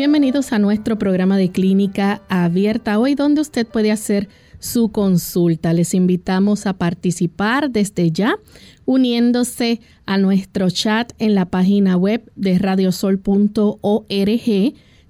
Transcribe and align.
Bienvenidos 0.00 0.54
a 0.54 0.58
nuestro 0.58 0.98
programa 0.98 1.36
de 1.36 1.50
clínica 1.50 2.22
abierta 2.30 2.98
hoy 2.98 3.14
donde 3.14 3.42
usted 3.42 3.66
puede 3.66 3.92
hacer 3.92 4.30
su 4.58 4.90
consulta. 4.90 5.74
Les 5.74 5.92
invitamos 5.92 6.64
a 6.64 6.72
participar 6.72 7.70
desde 7.70 8.10
ya 8.10 8.38
uniéndose 8.86 9.82
a 10.06 10.16
nuestro 10.16 10.70
chat 10.70 11.12
en 11.18 11.34
la 11.34 11.50
página 11.50 11.98
web 11.98 12.32
de 12.34 12.58
radiosol.org. 12.58 13.28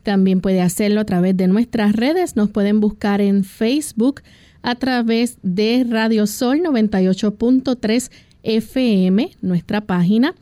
También 0.03 0.41
puede 0.41 0.61
hacerlo 0.61 1.03
a 1.03 1.05
través 1.05 1.37
de 1.37 1.47
nuestras 1.47 1.95
redes. 1.95 2.35
Nos 2.35 2.51
pueden 2.51 2.81
buscar 2.81 3.21
en 3.21 3.45
Facebook 3.45 4.23
a 4.63 4.75
través 4.75 5.39
de 5.45 5.87
Radio 5.89 6.27
Sol 6.27 6.63
98.3 6.63 8.11
FM, 8.43 9.31
nuestra 9.41 9.83
página, 9.83 10.35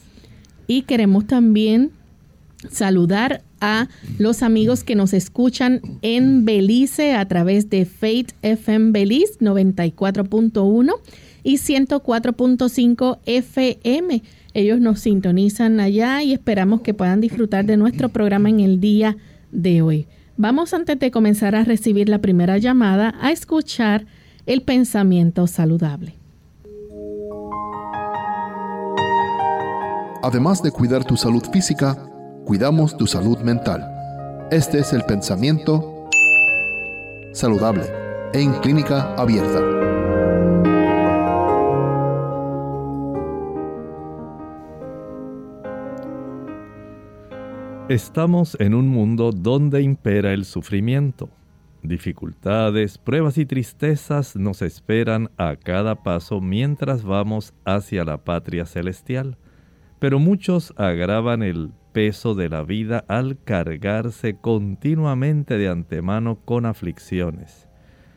Y 0.66 0.82
queremos 0.82 1.26
también 1.26 1.92
saludar 2.70 3.42
a 3.60 3.88
los 4.18 4.42
amigos 4.42 4.84
que 4.84 4.94
nos 4.94 5.12
escuchan 5.12 5.80
en 6.02 6.44
Belice 6.44 7.14
a 7.14 7.26
través 7.28 7.70
de 7.70 7.84
Faith 7.84 8.32
FM 8.42 8.90
Belice 8.92 9.38
94.1 9.40 10.92
y 11.42 11.58
104.5 11.58 13.18
FM. 13.26 14.22
Ellos 14.54 14.80
nos 14.80 15.00
sintonizan 15.00 15.78
allá 15.80 16.22
y 16.22 16.32
esperamos 16.32 16.80
que 16.80 16.94
puedan 16.94 17.20
disfrutar 17.20 17.64
de 17.64 17.76
nuestro 17.76 18.08
programa 18.08 18.48
en 18.48 18.60
el 18.60 18.80
día 18.80 19.16
de 19.52 19.82
hoy. 19.82 20.06
Vamos 20.36 20.74
antes 20.74 20.98
de 20.98 21.12
comenzar 21.12 21.54
a 21.54 21.62
recibir 21.62 22.08
la 22.08 22.18
primera 22.18 22.58
llamada 22.58 23.14
a 23.20 23.30
escuchar 23.30 24.06
el 24.46 24.62
pensamiento 24.62 25.46
saludable. 25.46 26.16
Además 30.22 30.62
de 30.62 30.72
cuidar 30.72 31.04
tu 31.04 31.16
salud 31.16 31.44
física, 31.52 31.96
cuidamos 32.44 32.96
tu 32.96 33.06
salud 33.06 33.38
mental. 33.40 33.88
Este 34.50 34.80
es 34.80 34.92
el 34.92 35.02
pensamiento 35.04 36.08
saludable 37.32 37.84
en 38.32 38.52
clínica 38.54 39.14
abierta. 39.14 39.83
Estamos 47.90 48.56
en 48.60 48.72
un 48.72 48.88
mundo 48.88 49.30
donde 49.30 49.82
impera 49.82 50.32
el 50.32 50.46
sufrimiento. 50.46 51.28
Dificultades, 51.82 52.96
pruebas 52.96 53.36
y 53.36 53.44
tristezas 53.44 54.36
nos 54.36 54.62
esperan 54.62 55.30
a 55.36 55.56
cada 55.56 56.02
paso 56.02 56.40
mientras 56.40 57.04
vamos 57.04 57.52
hacia 57.66 58.06
la 58.06 58.24
patria 58.24 58.64
celestial. 58.64 59.36
Pero 59.98 60.18
muchos 60.18 60.72
agravan 60.78 61.42
el 61.42 61.72
peso 61.92 62.34
de 62.34 62.48
la 62.48 62.62
vida 62.62 63.04
al 63.06 63.38
cargarse 63.44 64.38
continuamente 64.38 65.58
de 65.58 65.68
antemano 65.68 66.40
con 66.42 66.64
aflicciones. 66.64 67.68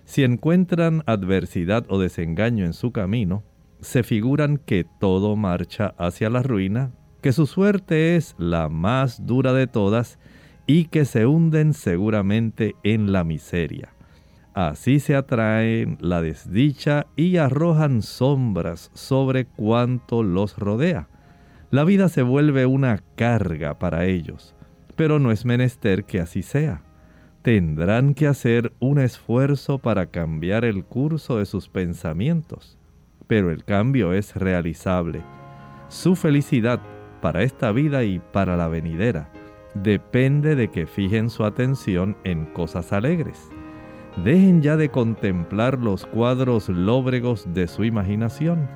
Si 0.05 0.23
encuentran 0.23 1.03
adversidad 1.07 1.85
o 1.89 1.99
desengaño 1.99 2.63
en 2.63 2.71
su 2.71 2.93
camino, 2.93 3.43
se 3.81 4.03
figuran 4.03 4.59
que 4.59 4.85
todo 5.01 5.35
marcha 5.35 5.93
hacia 5.97 6.29
la 6.29 6.41
ruina 6.41 6.93
que 7.27 7.33
su 7.33 7.45
suerte 7.45 8.15
es 8.15 8.35
la 8.37 8.69
más 8.69 9.25
dura 9.25 9.51
de 9.51 9.67
todas 9.67 10.17
y 10.65 10.85
que 10.85 11.03
se 11.03 11.25
hunden 11.25 11.73
seguramente 11.73 12.77
en 12.83 13.11
la 13.11 13.25
miseria. 13.25 13.89
Así 14.53 15.01
se 15.01 15.13
atraen 15.13 15.97
la 15.99 16.21
desdicha 16.21 17.07
y 17.17 17.35
arrojan 17.35 18.01
sombras 18.01 18.91
sobre 18.93 19.45
cuanto 19.45 20.23
los 20.23 20.57
rodea. 20.57 21.09
La 21.69 21.83
vida 21.83 22.07
se 22.07 22.21
vuelve 22.21 22.65
una 22.65 23.03
carga 23.17 23.77
para 23.77 24.05
ellos, 24.05 24.55
pero 24.95 25.19
no 25.19 25.33
es 25.33 25.43
menester 25.43 26.05
que 26.05 26.21
así 26.21 26.41
sea. 26.41 26.81
Tendrán 27.41 28.13
que 28.13 28.27
hacer 28.27 28.71
un 28.79 28.99
esfuerzo 28.99 29.79
para 29.79 30.05
cambiar 30.05 30.63
el 30.63 30.85
curso 30.85 31.39
de 31.39 31.45
sus 31.45 31.67
pensamientos, 31.67 32.77
pero 33.27 33.51
el 33.51 33.65
cambio 33.65 34.13
es 34.13 34.33
realizable. 34.33 35.23
Su 35.89 36.15
felicidad 36.15 36.79
para 37.21 37.43
esta 37.43 37.71
vida 37.71 38.03
y 38.03 38.19
para 38.19 38.57
la 38.57 38.67
venidera. 38.67 39.29
Depende 39.73 40.55
de 40.55 40.69
que 40.69 40.87
fijen 40.87 41.29
su 41.29 41.43
atención 41.43 42.17
en 42.23 42.45
cosas 42.45 42.93
alegres. 42.93 43.49
Dejen 44.23 44.61
ya 44.61 44.77
de 44.77 44.89
contemplar 44.89 45.77
los 45.79 46.05
cuadros 46.05 46.69
lóbregos 46.69 47.53
de 47.53 47.67
su 47.67 47.83
imaginación. 47.83 48.67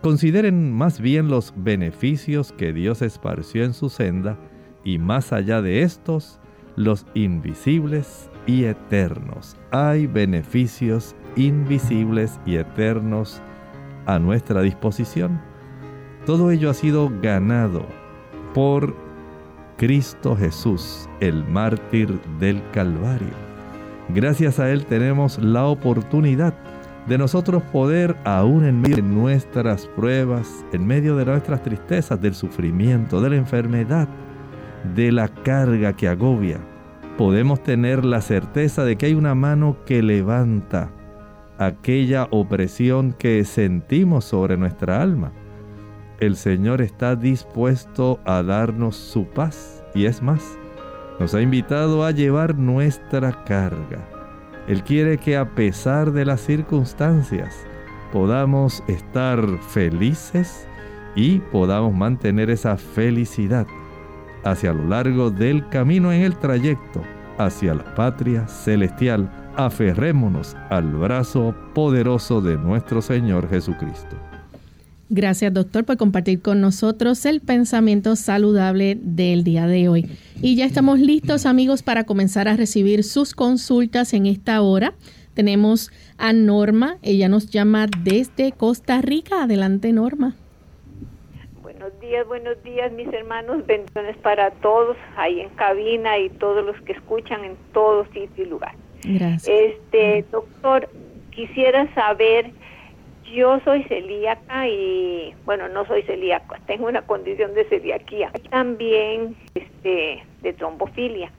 Consideren 0.00 0.72
más 0.72 1.00
bien 1.00 1.28
los 1.28 1.54
beneficios 1.56 2.52
que 2.52 2.72
Dios 2.72 3.02
esparció 3.02 3.64
en 3.64 3.74
su 3.74 3.88
senda 3.88 4.36
y 4.82 4.98
más 4.98 5.32
allá 5.32 5.62
de 5.62 5.82
estos, 5.82 6.40
los 6.74 7.06
invisibles 7.14 8.28
y 8.46 8.64
eternos. 8.64 9.56
Hay 9.70 10.08
beneficios 10.08 11.14
invisibles 11.36 12.40
y 12.44 12.56
eternos 12.56 13.40
a 14.06 14.18
nuestra 14.18 14.62
disposición. 14.62 15.51
Todo 16.26 16.50
ello 16.50 16.70
ha 16.70 16.74
sido 16.74 17.10
ganado 17.20 17.84
por 18.54 18.94
Cristo 19.76 20.36
Jesús, 20.36 21.08
el 21.20 21.44
mártir 21.44 22.20
del 22.38 22.62
Calvario. 22.70 23.34
Gracias 24.10 24.60
a 24.60 24.70
Él 24.70 24.86
tenemos 24.86 25.38
la 25.38 25.64
oportunidad 25.64 26.54
de 27.08 27.18
nosotros 27.18 27.62
poder, 27.64 28.16
aún 28.24 28.64
en 28.64 28.80
medio 28.80 28.96
de 28.96 29.02
nuestras 29.02 29.86
pruebas, 29.88 30.64
en 30.72 30.86
medio 30.86 31.16
de 31.16 31.24
nuestras 31.24 31.62
tristezas, 31.62 32.20
del 32.20 32.34
sufrimiento, 32.34 33.20
de 33.20 33.30
la 33.30 33.36
enfermedad, 33.36 34.08
de 34.94 35.10
la 35.10 35.28
carga 35.28 35.94
que 35.94 36.06
agobia, 36.06 36.60
podemos 37.18 37.62
tener 37.62 38.04
la 38.04 38.20
certeza 38.20 38.84
de 38.84 38.96
que 38.96 39.06
hay 39.06 39.14
una 39.14 39.34
mano 39.34 39.76
que 39.84 40.02
levanta 40.02 40.90
aquella 41.58 42.28
opresión 42.30 43.12
que 43.12 43.44
sentimos 43.44 44.24
sobre 44.24 44.56
nuestra 44.56 45.02
alma. 45.02 45.32
El 46.22 46.36
Señor 46.36 46.80
está 46.80 47.16
dispuesto 47.16 48.20
a 48.24 48.44
darnos 48.44 48.94
su 48.94 49.24
paz 49.26 49.82
y 49.92 50.04
es 50.04 50.22
más, 50.22 50.56
nos 51.18 51.34
ha 51.34 51.42
invitado 51.42 52.04
a 52.04 52.12
llevar 52.12 52.54
nuestra 52.56 53.42
carga. 53.42 53.98
Él 54.68 54.84
quiere 54.84 55.18
que 55.18 55.36
a 55.36 55.52
pesar 55.56 56.12
de 56.12 56.24
las 56.24 56.40
circunstancias 56.40 57.66
podamos 58.12 58.84
estar 58.86 59.44
felices 59.70 60.68
y 61.16 61.40
podamos 61.40 61.92
mantener 61.92 62.50
esa 62.50 62.76
felicidad 62.76 63.66
hacia 64.44 64.72
lo 64.72 64.86
largo 64.86 65.28
del 65.28 65.68
camino 65.70 66.12
en 66.12 66.22
el 66.22 66.36
trayecto 66.36 67.02
hacia 67.38 67.74
la 67.74 67.96
patria 67.96 68.46
celestial 68.46 69.28
aferrémonos 69.56 70.56
al 70.70 70.86
brazo 70.94 71.52
poderoso 71.74 72.40
de 72.40 72.56
nuestro 72.56 73.02
Señor 73.02 73.48
Jesucristo. 73.50 74.31
Gracias 75.14 75.52
doctor 75.52 75.84
por 75.84 75.98
compartir 75.98 76.40
con 76.40 76.62
nosotros 76.62 77.26
el 77.26 77.42
pensamiento 77.42 78.16
saludable 78.16 78.96
del 78.98 79.44
día 79.44 79.66
de 79.66 79.86
hoy. 79.86 80.06
Y 80.40 80.56
ya 80.56 80.64
estamos 80.64 81.00
listos 81.00 81.44
amigos 81.44 81.82
para 81.82 82.04
comenzar 82.04 82.48
a 82.48 82.56
recibir 82.56 83.04
sus 83.04 83.34
consultas 83.34 84.14
en 84.14 84.24
esta 84.24 84.62
hora. 84.62 84.94
Tenemos 85.34 85.92
a 86.16 86.32
Norma, 86.32 86.96
ella 87.02 87.28
nos 87.28 87.50
llama 87.50 87.88
desde 88.02 88.52
Costa 88.52 89.02
Rica. 89.02 89.42
Adelante 89.42 89.92
Norma. 89.92 90.34
Buenos 91.60 92.00
días, 92.00 92.26
buenos 92.26 92.62
días 92.62 92.90
mis 92.92 93.12
hermanos, 93.12 93.66
bendiciones 93.66 94.16
para 94.16 94.50
todos 94.50 94.96
ahí 95.18 95.40
en 95.40 95.50
cabina 95.50 96.18
y 96.20 96.30
todos 96.30 96.64
los 96.64 96.80
que 96.86 96.92
escuchan 96.92 97.44
en 97.44 97.56
todo 97.74 98.06
sitio 98.14 98.44
y 98.44 98.46
lugar. 98.46 98.76
Gracias. 99.04 99.46
Este, 99.46 100.24
doctor, 100.32 100.88
quisiera 101.32 101.92
saber, 101.94 102.50
yo 103.32 103.60
soy 103.60 103.82
celíaca 103.84 104.68
y, 104.68 105.34
bueno, 105.44 105.68
no 105.68 105.86
soy 105.86 106.02
celíaca, 106.02 106.60
tengo 106.66 106.86
una 106.86 107.02
condición 107.02 107.54
de 107.54 107.64
celiaquía, 107.64 108.30
también 108.50 109.34
este, 109.54 110.22
de 110.42 110.52
trombofilia. 110.52 111.30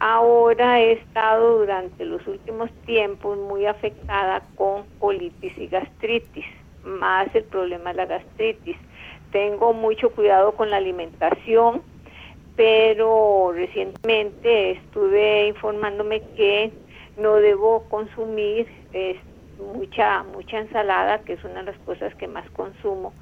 Ahora 0.00 0.80
he 0.80 0.92
estado 0.92 1.58
durante 1.58 2.04
los 2.04 2.26
últimos 2.26 2.70
tiempos 2.84 3.38
muy 3.38 3.64
afectada 3.64 4.42
con 4.56 4.84
colitis 4.98 5.56
y 5.56 5.66
gastritis, 5.68 6.44
más 6.84 7.34
el 7.34 7.44
problema 7.44 7.90
de 7.90 7.96
la 7.96 8.06
gastritis. 8.06 8.76
Tengo 9.32 9.72
mucho 9.72 10.10
cuidado 10.10 10.52
con 10.52 10.70
la 10.70 10.76
alimentación, 10.76 11.82
pero 12.56 13.52
recientemente 13.54 14.72
estuve 14.72 15.46
informándome 15.48 16.20
que 16.36 16.70
no 17.16 17.36
debo 17.36 17.84
consumir 17.88 18.66
mucha 19.58 20.22
mucha 20.24 20.58
ensalada 20.58 21.18
que 21.20 21.34
es 21.34 21.44
una 21.44 21.60
de 21.62 21.72
las 21.72 21.78
cosas 21.80 22.14
que 22.16 22.28
más 22.28 22.48
consumo 22.50 23.12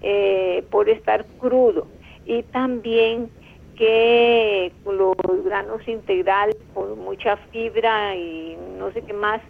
eh, 0.00 0.64
por 0.70 0.88
estar 0.88 1.24
crudo. 1.38 1.86
Y 2.24 2.42
también 2.44 3.30
que 3.76 4.72
los 4.84 5.16
granos 5.44 5.86
integrales 5.88 6.56
por 6.74 6.94
mucha 6.96 7.36
fibra 7.50 8.14
y 8.16 8.56
no 8.78 8.92
sé 8.92 9.02
qué 9.02 9.12
más 9.12 9.40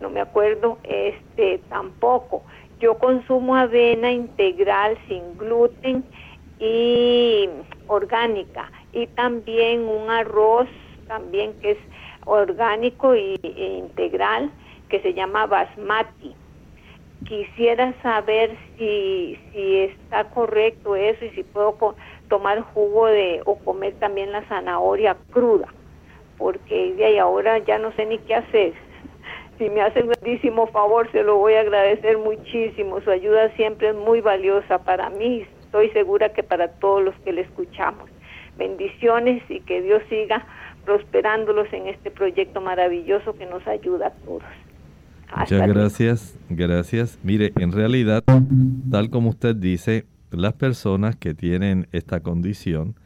no 0.00 0.10
me 0.10 0.20
acuerdo 0.20 0.78
este 0.84 1.58
tampoco. 1.68 2.42
Yo 2.80 2.98
consumo 2.98 3.56
avena 3.56 4.10
integral 4.10 4.98
sin 5.06 5.36
gluten 5.36 6.04
y 6.58 7.48
orgánica. 7.86 8.70
Y 8.92 9.06
también 9.08 9.82
un 9.82 10.10
arroz 10.10 10.68
también 11.06 11.54
que 11.60 11.72
es 11.72 11.78
orgánico 12.24 13.14
e 13.14 13.38
integral 13.42 14.50
que 14.90 15.00
se 15.00 15.14
llama 15.14 15.46
basmati. 15.46 16.34
Quisiera 17.26 17.94
saber 18.02 18.56
si, 18.76 19.38
si 19.52 19.76
está 19.78 20.24
correcto 20.24 20.96
eso 20.96 21.24
y 21.24 21.30
si 21.30 21.42
puedo 21.42 21.94
tomar 22.28 22.60
jugo 22.60 23.06
de 23.06 23.42
o 23.44 23.56
comer 23.58 23.94
también 23.94 24.32
la 24.32 24.42
zanahoria 24.48 25.16
cruda, 25.30 25.68
porque 26.38 26.94
de 26.94 27.04
ahí 27.04 27.18
ahora 27.18 27.58
ya 27.58 27.78
no 27.78 27.92
sé 27.92 28.06
ni 28.06 28.18
qué 28.18 28.34
hacer. 28.34 28.72
Si 29.58 29.68
me 29.68 29.82
hace 29.82 30.00
un 30.00 30.08
grandísimo 30.08 30.68
favor, 30.68 31.12
se 31.12 31.22
lo 31.22 31.36
voy 31.36 31.52
a 31.52 31.60
agradecer 31.60 32.16
muchísimo. 32.16 32.98
Su 33.02 33.10
ayuda 33.10 33.50
siempre 33.56 33.90
es 33.90 33.94
muy 33.94 34.22
valiosa 34.22 34.78
para 34.78 35.10
mí. 35.10 35.46
Estoy 35.64 35.90
segura 35.90 36.30
que 36.30 36.42
para 36.42 36.68
todos 36.68 37.02
los 37.02 37.14
que 37.16 37.34
le 37.34 37.42
escuchamos. 37.42 38.08
Bendiciones 38.56 39.42
y 39.50 39.60
que 39.60 39.82
Dios 39.82 40.02
siga 40.08 40.46
prosperándolos 40.86 41.70
en 41.72 41.88
este 41.88 42.10
proyecto 42.10 42.62
maravilloso 42.62 43.34
que 43.34 43.44
nos 43.44 43.66
ayuda 43.66 44.06
a 44.06 44.10
todos. 44.24 44.42
Muchas 45.36 45.68
gracias, 45.68 46.38
gracias. 46.48 47.18
Mire, 47.22 47.52
en 47.56 47.72
realidad, 47.72 48.24
tal 48.90 49.10
como 49.10 49.30
usted 49.30 49.54
dice, 49.54 50.06
las 50.30 50.54
personas 50.54 51.16
que 51.16 51.34
tienen 51.34 51.88
esta 51.92 52.20
condición 52.20 52.96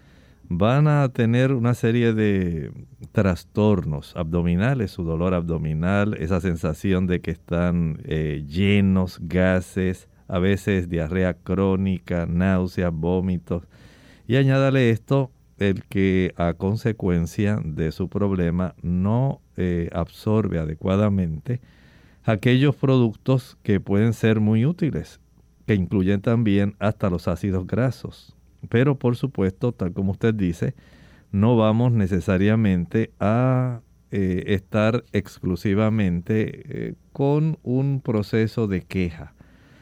van 0.48 0.88
a 0.88 1.08
tener 1.08 1.52
una 1.52 1.74
serie 1.74 2.12
de 2.12 2.70
trastornos 3.12 4.14
abdominales, 4.16 4.90
su 4.90 5.04
dolor 5.04 5.34
abdominal, 5.34 6.14
esa 6.14 6.40
sensación 6.40 7.06
de 7.06 7.20
que 7.20 7.30
están 7.30 7.98
eh, 8.04 8.44
llenos, 8.46 9.18
gases, 9.22 10.08
a 10.28 10.38
veces 10.38 10.88
diarrea 10.88 11.34
crónica, 11.34 12.26
náuseas, 12.26 12.92
vómitos. 12.92 13.64
Y 14.26 14.36
añádale 14.36 14.90
esto, 14.90 15.30
el 15.58 15.84
que 15.84 16.32
a 16.36 16.54
consecuencia 16.54 17.60
de 17.64 17.92
su 17.92 18.08
problema 18.08 18.74
no 18.82 19.40
eh, 19.56 19.88
absorbe 19.92 20.58
adecuadamente 20.58 21.60
aquellos 22.24 22.74
productos 22.74 23.56
que 23.62 23.80
pueden 23.80 24.12
ser 24.12 24.40
muy 24.40 24.66
útiles, 24.66 25.20
que 25.66 25.74
incluyen 25.74 26.20
también 26.20 26.74
hasta 26.78 27.10
los 27.10 27.28
ácidos 27.28 27.66
grasos. 27.66 28.34
Pero 28.68 28.98
por 28.98 29.16
supuesto, 29.16 29.72
tal 29.72 29.92
como 29.92 30.12
usted 30.12 30.34
dice, 30.34 30.74
no 31.32 31.56
vamos 31.56 31.92
necesariamente 31.92 33.12
a 33.20 33.80
eh, 34.10 34.44
estar 34.54 35.04
exclusivamente 35.12 36.62
eh, 36.88 36.94
con 37.12 37.58
un 37.62 38.00
proceso 38.00 38.66
de 38.66 38.82
queja. 38.82 39.34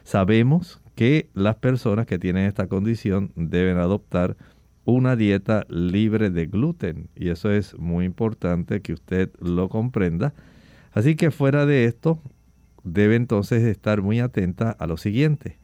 Sabemos 0.04 0.80
que 0.94 1.28
las 1.34 1.56
personas 1.56 2.06
que 2.06 2.18
tienen 2.18 2.46
esta 2.46 2.66
condición 2.66 3.32
deben 3.37 3.76
adoptar 3.76 4.37
una 4.84 5.14
dieta 5.14 5.64
libre 5.68 6.30
de 6.30 6.46
gluten 6.46 7.08
y 7.14 7.28
eso 7.28 7.50
es 7.52 7.78
muy 7.78 8.04
importante 8.04 8.80
que 8.80 8.94
usted 8.94 9.30
lo 9.38 9.68
comprenda. 9.68 10.34
Así 10.92 11.14
que 11.14 11.30
fuera 11.30 11.66
de 11.66 11.84
esto, 11.84 12.20
debe 12.84 13.16
entonces 13.16 13.62
estar 13.62 14.02
muy 14.02 14.20
atenta 14.20 14.70
a 14.70 14.86
lo 14.86 14.96
siguiente. 14.96 15.58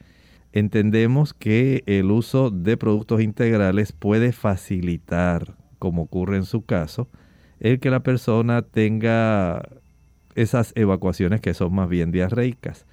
Entendemos 0.53 1.35
que 1.35 1.83
el 1.87 2.11
uso 2.11 2.51
de 2.51 2.77
productos 2.77 3.21
integrales 3.21 3.93
puede 3.93 4.33
facilitar, 4.33 5.57
como 5.79 6.03
ocurre 6.03 6.37
en 6.37 6.45
su 6.45 6.65
caso, 6.65 7.09
el 7.61 7.81
que 7.81 7.91
la 7.91 8.01
persona 8.01 8.63
tenga 8.63 9.63
esas 10.35 10.73
evacuaciones 10.77 11.41
que 11.41 11.55
son 11.55 11.75
más 11.75 11.89
bien 11.89 12.13
diarreicas. 12.13 12.87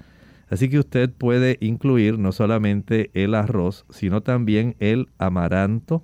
Así 0.49 0.69
que 0.69 0.79
usted 0.79 1.11
puede 1.11 1.57
incluir 1.59 2.19
no 2.19 2.31
solamente 2.31 3.09
el 3.13 3.33
arroz, 3.33 3.85
sino 3.89 4.21
también 4.21 4.75
el 4.79 5.09
amaranto, 5.17 6.03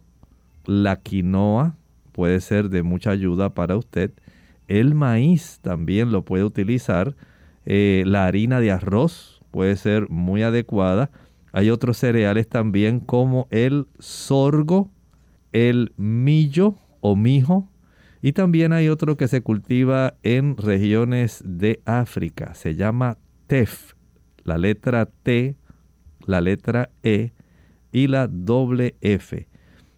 la 0.65 0.97
quinoa 0.97 1.75
puede 2.11 2.41
ser 2.41 2.69
de 2.69 2.83
mucha 2.83 3.11
ayuda 3.11 3.53
para 3.53 3.77
usted. 3.77 4.11
El 4.67 4.95
maíz 4.95 5.59
también 5.61 6.11
lo 6.11 6.23
puede 6.23 6.43
utilizar. 6.43 7.15
Eh, 7.65 8.03
la 8.05 8.25
harina 8.25 8.59
de 8.59 8.71
arroz 8.71 9.41
puede 9.51 9.75
ser 9.75 10.09
muy 10.09 10.43
adecuada. 10.43 11.11
Hay 11.51 11.69
otros 11.69 11.97
cereales 11.97 12.47
también 12.47 12.99
como 12.99 13.47
el 13.51 13.87
sorgo, 13.99 14.89
el 15.51 15.93
millo 15.97 16.75
o 17.01 17.15
mijo 17.15 17.69
Y 18.21 18.33
también 18.33 18.71
hay 18.71 18.87
otro 18.87 19.17
que 19.17 19.27
se 19.27 19.41
cultiva 19.41 20.13
en 20.23 20.55
regiones 20.55 21.43
de 21.43 21.81
África, 21.85 22.53
se 22.53 22.75
llama 22.75 23.17
TEF, 23.47 23.93
la 24.43 24.57
letra 24.57 25.07
T, 25.07 25.55
la 26.25 26.39
letra 26.39 26.91
E 27.03 27.31
y 27.91 28.07
la 28.07 28.27
doble 28.27 28.95
F. 29.01 29.47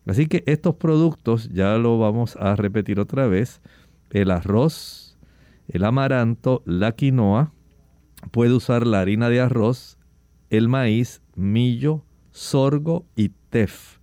Así 0.05 0.27
que 0.27 0.43
estos 0.48 0.75
productos, 0.75 1.50
ya 1.50 1.77
lo 1.77 1.98
vamos 2.00 2.36
a 2.38 2.55
repetir 2.55 3.00
otra 3.00 3.27
vez, 3.27 3.62
el 4.10 4.32
arroz, 4.32 5.12
el 5.67 5.84
amaranto, 5.84 6.62
la 6.65 6.93
quinoa, 6.93 7.53
puede 8.32 8.53
usar 8.53 8.88
la 8.88 9.01
harina 9.01 9.29
de 9.29 9.41
arroz, 9.41 9.98
el 10.50 10.67
maíz, 10.70 11.22
millo, 11.36 12.03
sorgo 12.32 13.05
y 13.15 13.29
tef. 13.50 14.00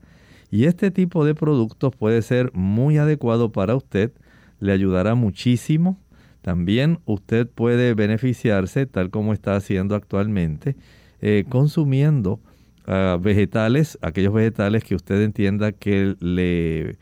Y 0.50 0.64
este 0.64 0.90
tipo 0.90 1.24
de 1.24 1.34
productos 1.34 1.94
puede 1.94 2.22
ser 2.22 2.52
muy 2.54 2.98
adecuado 2.98 3.52
para 3.52 3.76
usted, 3.76 4.12
le 4.58 4.72
ayudará 4.72 5.14
muchísimo. 5.14 5.98
También 6.42 7.00
usted 7.04 7.48
puede 7.48 7.94
beneficiarse, 7.94 8.86
tal 8.86 9.10
como 9.10 9.32
está 9.32 9.54
haciendo 9.54 9.94
actualmente, 9.94 10.76
eh, 11.20 11.44
consumiendo 11.48 12.40
ah, 12.86 13.18
vegetales, 13.20 13.98
aquellos 14.02 14.32
vegetales 14.32 14.82
que 14.82 14.94
usted 14.94 15.22
entienda 15.22 15.72
que 15.72 16.16
le, 16.18 16.96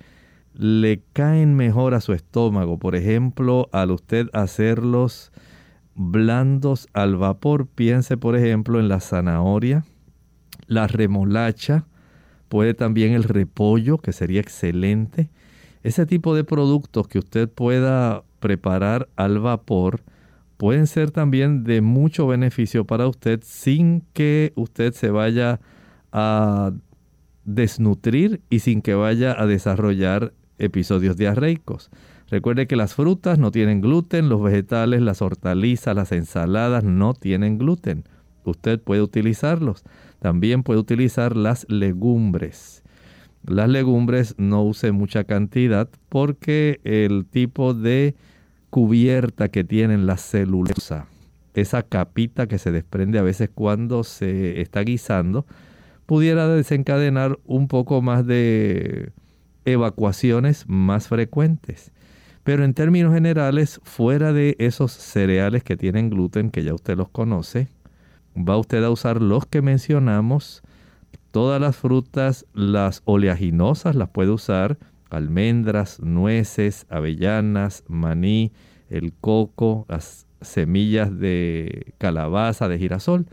le 0.59 1.03
caen 1.13 1.55
mejor 1.55 1.95
a 1.95 2.01
su 2.01 2.13
estómago. 2.13 2.79
Por 2.79 2.97
ejemplo, 2.97 3.69
al 3.73 3.93
usted 3.93 4.27
hacerlos 4.33 5.31
blandos 5.95 6.89
al 6.93 7.17
vapor, 7.17 7.69
piense 7.69 8.17
por 8.17 8.37
ejemplo 8.37 8.81
en 8.81 8.89
la 8.89 8.99
zanahoria, 8.99 9.85
la 10.67 10.89
remolacha, 10.89 11.87
puede 12.49 12.75
también 12.75 13.13
el 13.13 13.23
repollo, 13.23 13.99
que 13.99 14.13
sería 14.13 14.41
excelente. 14.41 15.31
Ese 15.85 16.07
tipo 16.07 16.35
de 16.35 16.43
productos 16.43 17.07
que 17.07 17.21
usted 17.21 17.49
pueda 17.49 18.25
preparar 18.41 19.09
al 19.15 19.39
vapor 19.39 20.03
pueden 20.57 20.89
ser 20.89 21.13
también 21.13 21.63
de 21.63 21.83
mucho 21.83 22.27
beneficio 22.27 22.85
para 22.85 23.07
usted 23.07 23.41
sin 23.45 24.03
que 24.13 24.53
usted 24.57 24.93
se 24.93 25.11
vaya 25.11 25.61
a 26.11 26.73
desnutrir 27.45 28.41
y 28.51 28.59
sin 28.59 28.83
que 28.83 28.95
vaya 28.95 29.41
a 29.41 29.47
desarrollar 29.47 30.33
episodios 30.59 31.17
diarreicos. 31.17 31.91
Recuerde 32.31 32.67
que 32.67 32.77
las 32.77 32.95
frutas 32.95 33.39
no 33.39 33.51
tienen 33.51 33.81
gluten, 33.81 34.29
los 34.29 34.43
vegetales, 34.43 35.01
las 35.01 35.23
hortalizas, 35.23 35.97
las 35.97 36.13
ensaladas 36.13 36.85
no 36.85 37.15
tienen 37.15 37.59
gluten. 37.59 38.05
Usted 38.45 38.81
puede 38.81 39.03
utilizarlos. 39.03 39.85
También 40.21 40.63
puede 40.63 40.81
utilizar 40.81 41.37
las 41.37 41.67
legumbres. 41.69 42.83
Las 43.45 43.69
legumbres 43.69 44.35
no 44.37 44.63
use 44.63 44.93
mucha 44.93 45.25
cantidad 45.25 45.89
porque 46.09 46.81
el 46.85 47.25
tipo 47.25 47.73
de 47.73 48.15
cubierta 48.71 49.49
que 49.49 49.65
tienen 49.65 50.07
la 50.07 50.19
celulosa, 50.19 51.07
esa 51.55 51.83
capita 51.83 52.47
que 52.47 52.59
se 52.59 52.73
desprende 52.73 53.19
a 53.19 53.23
veces 53.23 53.51
cuando 53.55 54.05
se 54.05 54.61
está 54.61 54.81
guisando, 54.83 55.47
pudiera 56.05 56.49
desencadenar 56.49 57.39
un 57.45 57.69
poco 57.69 58.03
más 58.03 58.27
de 58.27 59.13
evacuaciones 59.73 60.65
más 60.69 61.09
frecuentes. 61.09 61.93
Pero 62.45 62.65
en 62.65 62.75
términos 62.75 63.13
generales, 63.13 63.81
fuera 63.85 64.33
de 64.33 64.57
esos 64.59 64.93
cereales 64.93 65.63
que 65.63 65.77
tienen 65.77 66.09
gluten, 66.09 66.51
que 66.51 66.65
ya 66.65 66.73
usted 66.73 66.97
los 66.97 67.11
conoce, 67.11 67.69
va 68.37 68.57
usted 68.57 68.83
a 68.85 68.91
usar 68.91 69.21
los 69.21 69.47
que 69.47 69.63
mencionamos. 69.63 70.63
Todas 71.31 71.61
las 71.61 71.77
frutas, 71.77 72.47
las 72.55 73.03
oleaginosas 73.05 73.95
las 73.95 74.09
puede 74.09 74.31
usar, 74.31 74.79
almendras, 75.11 76.01
nueces, 76.01 76.87
avellanas, 76.89 77.85
maní, 77.87 78.53
el 78.89 79.13
coco, 79.13 79.85
las 79.89 80.27
semillas 80.41 81.19
de 81.19 81.93
calabaza, 81.99 82.69
de 82.69 82.79
girasol. 82.79 83.27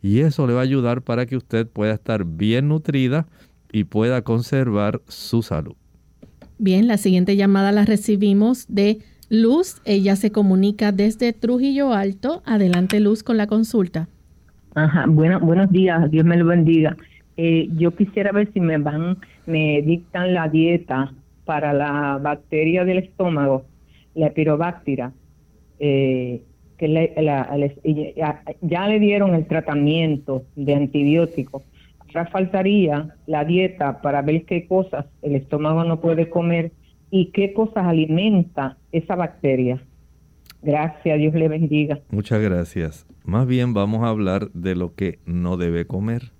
Y 0.00 0.20
eso 0.20 0.46
le 0.46 0.54
va 0.54 0.60
a 0.60 0.64
ayudar 0.64 1.02
para 1.02 1.26
que 1.26 1.36
usted 1.36 1.66
pueda 1.66 1.92
estar 1.92 2.24
bien 2.24 2.68
nutrida 2.68 3.26
y 3.70 3.84
pueda 3.84 4.22
conservar 4.22 5.02
su 5.08 5.42
salud. 5.42 5.76
Bien, 6.62 6.86
la 6.86 6.96
siguiente 6.96 7.34
llamada 7.34 7.72
la 7.72 7.84
recibimos 7.84 8.72
de 8.72 8.98
Luz. 9.28 9.82
Ella 9.84 10.14
se 10.14 10.30
comunica 10.30 10.92
desde 10.92 11.32
Trujillo 11.32 11.92
Alto. 11.92 12.40
Adelante, 12.46 13.00
Luz, 13.00 13.24
con 13.24 13.36
la 13.36 13.48
consulta. 13.48 14.06
Ajá, 14.76 15.06
bueno, 15.08 15.40
buenos 15.40 15.72
días, 15.72 16.08
Dios 16.12 16.24
me 16.24 16.36
lo 16.36 16.46
bendiga. 16.46 16.96
Eh, 17.36 17.68
yo 17.76 17.90
quisiera 17.96 18.30
ver 18.30 18.52
si 18.52 18.60
me 18.60 18.78
van, 18.78 19.18
me 19.44 19.82
dictan 19.82 20.34
la 20.34 20.48
dieta 20.48 21.12
para 21.44 21.72
la 21.72 22.20
bacteria 22.22 22.84
del 22.84 22.98
estómago, 22.98 23.64
la 24.14 24.30
pirobáctera, 24.30 25.10
eh, 25.80 26.42
que 26.78 28.14
ya, 28.60 28.86
le 28.86 29.00
dieron 29.00 29.34
el 29.34 29.46
tratamiento 29.46 30.44
de 30.54 30.76
antibiótico. 30.76 31.64
Faltaría 32.12 33.14
la 33.26 33.44
dieta 33.44 34.00
para 34.00 34.22
ver 34.22 34.44
qué 34.44 34.66
cosas 34.66 35.06
el 35.22 35.34
estómago 35.34 35.84
no 35.84 36.00
puede 36.00 36.28
comer 36.28 36.72
y 37.10 37.26
qué 37.26 37.52
cosas 37.52 37.86
alimenta 37.86 38.76
esa 38.92 39.16
bacteria. 39.16 39.82
Gracias, 40.62 41.18
Dios 41.18 41.34
le 41.34 41.48
bendiga. 41.48 42.00
Muchas 42.10 42.40
gracias. 42.40 43.06
Más 43.24 43.46
bien 43.46 43.74
vamos 43.74 44.02
a 44.04 44.08
hablar 44.08 44.50
de 44.52 44.74
lo 44.74 44.94
que 44.94 45.18
no 45.26 45.56
debe 45.56 45.86
comer, 45.86 46.32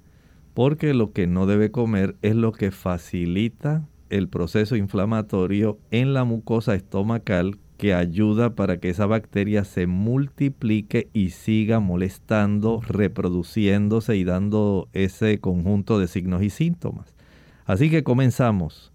porque 0.54 0.94
lo 0.94 1.12
que 1.12 1.26
no 1.26 1.46
debe 1.46 1.70
comer 1.70 2.16
es 2.22 2.34
lo 2.34 2.52
que 2.52 2.70
facilita 2.70 3.86
el 4.10 4.28
proceso 4.28 4.76
inflamatorio 4.76 5.78
en 5.90 6.14
la 6.14 6.24
mucosa 6.24 6.74
estomacal 6.74 7.56
que 7.82 7.94
ayuda 7.94 8.54
para 8.54 8.76
que 8.76 8.90
esa 8.90 9.06
bacteria 9.06 9.64
se 9.64 9.88
multiplique 9.88 11.10
y 11.12 11.30
siga 11.30 11.80
molestando, 11.80 12.80
reproduciéndose 12.80 14.14
y 14.14 14.22
dando 14.22 14.88
ese 14.92 15.40
conjunto 15.40 15.98
de 15.98 16.06
signos 16.06 16.44
y 16.44 16.50
síntomas. 16.50 17.16
Así 17.64 17.90
que 17.90 18.04
comenzamos. 18.04 18.92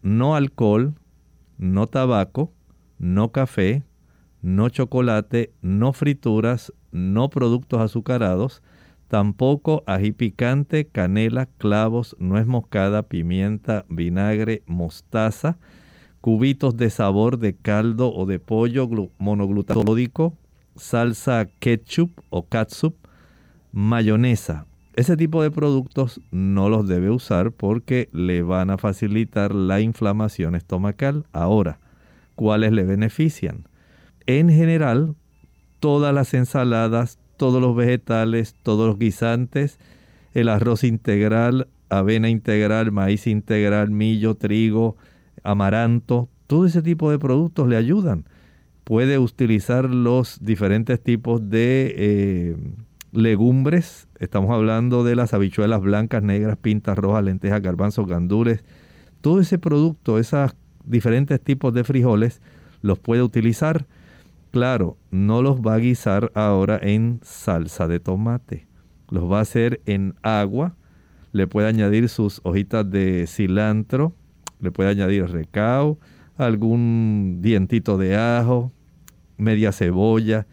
No 0.00 0.34
alcohol, 0.34 0.94
no 1.58 1.88
tabaco, 1.88 2.50
no 2.98 3.32
café, 3.32 3.82
no 4.40 4.70
chocolate, 4.70 5.52
no 5.60 5.92
frituras, 5.92 6.72
no 6.90 7.28
productos 7.28 7.82
azucarados, 7.82 8.62
tampoco 9.08 9.84
ají 9.86 10.12
picante, 10.12 10.86
canela, 10.86 11.50
clavos, 11.58 12.16
nuez 12.18 12.46
moscada, 12.46 13.02
pimienta, 13.02 13.84
vinagre, 13.90 14.62
mostaza, 14.64 15.58
cubitos 16.22 16.76
de 16.76 16.88
sabor 16.88 17.38
de 17.38 17.52
caldo 17.54 18.14
o 18.14 18.26
de 18.26 18.38
pollo 18.38 18.88
monoglutamódico, 19.18 20.38
salsa 20.76 21.48
ketchup 21.58 22.12
o 22.30 22.46
catsup, 22.46 22.94
mayonesa. 23.72 24.64
Ese 24.94 25.16
tipo 25.16 25.42
de 25.42 25.50
productos 25.50 26.20
no 26.30 26.68
los 26.68 26.86
debe 26.86 27.10
usar 27.10 27.50
porque 27.50 28.08
le 28.12 28.42
van 28.42 28.70
a 28.70 28.78
facilitar 28.78 29.52
la 29.52 29.80
inflamación 29.80 30.54
estomacal. 30.54 31.26
Ahora, 31.32 31.80
¿cuáles 32.36 32.70
le 32.70 32.84
benefician? 32.84 33.66
En 34.26 34.48
general, 34.48 35.16
todas 35.80 36.14
las 36.14 36.34
ensaladas, 36.34 37.18
todos 37.36 37.60
los 37.60 37.74
vegetales, 37.74 38.54
todos 38.62 38.86
los 38.86 38.98
guisantes, 38.98 39.80
el 40.34 40.48
arroz 40.48 40.84
integral, 40.84 41.66
avena 41.88 42.28
integral, 42.28 42.92
maíz 42.92 43.26
integral, 43.26 43.90
millo, 43.90 44.36
trigo, 44.36 44.96
amaranto, 45.42 46.28
todo 46.46 46.66
ese 46.66 46.82
tipo 46.82 47.10
de 47.10 47.18
productos 47.18 47.68
le 47.68 47.76
ayudan. 47.76 48.24
Puede 48.84 49.18
utilizar 49.18 49.88
los 49.88 50.38
diferentes 50.42 51.02
tipos 51.02 51.48
de 51.48 51.94
eh, 51.96 52.56
legumbres. 53.12 54.08
Estamos 54.18 54.50
hablando 54.50 55.04
de 55.04 55.16
las 55.16 55.34
habichuelas 55.34 55.80
blancas, 55.80 56.22
negras, 56.22 56.56
pintas 56.56 56.98
rojas, 56.98 57.24
lentejas, 57.24 57.62
garbanzos, 57.62 58.06
gandules. 58.06 58.64
Todo 59.20 59.40
ese 59.40 59.58
producto, 59.58 60.18
esos 60.18 60.54
diferentes 60.84 61.40
tipos 61.40 61.72
de 61.72 61.84
frijoles, 61.84 62.40
los 62.80 62.98
puede 62.98 63.22
utilizar. 63.22 63.86
Claro, 64.50 64.96
no 65.10 65.40
los 65.40 65.60
va 65.60 65.74
a 65.74 65.78
guisar 65.78 66.30
ahora 66.34 66.78
en 66.82 67.20
salsa 67.22 67.86
de 67.88 68.00
tomate. 68.00 68.66
Los 69.08 69.30
va 69.30 69.38
a 69.38 69.42
hacer 69.42 69.80
en 69.86 70.14
agua. 70.22 70.74
Le 71.32 71.46
puede 71.46 71.68
añadir 71.68 72.08
sus 72.08 72.40
hojitas 72.42 72.90
de 72.90 73.26
cilantro. 73.26 74.14
Le 74.62 74.72
puede 74.72 74.88
añadir 74.88 75.26
recao, 75.26 75.98
algún 76.36 77.40
dientito 77.42 77.98
de 77.98 78.16
ajo, 78.16 78.72
media 79.36 79.72
cebolla. 79.72 80.46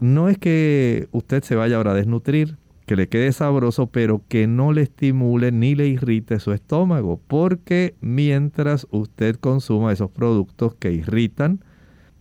No 0.00 0.30
es 0.30 0.38
que 0.38 1.08
usted 1.12 1.42
se 1.42 1.56
vaya 1.56 1.76
ahora 1.76 1.90
a 1.90 1.94
desnutrir, 1.94 2.56
que 2.86 2.96
le 2.96 3.08
quede 3.08 3.32
sabroso, 3.32 3.88
pero 3.88 4.22
que 4.28 4.46
no 4.46 4.72
le 4.72 4.82
estimule 4.82 5.52
ni 5.52 5.74
le 5.74 5.86
irrite 5.86 6.40
su 6.40 6.52
estómago, 6.52 7.20
porque 7.26 7.94
mientras 8.00 8.86
usted 8.90 9.36
consuma 9.36 9.92
esos 9.92 10.10
productos 10.10 10.74
que 10.74 10.92
irritan, 10.92 11.62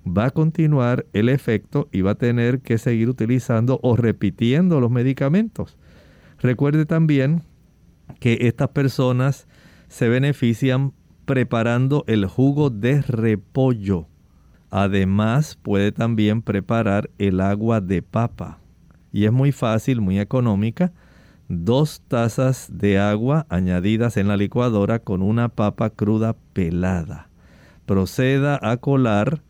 va 0.06 0.26
a 0.26 0.32
continuar 0.32 1.06
el 1.14 1.30
efecto 1.30 1.88
y 1.92 2.02
va 2.02 2.12
a 2.12 2.16
tener 2.16 2.60
que 2.60 2.78
seguir 2.78 3.10
utilizando 3.10 3.80
o 3.82 3.96
repitiendo 3.96 4.80
los 4.80 4.92
medicamentos. 4.92 5.78
Recuerde 6.40 6.86
también 6.86 7.44
que 8.20 8.38
estas 8.42 8.70
personas 8.70 9.48
se 9.88 10.08
benefician 10.10 10.94
preparando 11.30 12.06
el 12.08 12.26
jugo 12.26 12.72
de 12.72 13.04
repollo. 13.04 14.08
Además 14.72 15.60
puede 15.62 15.92
también 15.92 16.42
preparar 16.42 17.12
el 17.20 17.40
agua 17.40 17.82
de 17.82 18.02
papa. 18.02 18.58
Y 19.12 19.26
es 19.26 19.32
muy 19.32 19.52
fácil, 19.52 20.02
muy 20.02 20.20
económica. 20.20 20.92
Dos 21.48 22.02
tazas 22.08 22.72
de 22.74 22.98
agua 22.98 23.46
añadidas 23.48 24.18
en 24.18 24.28
la 24.28 24.38
licuadora 24.38 24.98
con 24.98 25.22
una 25.22 25.50
papa 25.50 25.92
cruda 25.92 26.36
pelada. 26.54 27.30
Proceda 27.86 28.60
a 28.64 28.78
colar. 28.78 29.44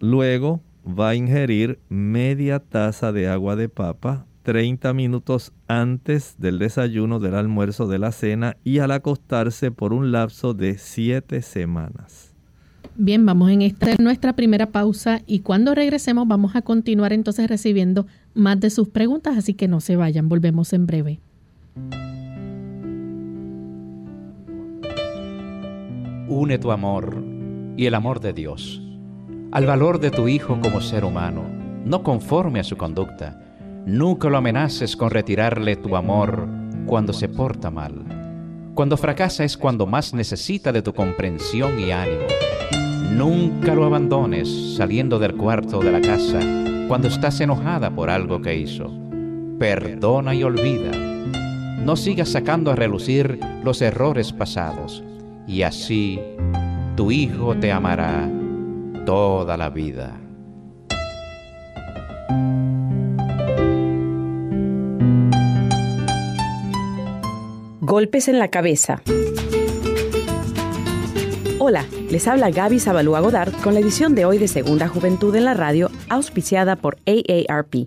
Luego 0.00 0.60
va 0.86 1.08
a 1.08 1.14
ingerir 1.14 1.78
media 1.88 2.58
taza 2.58 3.12
de 3.12 3.28
agua 3.28 3.56
de 3.56 3.70
papa 3.70 4.26
30 4.44 4.94
minutos 4.94 5.52
antes 5.66 6.36
del 6.38 6.60
desayuno, 6.60 7.18
del 7.18 7.34
almuerzo, 7.34 7.88
de 7.88 7.98
la 7.98 8.12
cena 8.12 8.56
y 8.62 8.78
al 8.78 8.92
acostarse 8.92 9.72
por 9.72 9.92
un 9.92 10.12
lapso 10.12 10.54
de 10.54 10.78
7 10.78 11.42
semanas. 11.42 12.32
Bien, 12.96 13.26
vamos 13.26 13.50
en 13.50 13.62
esta 13.62 13.96
nuestra 13.98 14.34
primera 14.34 14.66
pausa 14.66 15.22
y 15.26 15.40
cuando 15.40 15.74
regresemos 15.74 16.28
vamos 16.28 16.54
a 16.54 16.62
continuar 16.62 17.12
entonces 17.12 17.48
recibiendo 17.48 18.06
más 18.34 18.60
de 18.60 18.70
sus 18.70 18.88
preguntas, 18.88 19.36
así 19.36 19.54
que 19.54 19.66
no 19.66 19.80
se 19.80 19.96
vayan, 19.96 20.28
volvemos 20.28 20.72
en 20.72 20.86
breve. 20.86 21.20
Une 26.28 26.58
tu 26.58 26.70
amor 26.70 27.20
y 27.76 27.86
el 27.86 27.94
amor 27.94 28.20
de 28.20 28.32
Dios 28.32 28.80
al 29.54 29.66
valor 29.66 30.00
de 30.00 30.10
tu 30.10 30.26
hijo 30.26 30.58
como 30.60 30.80
ser 30.80 31.04
humano, 31.04 31.44
no 31.84 32.02
conforme 32.02 32.58
a 32.58 32.64
su 32.64 32.76
conducta. 32.76 33.40
Nunca 33.86 34.30
lo 34.30 34.38
amenaces 34.38 34.96
con 34.96 35.10
retirarle 35.10 35.76
tu 35.76 35.94
amor 35.94 36.48
cuando 36.86 37.12
se 37.12 37.28
porta 37.28 37.70
mal. 37.70 37.92
Cuando 38.74 38.96
fracasa 38.96 39.44
es 39.44 39.58
cuando 39.58 39.86
más 39.86 40.14
necesita 40.14 40.72
de 40.72 40.80
tu 40.80 40.94
comprensión 40.94 41.78
y 41.78 41.90
ánimo. 41.92 42.24
Nunca 43.12 43.74
lo 43.74 43.84
abandones 43.84 44.74
saliendo 44.76 45.18
del 45.18 45.36
cuarto 45.36 45.80
de 45.80 45.92
la 45.92 46.00
casa 46.00 46.40
cuando 46.88 47.08
estás 47.08 47.38
enojada 47.40 47.90
por 47.90 48.08
algo 48.08 48.40
que 48.40 48.56
hizo. 48.56 48.90
Perdona 49.58 50.34
y 50.34 50.42
olvida. 50.42 50.90
No 51.84 51.94
sigas 51.94 52.30
sacando 52.30 52.70
a 52.70 52.76
relucir 52.76 53.38
los 53.62 53.82
errores 53.82 54.32
pasados. 54.32 55.04
Y 55.46 55.60
así 55.60 56.18
tu 56.96 57.10
hijo 57.10 57.54
te 57.56 57.70
amará 57.70 58.30
toda 59.04 59.58
la 59.58 59.68
vida. 59.68 60.23
Golpes 67.94 68.26
en 68.26 68.40
la 68.40 68.48
cabeza. 68.48 69.04
Hola, 71.60 71.86
les 72.10 72.26
habla 72.26 72.50
Gaby 72.50 72.80
Zabalúa 72.80 73.20
Godard 73.20 73.52
con 73.62 73.74
la 73.74 73.78
edición 73.78 74.16
de 74.16 74.24
hoy 74.24 74.38
de 74.38 74.48
Segunda 74.48 74.88
Juventud 74.88 75.32
en 75.36 75.44
la 75.44 75.54
Radio, 75.54 75.92
auspiciada 76.08 76.74
por 76.74 76.98
AARP. 77.06 77.86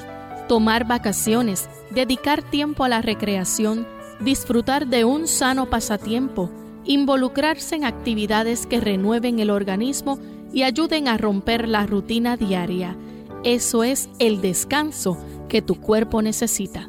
tomar 0.49 0.87
vacaciones, 0.87 1.69
dedicar 1.91 2.43
tiempo 2.43 2.85
a 2.85 2.89
la 2.89 3.03
recreación, 3.03 3.87
disfrutar 4.21 4.87
de 4.87 5.05
un 5.05 5.27
sano 5.27 5.69
pasatiempo, 5.69 6.51
involucrarse 6.85 7.75
en 7.75 7.85
actividades 7.85 8.67
que 8.67 8.81
renueven 8.81 9.41
el 9.41 9.51
organismo 9.51 10.21
y 10.53 10.63
ayuden 10.63 11.09
a 11.09 11.19
romper 11.19 11.69
la 11.69 11.85
rutina 11.87 12.37
diaria. 12.37 12.97
Eso 13.45 13.83
es 13.83 14.09
el 14.21 14.41
descanso 14.41 15.19
que 15.53 15.61
tu 15.61 15.75
cuerpo 15.75 16.23
necesita. 16.23 16.89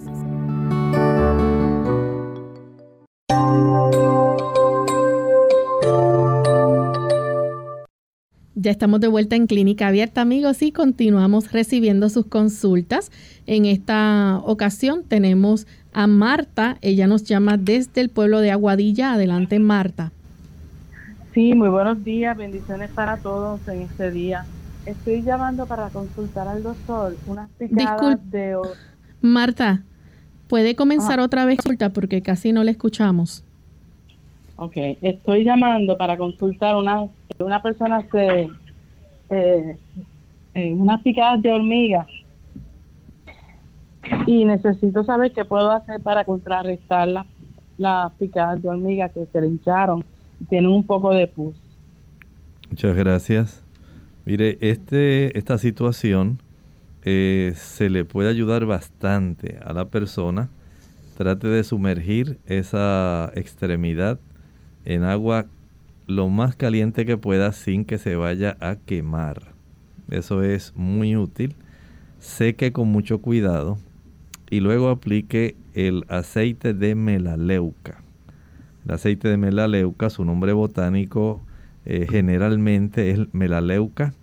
Ya 8.56 8.72
estamos 8.72 9.02
de 9.02 9.10
vuelta 9.10 9.36
en 9.36 9.48
Clínica 9.48 9.90
Abierta, 9.90 10.22
amigos, 10.22 10.62
y 10.62 10.72
continuamos 10.72 11.52
recibiendo 11.52 12.08
sus 12.08 12.28
consultas. 12.28 13.12
En 13.48 13.66
esta 13.66 14.40
ocasión 14.46 15.04
tenemos 15.04 15.68
a 15.92 16.08
Marta. 16.08 16.78
Ella 16.80 17.06
nos 17.06 17.26
llama 17.26 17.58
desde 17.58 18.00
el 18.00 18.08
pueblo 18.08 18.40
de 18.40 18.52
Aguadilla. 18.52 19.12
Adelante, 19.12 19.60
Marta. 19.60 20.14
Sí, 21.34 21.54
muy 21.54 21.68
buenos 21.68 22.02
días. 22.06 22.38
Bendiciones 22.38 22.90
para 22.92 23.18
todos 23.18 23.60
en 23.68 23.82
este 23.82 24.10
día. 24.10 24.46
Estoy 24.86 25.22
llamando 25.22 25.66
para 25.66 25.90
consultar 25.90 26.48
al 26.48 26.64
doctor 26.64 27.16
unas 27.28 27.50
picadas 27.52 28.20
de... 28.30 28.58
Marta, 29.22 29.84
¿puede 30.48 30.76
comenzar 30.76 31.20
otra 31.20 31.46
vez 31.46 31.58
consulta 31.58 31.92
porque 31.92 32.22
casi 32.22 32.52
no 32.52 32.64
le 32.64 32.72
escuchamos? 32.72 33.46
Ok, 34.58 34.74
estoy 35.02 35.46
llamando 35.46 35.98
para 35.98 36.18
consultar 36.18 36.76
una, 36.76 37.08
una 37.40 37.62
persona 37.62 38.04
que 38.04 38.50
eh, 39.30 39.78
unas 40.54 41.02
picadas 41.02 41.42
de 41.42 41.52
hormiga 41.52 42.06
y 44.28 44.46
necesito 44.46 45.04
saber 45.04 45.32
qué 45.32 45.46
puedo 45.46 45.72
hacer 45.72 46.02
para 46.02 46.26
contrarrestar 46.26 47.08
las 47.08 47.26
la 47.78 48.12
picadas 48.20 48.62
de 48.62 48.70
hormiga 48.70 49.10
que 49.10 49.26
se 49.32 49.42
le 49.42 49.48
hincharon. 49.48 50.04
Tienen 50.50 50.70
un 50.70 50.84
poco 50.84 51.12
de 51.14 51.28
pus. 51.28 51.56
Muchas 52.70 52.96
gracias. 52.96 53.63
Mire, 54.26 54.58
este, 54.62 55.38
esta 55.38 55.58
situación 55.58 56.40
eh, 57.04 57.54
se 57.56 57.90
le 57.90 58.06
puede 58.06 58.30
ayudar 58.30 58.66
bastante 58.66 59.60
a 59.64 59.74
la 59.74 59.86
persona. 59.86 60.50
Trate 61.18 61.48
de 61.48 61.64
sumergir 61.64 62.40
esa 62.46 63.32
extremidad 63.36 64.20
en 64.86 65.04
agua 65.04 65.46
lo 66.08 66.30
más 66.30 66.56
caliente 66.56 67.06
que 67.06 67.18
pueda 67.18 67.52
sin 67.52 67.86
que 67.86 67.98
se 67.98 68.16
vaya 68.16 68.58
a 68.62 68.78
quemar. 68.78 69.54
Eso 70.10 70.44
es 70.44 70.74
muy 70.76 71.16
útil. 71.16 71.56
Seque 72.20 72.72
con 72.72 72.88
mucho 72.88 73.20
cuidado 73.20 73.78
y 74.50 74.62
luego 74.62 74.90
aplique 74.90 75.56
el 75.74 76.06
aceite 76.08 76.74
de 76.74 76.96
melaleuca. 76.96 78.02
El 78.86 78.92
aceite 78.92 79.28
de 79.28 79.38
melaleuca, 79.38 80.10
su 80.10 80.24
nombre 80.24 80.54
botánico 80.54 81.42
eh, 81.86 82.08
generalmente 82.10 83.12
es 83.12 83.20
melaleuca 83.34 84.14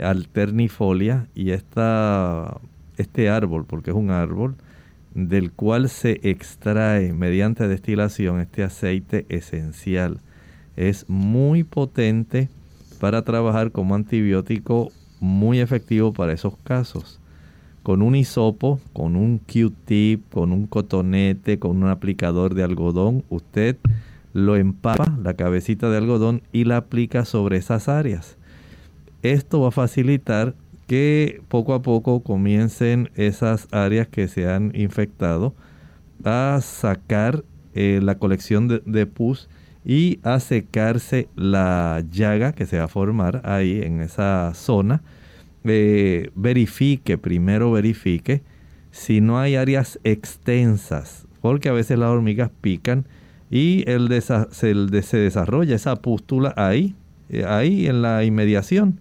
alternifolia 0.00 1.26
y 1.34 1.50
esta, 1.50 2.60
este 2.96 3.28
árbol, 3.28 3.66
porque 3.66 3.90
es 3.90 3.96
un 3.96 4.10
árbol, 4.10 4.56
del 5.14 5.52
cual 5.52 5.88
se 5.88 6.20
extrae 6.22 7.12
mediante 7.12 7.68
destilación 7.68 8.40
este 8.40 8.62
aceite 8.62 9.26
esencial. 9.28 10.20
Es 10.76 11.08
muy 11.08 11.64
potente 11.64 12.48
para 12.98 13.22
trabajar 13.22 13.72
como 13.72 13.94
antibiótico 13.94 14.90
muy 15.20 15.60
efectivo 15.60 16.12
para 16.12 16.32
esos 16.32 16.56
casos. 16.58 17.18
con 17.82 18.00
un 18.00 18.14
hisopo, 18.14 18.78
con 18.92 19.16
un 19.16 19.38
Q-tip, 19.38 20.32
con 20.32 20.52
un 20.52 20.68
cotonete, 20.68 21.58
con 21.58 21.82
un 21.82 21.88
aplicador 21.88 22.54
de 22.54 22.62
algodón, 22.62 23.24
usted 23.28 23.76
lo 24.32 24.56
empapa, 24.56 25.16
la 25.22 25.34
cabecita 25.34 25.90
de 25.90 25.98
algodón, 25.98 26.42
y 26.52 26.64
la 26.64 26.78
aplica 26.78 27.24
sobre 27.24 27.56
esas 27.56 27.88
áreas. 27.88 28.36
Esto 29.22 29.60
va 29.60 29.68
a 29.68 29.72
facilitar 29.72 30.54
que 30.86 31.42
poco 31.48 31.74
a 31.74 31.82
poco 31.82 32.22
comiencen 32.22 33.10
esas 33.14 33.68
áreas 33.70 34.08
que 34.08 34.28
se 34.28 34.48
han 34.48 34.72
infectado 34.74 35.54
a 36.24 36.60
sacar 36.62 37.44
eh, 37.74 38.00
la 38.02 38.18
colección 38.18 38.68
de, 38.68 39.06
pus 39.06 39.48
y 39.84 40.20
a 40.22 40.40
secarse 40.40 41.28
la 41.34 42.04
llaga 42.10 42.52
que 42.52 42.66
se 42.66 42.78
va 42.78 42.84
a 42.84 42.88
formar 42.88 43.40
ahí 43.44 43.80
en 43.82 44.00
esa 44.00 44.52
zona. 44.54 45.02
Eh, 45.64 46.30
verifique, 46.34 47.16
primero 47.18 47.72
verifique 47.72 48.42
si 48.90 49.20
no 49.20 49.38
hay 49.38 49.56
áreas 49.56 49.98
extensas, 50.04 51.26
porque 51.40 51.68
a 51.68 51.72
veces 51.72 51.98
las 51.98 52.10
hormigas 52.10 52.50
pican 52.60 53.06
y 53.52 53.84
el 53.86 54.08
se, 54.22 55.02
se, 55.02 55.16
desarrolla 55.18 55.76
esa 55.76 55.96
pústula 55.96 56.54
ahí, 56.56 56.94
eh, 57.28 57.44
ahí 57.44 57.86
en 57.86 58.00
la 58.00 58.24
inmediación. 58.24 58.98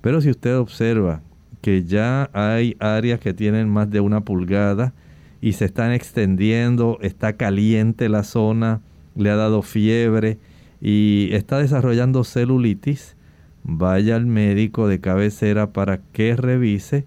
Pero 0.00 0.20
si 0.20 0.30
usted 0.30 0.56
observa 0.56 1.22
que 1.60 1.82
ya 1.82 2.30
hay 2.32 2.76
áreas 2.78 3.18
que 3.18 3.34
tienen 3.34 3.68
más 3.68 3.90
de 3.90 3.98
una 3.98 4.20
pulgada 4.20 4.94
y 5.40 5.54
se 5.54 5.64
están 5.64 5.90
extendiendo, 5.90 6.98
está 7.02 7.32
caliente 7.32 8.08
la 8.08 8.22
zona, 8.22 8.80
le 9.16 9.28
ha 9.28 9.34
dado 9.36 9.60
fiebre 9.60 10.38
y 10.80 11.30
está 11.32 11.58
desarrollando 11.58 12.22
celulitis, 12.22 13.16
vaya 13.64 14.14
al 14.14 14.24
médico 14.24 14.86
de 14.86 15.00
cabecera 15.00 15.72
para 15.72 15.98
que 16.12 16.36
revise, 16.36 17.06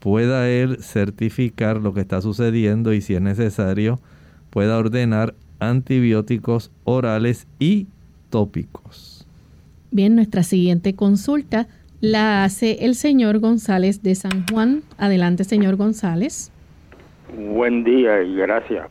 pueda 0.00 0.50
él 0.50 0.82
certificar 0.82 1.78
lo 1.78 1.94
que 1.94 2.02
está 2.02 2.20
sucediendo 2.20 2.92
y 2.92 3.00
si 3.00 3.14
es 3.14 3.22
necesario 3.22 4.00
pueda 4.50 4.76
ordenar 4.76 5.34
antibióticos 5.60 6.72
orales 6.84 7.46
y 7.58 7.86
tópicos. 8.30 9.26
Bien, 9.90 10.14
nuestra 10.14 10.42
siguiente 10.42 10.94
consulta 10.94 11.66
la 12.00 12.44
hace 12.44 12.84
el 12.84 12.94
señor 12.94 13.40
González 13.40 14.02
de 14.02 14.14
San 14.14 14.46
Juan. 14.46 14.82
Adelante, 14.98 15.44
señor 15.44 15.76
González. 15.76 16.50
Buen 17.36 17.84
día 17.84 18.22
y 18.22 18.34
gracias. 18.36 18.88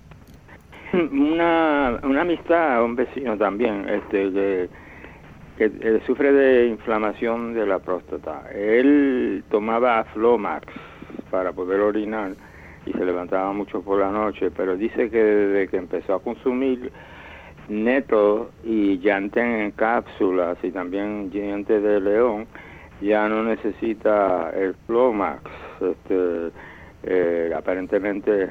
Una, 0.94 2.00
una 2.04 2.22
amistad, 2.22 2.84
un 2.84 2.96
vecino 2.96 3.38
también, 3.38 3.88
este, 3.90 4.32
que, 5.58 5.72
que, 5.72 6.02
sufre 6.06 6.32
de 6.32 6.68
inflamación 6.68 7.54
de 7.54 7.66
la 7.66 7.80
próstata. 7.80 8.44
Él 8.54 9.44
tomaba 9.52 10.04
Flomax 10.14 10.66
para 11.30 11.52
poder 11.52 11.82
orinar 11.82 12.36
y 12.90 12.98
se 12.98 13.06
levantaba 13.06 13.54
mucho 13.54 13.82
por 13.82 14.00
la 14.00 14.12
noche, 14.12 14.52
pero 14.52 14.76
dice 14.76 15.10
que 15.10 15.24
desde 15.24 15.68
que 15.68 15.78
empezó 15.78 16.16
a 16.16 16.20
consumir 16.20 16.92
neto 17.68 18.50
y 18.64 18.98
llante 19.00 19.40
en 19.40 19.72
cápsulas 19.72 20.58
y 20.64 20.72
también 20.72 21.30
diente 21.30 21.80
de 21.80 22.02
león, 22.02 22.48
ya 23.02 23.30
no 23.30 23.44
necesita 23.44 24.50
el 24.52 24.74
Flomax. 24.88 25.44
Este, 25.82 26.52
eh, 27.04 27.54
aparentemente 27.56 28.50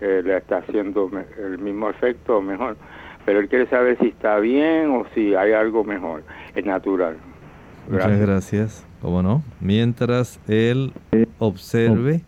eh, 0.00 0.22
le 0.24 0.36
está 0.36 0.58
haciendo 0.58 1.10
el 1.38 1.58
mismo 1.58 1.88
efecto 1.88 2.38
o 2.38 2.42
mejor, 2.42 2.76
pero 3.24 3.40
él 3.40 3.48
quiere 3.48 3.66
saber 3.68 3.96
si 3.98 4.08
está 4.08 4.38
bien 4.38 4.90
o 4.90 5.06
si 5.14 5.34
hay 5.34 5.52
algo 5.52 5.84
mejor, 5.84 6.22
es 6.54 6.64
natural. 6.66 7.16
Muchas 7.88 8.20
gracias, 8.20 8.86
¿cómo 9.00 9.22
no? 9.22 9.42
Mientras 9.60 10.40
él 10.48 10.92
observe 11.38 12.22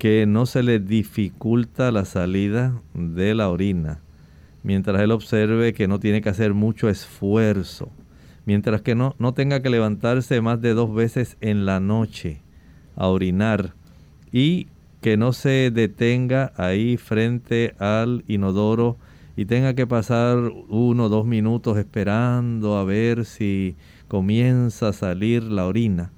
que 0.00 0.24
no 0.24 0.46
se 0.46 0.62
le 0.62 0.78
dificulta 0.78 1.92
la 1.92 2.06
salida 2.06 2.80
de 2.94 3.34
la 3.34 3.50
orina, 3.50 4.00
mientras 4.62 4.98
él 5.02 5.10
observe 5.10 5.74
que 5.74 5.88
no 5.88 6.00
tiene 6.00 6.22
que 6.22 6.30
hacer 6.30 6.54
mucho 6.54 6.88
esfuerzo, 6.88 7.90
mientras 8.46 8.80
que 8.80 8.94
no, 8.94 9.14
no 9.18 9.34
tenga 9.34 9.60
que 9.60 9.68
levantarse 9.68 10.40
más 10.40 10.58
de 10.62 10.72
dos 10.72 10.94
veces 10.94 11.36
en 11.42 11.66
la 11.66 11.80
noche 11.80 12.40
a 12.96 13.08
orinar 13.08 13.74
y 14.32 14.68
que 15.02 15.18
no 15.18 15.34
se 15.34 15.70
detenga 15.70 16.54
ahí 16.56 16.96
frente 16.96 17.74
al 17.78 18.24
inodoro 18.26 18.96
y 19.36 19.44
tenga 19.44 19.74
que 19.74 19.86
pasar 19.86 20.38
uno 20.70 21.04
o 21.04 21.08
dos 21.10 21.26
minutos 21.26 21.76
esperando 21.76 22.78
a 22.78 22.84
ver 22.84 23.26
si 23.26 23.76
comienza 24.08 24.88
a 24.88 24.92
salir 24.94 25.42
la 25.42 25.66
orina. 25.66 26.10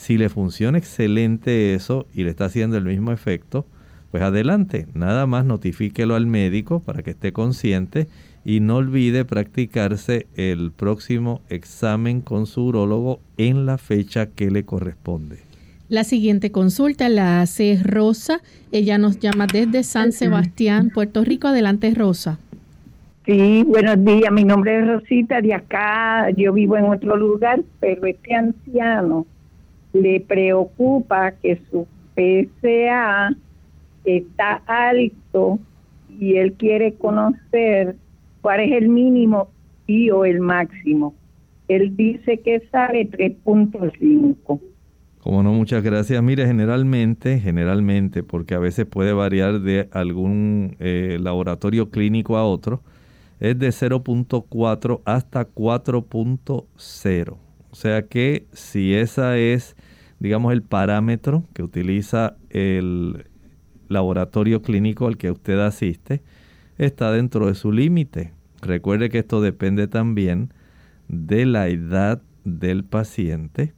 Si 0.00 0.16
le 0.16 0.30
funciona 0.30 0.78
excelente 0.78 1.74
eso 1.74 2.06
y 2.14 2.24
le 2.24 2.30
está 2.30 2.46
haciendo 2.46 2.78
el 2.78 2.84
mismo 2.84 3.12
efecto, 3.12 3.66
pues 4.10 4.22
adelante, 4.22 4.86
nada 4.94 5.26
más 5.26 5.44
notifíquelo 5.44 6.14
al 6.14 6.26
médico 6.26 6.80
para 6.80 7.02
que 7.02 7.10
esté 7.10 7.34
consciente 7.34 8.08
y 8.42 8.60
no 8.60 8.76
olvide 8.76 9.26
practicarse 9.26 10.26
el 10.36 10.72
próximo 10.72 11.42
examen 11.50 12.22
con 12.22 12.46
su 12.46 12.64
urólogo 12.64 13.20
en 13.36 13.66
la 13.66 13.76
fecha 13.76 14.24
que 14.24 14.50
le 14.50 14.64
corresponde. 14.64 15.40
La 15.90 16.04
siguiente 16.04 16.50
consulta 16.50 17.10
la 17.10 17.42
hace 17.42 17.78
Rosa. 17.84 18.40
Ella 18.72 18.96
nos 18.96 19.18
llama 19.18 19.48
desde 19.52 19.82
San 19.82 20.12
Sebastián, 20.12 20.88
Puerto 20.94 21.24
Rico. 21.24 21.48
Adelante, 21.48 21.92
Rosa. 21.94 22.38
Sí, 23.26 23.64
buenos 23.64 24.02
días. 24.02 24.32
Mi 24.32 24.44
nombre 24.44 24.78
es 24.78 24.86
Rosita. 24.86 25.42
De 25.42 25.52
acá 25.52 26.30
yo 26.30 26.54
vivo 26.54 26.78
en 26.78 26.86
otro 26.86 27.18
lugar, 27.18 27.60
pero 27.80 28.06
este 28.06 28.34
anciano 28.34 29.26
le 29.92 30.20
preocupa 30.20 31.32
que 31.32 31.60
su 31.70 31.86
PSA 32.14 33.34
está 34.04 34.62
alto 34.66 35.58
y 36.18 36.36
él 36.36 36.52
quiere 36.54 36.94
conocer 36.94 37.96
cuál 38.40 38.60
es 38.60 38.72
el 38.72 38.88
mínimo 38.88 39.48
y 39.86 40.10
o 40.10 40.24
el 40.24 40.40
máximo. 40.40 41.14
Él 41.68 41.96
dice 41.96 42.38
que 42.38 42.60
sale 42.70 43.08
3.5. 43.10 44.60
Como 45.20 45.42
no, 45.42 45.52
muchas 45.52 45.82
gracias. 45.82 46.22
Mire, 46.22 46.46
generalmente, 46.46 47.38
generalmente, 47.38 48.22
porque 48.22 48.54
a 48.54 48.58
veces 48.58 48.86
puede 48.86 49.12
variar 49.12 49.60
de 49.60 49.88
algún 49.92 50.76
eh, 50.80 51.18
laboratorio 51.20 51.90
clínico 51.90 52.36
a 52.36 52.44
otro, 52.44 52.82
es 53.38 53.58
de 53.58 53.68
0.4 53.68 55.00
hasta 55.04 55.46
4.0. 55.46 57.36
O 57.70 57.74
sea 57.74 58.02
que 58.02 58.46
si 58.52 58.94
esa 58.94 59.38
es, 59.38 59.76
digamos, 60.20 60.52
el 60.52 60.62
parámetro 60.62 61.44
que 61.54 61.62
utiliza 61.62 62.36
el 62.50 63.26
laboratorio 63.88 64.62
clínico 64.62 65.08
al 65.08 65.16
que 65.16 65.30
usted 65.30 65.58
asiste, 65.58 66.22
está 66.78 67.10
dentro 67.10 67.46
de 67.46 67.54
su 67.54 67.72
límite. 67.72 68.32
Recuerde 68.62 69.08
que 69.08 69.18
esto 69.18 69.40
depende 69.40 69.88
también 69.88 70.52
de 71.08 71.46
la 71.46 71.68
edad 71.68 72.22
del 72.44 72.84
paciente 72.84 73.74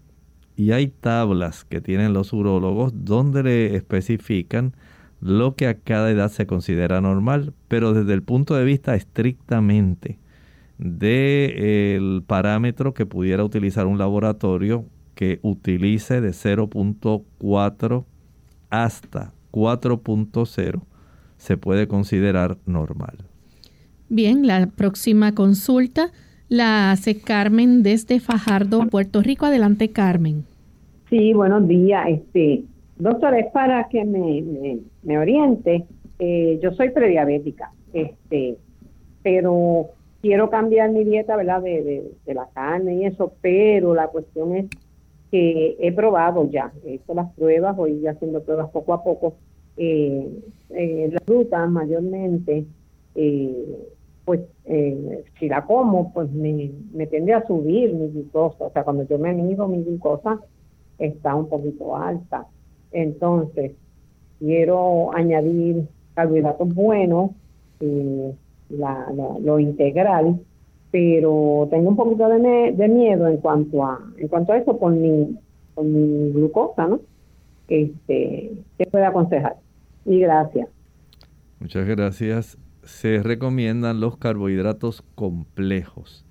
y 0.57 0.73
hay 0.73 0.89
tablas 0.89 1.65
que 1.65 1.81
tienen 1.81 2.13
los 2.13 2.33
urólogos 2.33 2.93
donde 2.95 3.43
le 3.43 3.77
especifican 3.77 4.75
lo 5.21 5.55
que 5.55 5.69
a 5.69 5.75
cada 5.75 6.11
edad 6.11 6.31
se 6.31 6.47
considera 6.47 7.01
normal, 7.01 7.55
pero 7.69 7.95
desde 7.95 8.13
el 8.13 8.23
punto 8.23 8.57
de 8.57 8.65
vista 8.65 8.97
estrictamente 8.97 10.19
del 10.79 12.25
parámetro 12.27 12.93
que 12.93 13.07
pudiera 13.07 13.45
utilizar 13.45 13.87
un 13.87 13.99
laboratorio 13.99 14.85
que 15.23 15.39
utilice 15.43 16.21
de 16.21 16.31
0.4 16.31 18.05
hasta 18.71 19.33
4.0 19.53 20.83
se 21.37 21.57
puede 21.57 21.87
considerar 21.87 22.57
normal. 22.67 23.19
Bien, 24.09 24.49
la 24.49 24.67
próxima 24.67 25.33
consulta 25.33 26.11
la 26.49 26.91
hace 26.91 27.21
Carmen 27.21 27.85
desde 27.85 28.19
Fajardo, 28.19 28.89
Puerto 28.89 29.23
Rico. 29.23 29.47
Adelante, 29.47 29.91
Carmen. 29.93 30.45
Sí, 31.09 31.33
buenos 31.35 31.69
días. 31.69 32.05
Este, 32.09 32.65
doctor, 32.97 33.39
es 33.39 33.47
para 33.53 33.87
que 33.91 34.05
me, 34.05 34.83
me, 35.05 35.19
oriente. 35.19 35.85
Eh, 36.19 36.59
yo 36.61 36.73
soy 36.73 36.91
prediabética, 36.91 37.71
este, 37.93 38.57
pero 39.23 39.87
quiero 40.21 40.51
cambiar 40.51 40.91
mi 40.91 41.05
dieta, 41.05 41.37
¿verdad? 41.37 41.63
De, 41.63 42.11
de, 42.27 42.35
la 42.35 42.49
carne 42.53 42.97
y 42.97 43.05
eso, 43.05 43.35
pero 43.41 43.95
la 43.95 44.09
cuestión 44.09 44.57
es 44.57 44.67
que 45.33 45.77
he 45.81 45.90
probado 45.92 46.49
ya, 46.49 46.73
he 46.85 46.95
hecho 46.95 47.14
las 47.14 47.33
pruebas, 47.33 47.77
voy 47.77 48.07
haciendo 48.07 48.42
pruebas 48.42 48.71
poco 48.71 48.95
a 48.95 49.03
poco. 49.03 49.35
Eh, 49.77 50.31
eh, 50.71 51.09
la 51.11 51.21
fruta 51.21 51.66
mayormente 51.66 52.66
eh, 53.14 53.88
pues 54.25 54.40
eh, 54.66 55.25
si 55.38 55.49
la 55.49 55.64
como, 55.64 56.12
pues 56.12 56.31
me, 56.31 56.71
me 56.92 57.07
tiende 57.07 57.33
a 57.35 57.47
subir 57.47 57.92
mi 57.92 58.09
glucosa. 58.09 58.66
O 58.66 58.71
sea, 58.71 58.85
cuando 58.85 59.07
yo 59.09 59.18
me 59.18 59.33
mido, 59.33 59.66
mi 59.66 59.83
glucosa 59.83 60.40
está 60.99 61.35
un 61.35 61.49
poquito 61.49 61.97
alta. 61.97 62.47
Entonces, 62.92 63.73
quiero 64.38 65.12
añadir 65.14 65.88
carbohidratos 66.14 66.73
buenos, 66.75 67.31
eh, 67.81 68.33
la, 68.68 69.12
lo 69.40 69.59
integral, 69.59 70.38
pero 70.93 71.67
tengo 71.71 71.89
un 71.89 71.97
poquito 71.97 72.29
de, 72.29 72.89
miedo 72.89 73.27
en 73.27 73.39
cuanto 73.39 73.85
a 73.85 73.99
en 74.19 74.29
cuanto 74.29 74.53
a 74.53 74.59
eso 74.59 74.79
con 74.79 75.01
mi, 75.01 75.37
con 75.75 75.93
mi 75.93 76.31
glucosa, 76.33 76.87
¿no? 76.87 77.01
este, 77.69 78.53
que 78.79 78.87
pueda 78.87 79.09
aconsejar. 79.09 79.57
Y 80.05 80.21
gracias. 80.21 80.69
Muchas 81.59 81.87
gracias. 81.87 82.59
Se 82.83 83.23
recomiendan 83.23 84.01
los 84.01 84.19
carbohidratos 84.19 85.03
complejos. 85.15 86.27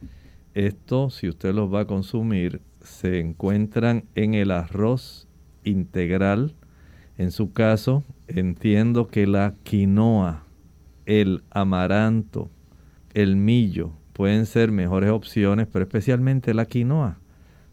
Esto, 0.54 1.10
si 1.10 1.28
usted 1.28 1.54
los 1.54 1.74
va 1.74 1.82
a 1.82 1.86
consumir, 1.86 2.62
se 2.82 3.20
encuentran 3.20 4.04
en 4.16 4.36
el 4.36 4.52
arroz 4.52 5.28
integral. 5.64 6.54
En 7.18 7.32
su 7.32 7.54
caso, 7.54 8.04
entiendo 8.28 9.08
que 9.08 9.26
la 9.26 9.56
quinoa, 9.64 10.44
el 11.06 11.44
amaranto, 11.50 12.50
el 13.14 13.36
millo 13.38 13.94
pueden 14.14 14.46
ser 14.46 14.72
mejores 14.72 15.10
opciones, 15.10 15.68
pero 15.72 15.84
especialmente 15.84 16.54
la 16.54 16.66
quinoa, 16.66 17.18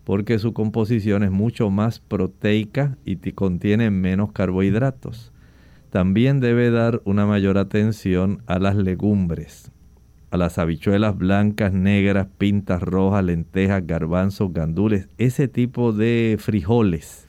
porque 0.05 0.39
su 0.39 0.53
composición 0.53 1.23
es 1.23 1.31
mucho 1.31 1.71
más 1.71 2.01
proteica 2.01 2.97
y 3.05 3.17
contiene 3.33 3.91
menos 3.91 4.33
carbohidratos. 4.33 5.33
También 5.91 6.41
debe 6.41 6.71
dar 6.71 7.01
una 7.05 7.27
mayor 7.27 7.59
atención 7.59 8.43
a 8.47 8.59
las 8.59 8.77
legumbres, 8.77 9.71
a 10.31 10.37
las 10.37 10.59
habichuelas 10.59 11.17
blancas, 11.17 11.73
negras, 11.73 12.29
pintas 12.37 12.83
rojas, 12.83 13.25
lentejas, 13.25 13.87
garbanzos, 13.87 14.53
gandules, 14.53 15.09
ese 15.17 15.49
tipo 15.49 15.93
de 15.93 16.37
frijoles 16.39 17.29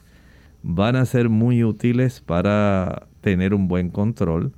van 0.62 0.95
a 0.95 1.06
ser 1.06 1.30
muy 1.30 1.63
útiles 1.63 2.22
para 2.22 3.08
tener 3.22 3.54
un 3.54 3.67
buen 3.67 3.89
control, 3.89 4.54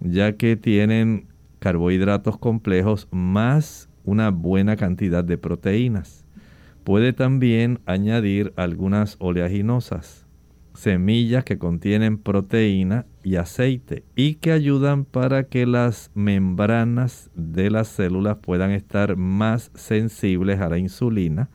ya 0.00 0.32
que 0.32 0.56
tienen 0.56 1.26
carbohidratos 1.66 2.38
complejos 2.38 3.08
más 3.10 3.88
una 4.04 4.30
buena 4.30 4.76
cantidad 4.76 5.24
de 5.24 5.36
proteínas. 5.36 6.24
Puede 6.84 7.12
también 7.12 7.80
añadir 7.86 8.52
algunas 8.54 9.16
oleaginosas 9.18 10.28
semillas 10.74 11.42
que 11.42 11.58
contienen 11.58 12.18
proteína 12.18 13.04
y 13.24 13.34
aceite 13.34 14.04
y 14.14 14.34
que 14.34 14.52
ayudan 14.52 15.04
para 15.04 15.48
que 15.48 15.66
las 15.66 16.12
membranas 16.14 17.32
de 17.34 17.68
las 17.68 17.88
células 17.88 18.36
puedan 18.36 18.70
estar 18.70 19.16
más 19.16 19.72
sensibles 19.74 20.60
a 20.60 20.68
la 20.68 20.78
insulina, 20.78 21.48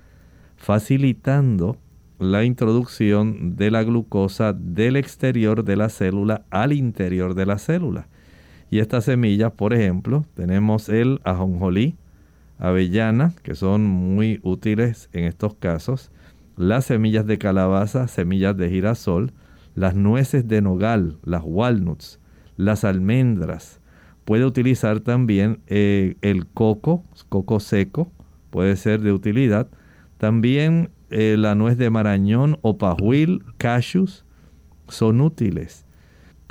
facilitando 0.58 1.78
la 2.20 2.44
introducción 2.44 3.56
de 3.56 3.72
la 3.72 3.84
glucosa 3.84 4.52
del 4.52 4.98
exterior 4.98 5.64
de 5.64 5.78
la 5.78 5.88
célula 5.88 6.44
al 6.50 6.74
interior 6.74 7.34
de 7.34 7.46
la 7.46 7.60
célula. 7.60 8.10
Y 8.72 8.80
estas 8.80 9.04
semillas, 9.04 9.52
por 9.52 9.74
ejemplo, 9.74 10.26
tenemos 10.34 10.88
el 10.88 11.20
ajonjolí, 11.26 11.98
avellana, 12.58 13.34
que 13.44 13.54
son 13.54 13.86
muy 13.86 14.40
útiles 14.44 15.10
en 15.12 15.26
estos 15.26 15.56
casos, 15.56 16.10
las 16.56 16.86
semillas 16.86 17.26
de 17.26 17.38
calabaza, 17.38 18.08
semillas 18.08 18.56
de 18.56 18.70
girasol, 18.70 19.34
las 19.76 19.94
nueces 19.94 20.48
de 20.48 20.62
nogal, 20.62 21.18
las 21.26 21.42
walnuts, 21.44 22.22
las 22.56 22.86
almendras. 22.86 23.82
Puede 24.24 24.46
utilizar 24.46 25.02
también 25.02 25.60
eh, 25.68 26.16
el 26.22 26.48
coco, 26.48 27.04
coco 27.28 27.60
seco, 27.60 28.10
puede 28.52 28.78
ser 28.78 29.02
de 29.02 29.12
utilidad. 29.12 29.68
También 30.18 30.92
eh, 31.10 31.36
la 31.38 31.56
nuez 31.56 31.78
de 31.78 31.90
marañón 31.90 32.58
o 32.62 32.78
pajuil, 32.78 33.44
cashews, 33.58 34.24
son 34.88 35.20
útiles. 35.20 35.86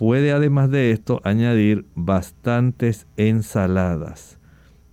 Puede 0.01 0.33
además 0.33 0.71
de 0.71 0.93
esto 0.93 1.21
añadir 1.25 1.85
bastantes 1.95 3.07
ensaladas. 3.19 4.39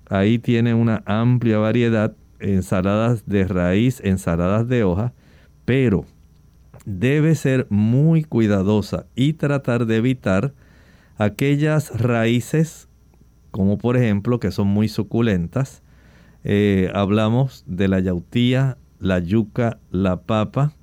Ahí 0.10 0.38
tiene 0.38 0.74
una 0.74 1.02
amplia 1.06 1.60
variedad 1.60 2.13
ensaladas 2.41 3.26
de 3.26 3.48
raíz, 3.48 4.02
ensaladas 4.04 4.67
de 4.67 4.84
hoja, 4.84 5.13
pero 5.63 6.04
debe 6.86 7.36
ser 7.36 7.67
muy 7.70 8.26
cuidadosa 8.26 9.06
y 9.15 9.32
tratar 9.32 9.86
de 9.86 9.96
evitar 9.96 10.54
aquellas 11.17 11.98
raíces, 11.98 12.89
como 13.52 13.78
por 13.78 13.96
ejemplo, 13.96 14.41
que 14.41 14.52
son 14.52 14.67
muy 14.67 14.89
suculentas. 14.89 15.84
Eh, 16.43 16.91
hablamos 16.93 17.63
de 17.65 17.88
la 17.88 18.02
yautía, 18.02 18.78
la 19.00 19.20
yuca, 19.20 19.80
la 19.89 20.24
papa, 20.24 20.74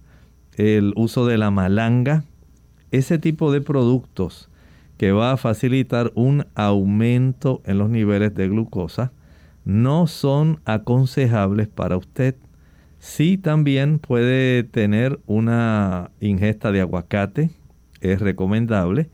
el 0.57 0.95
uso 0.97 1.27
de 1.27 1.37
la 1.37 1.51
malanga, 1.51 2.25
ese 2.97 3.19
tipo 3.19 3.53
de 3.53 3.61
productos 3.61 4.49
que 4.97 5.13
va 5.13 5.33
a 5.33 5.37
facilitar 5.37 6.13
un 6.15 6.47
aumento 6.55 7.61
en 7.65 7.79
los 7.79 7.91
niveles 7.91 8.35
de 8.35 8.49
glucosa 8.49 9.13
no 9.65 10.07
son 10.07 10.61
aconsejables 10.65 11.69
para 11.69 11.97
usted. 11.97 12.37
Sí 12.99 13.37
también 13.37 13.99
puede 13.99 14.63
tener 14.63 15.19
una 15.27 16.11
ingesta 16.21 16.71
de 16.71 16.81
aguacate, 16.81 17.51
es 18.01 18.21
recomendable. 18.21 19.11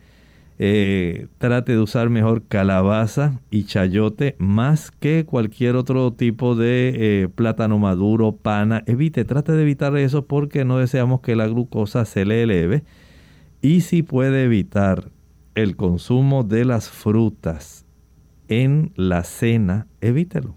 Eh, 0.62 1.28
trate 1.38 1.72
de 1.72 1.78
usar 1.78 2.10
mejor 2.10 2.42
calabaza 2.46 3.40
y 3.50 3.64
chayote 3.64 4.36
más 4.38 4.90
que 4.90 5.24
cualquier 5.24 5.74
otro 5.74 6.12
tipo 6.12 6.54
de 6.54 6.92
eh, 7.22 7.28
plátano 7.34 7.78
maduro, 7.78 8.32
pana. 8.32 8.82
Evite, 8.86 9.24
trate 9.24 9.52
de 9.52 9.62
evitar 9.62 9.96
eso 9.96 10.26
porque 10.26 10.66
no 10.66 10.76
deseamos 10.76 11.22
que 11.22 11.34
la 11.34 11.46
glucosa 11.46 12.04
se 12.04 12.26
le 12.26 12.42
eleve. 12.42 12.84
Y 13.62 13.82
si 13.82 14.02
puede 14.02 14.44
evitar 14.44 15.10
el 15.54 15.76
consumo 15.76 16.44
de 16.44 16.64
las 16.64 16.88
frutas, 16.88 17.84
en 18.48 18.92
la 18.96 19.22
cena, 19.24 19.86
evítelo. 20.00 20.56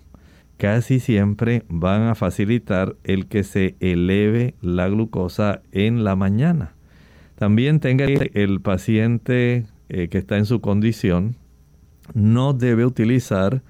Casi 0.58 1.00
siempre 1.00 1.64
van 1.70 2.04
a 2.04 2.16
facilitar 2.16 2.96
el 3.04 3.28
que 3.28 3.44
se 3.44 3.76
eleve 3.80 4.56
la 4.62 4.88
glucosa 4.88 5.62
en 5.72 6.04
la 6.04 6.16
mañana. 6.16 6.74
También 7.36 7.80
tenga 7.80 8.06
el 8.06 8.62
paciente 8.62 9.66
eh, 9.90 10.08
que 10.08 10.18
está 10.18 10.38
en 10.38 10.46
su 10.46 10.62
condición, 10.62 11.36
no 12.14 12.54
debe 12.54 12.86
utilizar, 12.86 13.62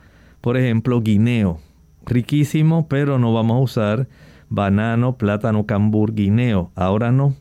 por 0.41 0.57
ejemplo, 0.57 1.01
guineo. 1.01 1.59
Riquísimo, 2.05 2.87
pero 2.87 3.19
no 3.19 3.33
vamos 3.33 3.57
a 3.57 3.61
usar 3.61 4.07
banano, 4.49 5.17
plátano, 5.17 5.65
cambur, 5.65 6.13
guineo. 6.13 6.71
Ahora 6.75 7.11
no. 7.11 7.35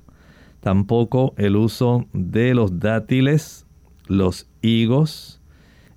Tampoco 0.63 1.35
el 1.39 1.57
uso 1.57 2.07
de 2.13 2.55
los 2.55 2.79
dátiles, 2.79 3.67
los 4.07 4.49
higos, 4.61 5.41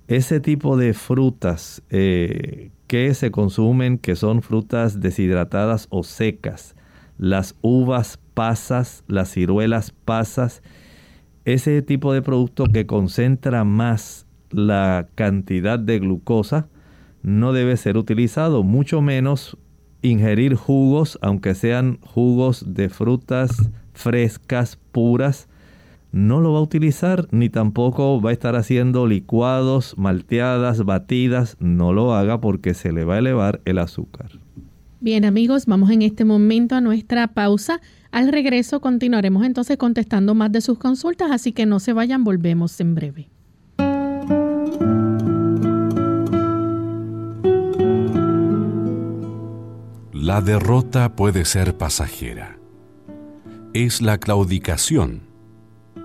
ese 0.08 0.40
tipo 0.40 0.76
de 0.76 0.92
frutas 0.92 1.84
eh, 1.88 2.72
que 2.88 3.14
se 3.14 3.30
consumen, 3.30 3.96
que 3.96 4.16
son 4.16 4.42
frutas 4.42 5.00
deshidratadas 5.00 5.86
o 5.90 6.02
secas, 6.02 6.74
las 7.16 7.54
uvas 7.62 8.18
pasas, 8.34 9.04
las 9.06 9.30
ciruelas 9.30 9.92
pasas, 10.04 10.64
ese 11.44 11.80
tipo 11.80 12.12
de 12.12 12.22
producto 12.22 12.64
que 12.66 12.86
concentra 12.86 13.62
más 13.62 14.26
la 14.50 15.06
cantidad 15.14 15.78
de 15.78 16.00
glucosa, 16.00 16.68
no 17.22 17.52
debe 17.52 17.76
ser 17.76 17.96
utilizado, 17.96 18.64
mucho 18.64 19.00
menos 19.00 19.56
ingerir 20.02 20.56
jugos, 20.56 21.20
aunque 21.22 21.54
sean 21.54 22.00
jugos 22.00 22.74
de 22.74 22.88
frutas 22.88 23.70
frescas, 23.96 24.78
puras, 24.92 25.48
no 26.12 26.40
lo 26.40 26.52
va 26.52 26.60
a 26.60 26.62
utilizar 26.62 27.28
ni 27.30 27.50
tampoco 27.50 28.20
va 28.22 28.30
a 28.30 28.32
estar 28.32 28.56
haciendo 28.56 29.06
licuados, 29.06 29.98
malteadas, 29.98 30.84
batidas. 30.84 31.56
No 31.60 31.92
lo 31.92 32.14
haga 32.14 32.40
porque 32.40 32.72
se 32.72 32.92
le 32.92 33.04
va 33.04 33.16
a 33.16 33.18
elevar 33.18 33.60
el 33.64 33.78
azúcar. 33.78 34.30
Bien 35.00 35.24
amigos, 35.24 35.66
vamos 35.66 35.90
en 35.90 36.00
este 36.00 36.24
momento 36.24 36.74
a 36.74 36.80
nuestra 36.80 37.28
pausa. 37.28 37.80
Al 38.12 38.32
regreso 38.32 38.80
continuaremos 38.80 39.44
entonces 39.44 39.76
contestando 39.76 40.34
más 40.34 40.50
de 40.52 40.62
sus 40.62 40.78
consultas, 40.78 41.30
así 41.30 41.52
que 41.52 41.66
no 41.66 41.80
se 41.80 41.92
vayan, 41.92 42.24
volvemos 42.24 42.80
en 42.80 42.94
breve. 42.94 43.28
La 50.14 50.40
derrota 50.40 51.14
puede 51.14 51.44
ser 51.44 51.76
pasajera. 51.76 52.55
Es 53.78 54.00
la 54.00 54.16
claudicación 54.16 55.20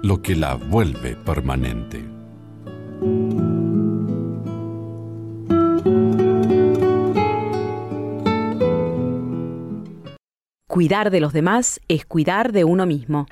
lo 0.04 0.22
que 0.22 0.36
la 0.36 0.56
vuelve 0.56 1.16
permanente. 1.16 2.04
Cuidar 10.68 11.12
de 11.12 11.22
los 11.22 11.32
demás 11.32 11.80
es 11.88 12.06
cuidar 12.06 12.52
de 12.52 12.66
uno 12.66 12.86
mismo. 12.86 13.28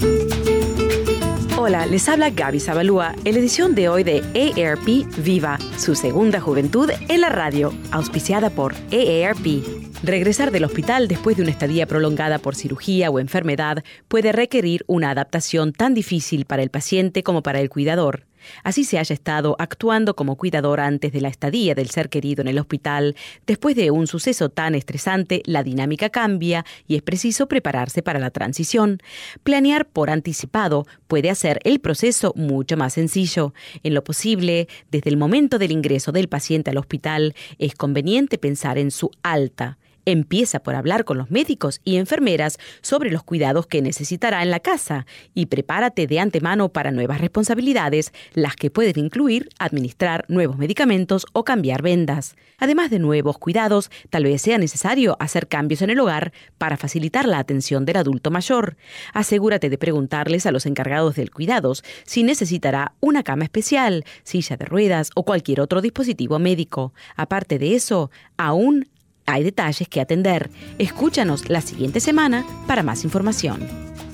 Hola, 1.61 1.85
les 1.85 2.07
habla 2.07 2.29
Gaby 2.29 2.61
Zabalúa 2.61 3.13
en 3.25 3.33
la 3.33 3.39
edición 3.41 3.75
de 3.75 3.89
hoy 3.89 4.05
de 4.05 4.21
AARP 4.33 5.05
Viva, 5.17 5.59
su 5.77 5.93
segunda 5.93 6.39
juventud 6.39 6.89
en 7.09 7.19
la 7.19 7.27
radio, 7.27 7.73
auspiciada 7.91 8.49
por 8.49 8.75
AARP. 8.93 9.65
Regresar 10.01 10.51
del 10.51 10.63
hospital 10.63 11.09
después 11.09 11.35
de 11.35 11.43
una 11.43 11.51
estadía 11.51 11.85
prolongada 11.85 12.39
por 12.39 12.55
cirugía 12.55 13.09
o 13.09 13.19
enfermedad 13.19 13.83
puede 14.07 14.31
requerir 14.31 14.85
una 14.87 15.09
adaptación 15.09 15.73
tan 15.73 15.93
difícil 15.93 16.45
para 16.45 16.63
el 16.63 16.69
paciente 16.69 17.23
como 17.23 17.43
para 17.43 17.59
el 17.59 17.69
cuidador. 17.69 18.28
Así 18.63 18.83
se 18.83 18.99
haya 18.99 19.13
estado 19.13 19.55
actuando 19.59 20.15
como 20.15 20.35
cuidador 20.35 20.79
antes 20.79 21.11
de 21.11 21.21
la 21.21 21.29
estadía 21.29 21.75
del 21.75 21.89
ser 21.89 22.09
querido 22.09 22.41
en 22.41 22.47
el 22.47 22.59
hospital. 22.59 23.15
Después 23.45 23.75
de 23.75 23.91
un 23.91 24.07
suceso 24.07 24.49
tan 24.49 24.75
estresante, 24.75 25.41
la 25.45 25.63
dinámica 25.63 26.09
cambia 26.09 26.65
y 26.87 26.95
es 26.95 27.01
preciso 27.01 27.47
prepararse 27.47 28.01
para 28.01 28.19
la 28.19 28.31
transición. 28.31 28.99
Planear 29.43 29.87
por 29.87 30.09
anticipado 30.09 30.85
puede 31.07 31.29
hacer 31.29 31.59
el 31.63 31.79
proceso 31.79 32.33
mucho 32.35 32.77
más 32.77 32.93
sencillo. 32.93 33.53
En 33.83 33.93
lo 33.93 34.03
posible, 34.03 34.67
desde 34.91 35.09
el 35.09 35.17
momento 35.17 35.57
del 35.57 35.71
ingreso 35.71 36.11
del 36.11 36.29
paciente 36.29 36.71
al 36.71 36.77
hospital, 36.77 37.35
es 37.57 37.75
conveniente 37.75 38.37
pensar 38.37 38.77
en 38.77 38.91
su 38.91 39.11
alta 39.23 39.77
Empieza 40.11 40.59
por 40.61 40.73
hablar 40.73 41.05
con 41.05 41.19
los 41.19 41.29
médicos 41.29 41.81
y 41.83 41.97
enfermeras 41.97 42.57
sobre 42.81 43.11
los 43.11 43.21
cuidados 43.21 43.67
que 43.67 43.83
necesitará 43.83 44.41
en 44.41 44.49
la 44.49 44.59
casa 44.59 45.05
y 45.35 45.45
prepárate 45.45 46.07
de 46.07 46.19
antemano 46.19 46.69
para 46.69 46.89
nuevas 46.89 47.21
responsabilidades, 47.21 48.11
las 48.33 48.55
que 48.55 48.71
pueden 48.71 48.97
incluir 48.97 49.49
administrar 49.59 50.25
nuevos 50.27 50.57
medicamentos 50.57 51.27
o 51.33 51.43
cambiar 51.43 51.83
vendas. 51.83 52.35
Además 52.57 52.89
de 52.89 52.97
nuevos 52.97 53.37
cuidados, 53.37 53.91
tal 54.09 54.23
vez 54.23 54.41
sea 54.41 54.57
necesario 54.57 55.15
hacer 55.19 55.47
cambios 55.47 55.83
en 55.83 55.91
el 55.91 55.99
hogar 55.99 56.33
para 56.57 56.75
facilitar 56.75 57.27
la 57.27 57.37
atención 57.37 57.85
del 57.85 57.97
adulto 57.97 58.31
mayor. 58.31 58.77
Asegúrate 59.13 59.69
de 59.69 59.77
preguntarles 59.77 60.47
a 60.47 60.51
los 60.51 60.65
encargados 60.65 61.17
del 61.17 61.29
cuidados 61.29 61.83
si 62.03 62.23
necesitará 62.23 62.93
una 62.99 63.21
cama 63.21 63.43
especial, 63.43 64.05
silla 64.23 64.57
de 64.57 64.65
ruedas 64.65 65.11
o 65.13 65.23
cualquier 65.23 65.61
otro 65.61 65.81
dispositivo 65.81 66.39
médico. 66.39 66.93
Aparte 67.15 67.59
de 67.59 67.75
eso, 67.75 68.09
aún 68.37 68.87
hay 69.31 69.43
detalles 69.43 69.87
que 69.87 70.01
atender. 70.01 70.49
Escúchanos 70.77 71.49
la 71.49 71.61
siguiente 71.61 71.99
semana 71.99 72.45
para 72.67 72.83
más 72.83 73.03
información. 73.03 73.67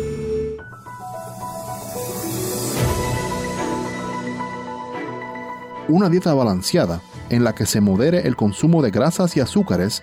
Una 5.88 6.08
dieta 6.08 6.34
balanceada 6.34 7.00
en 7.30 7.44
la 7.44 7.54
que 7.54 7.66
se 7.66 7.80
modere 7.80 8.26
el 8.26 8.34
consumo 8.34 8.82
de 8.82 8.90
grasas 8.90 9.36
y 9.36 9.40
azúcares 9.40 10.02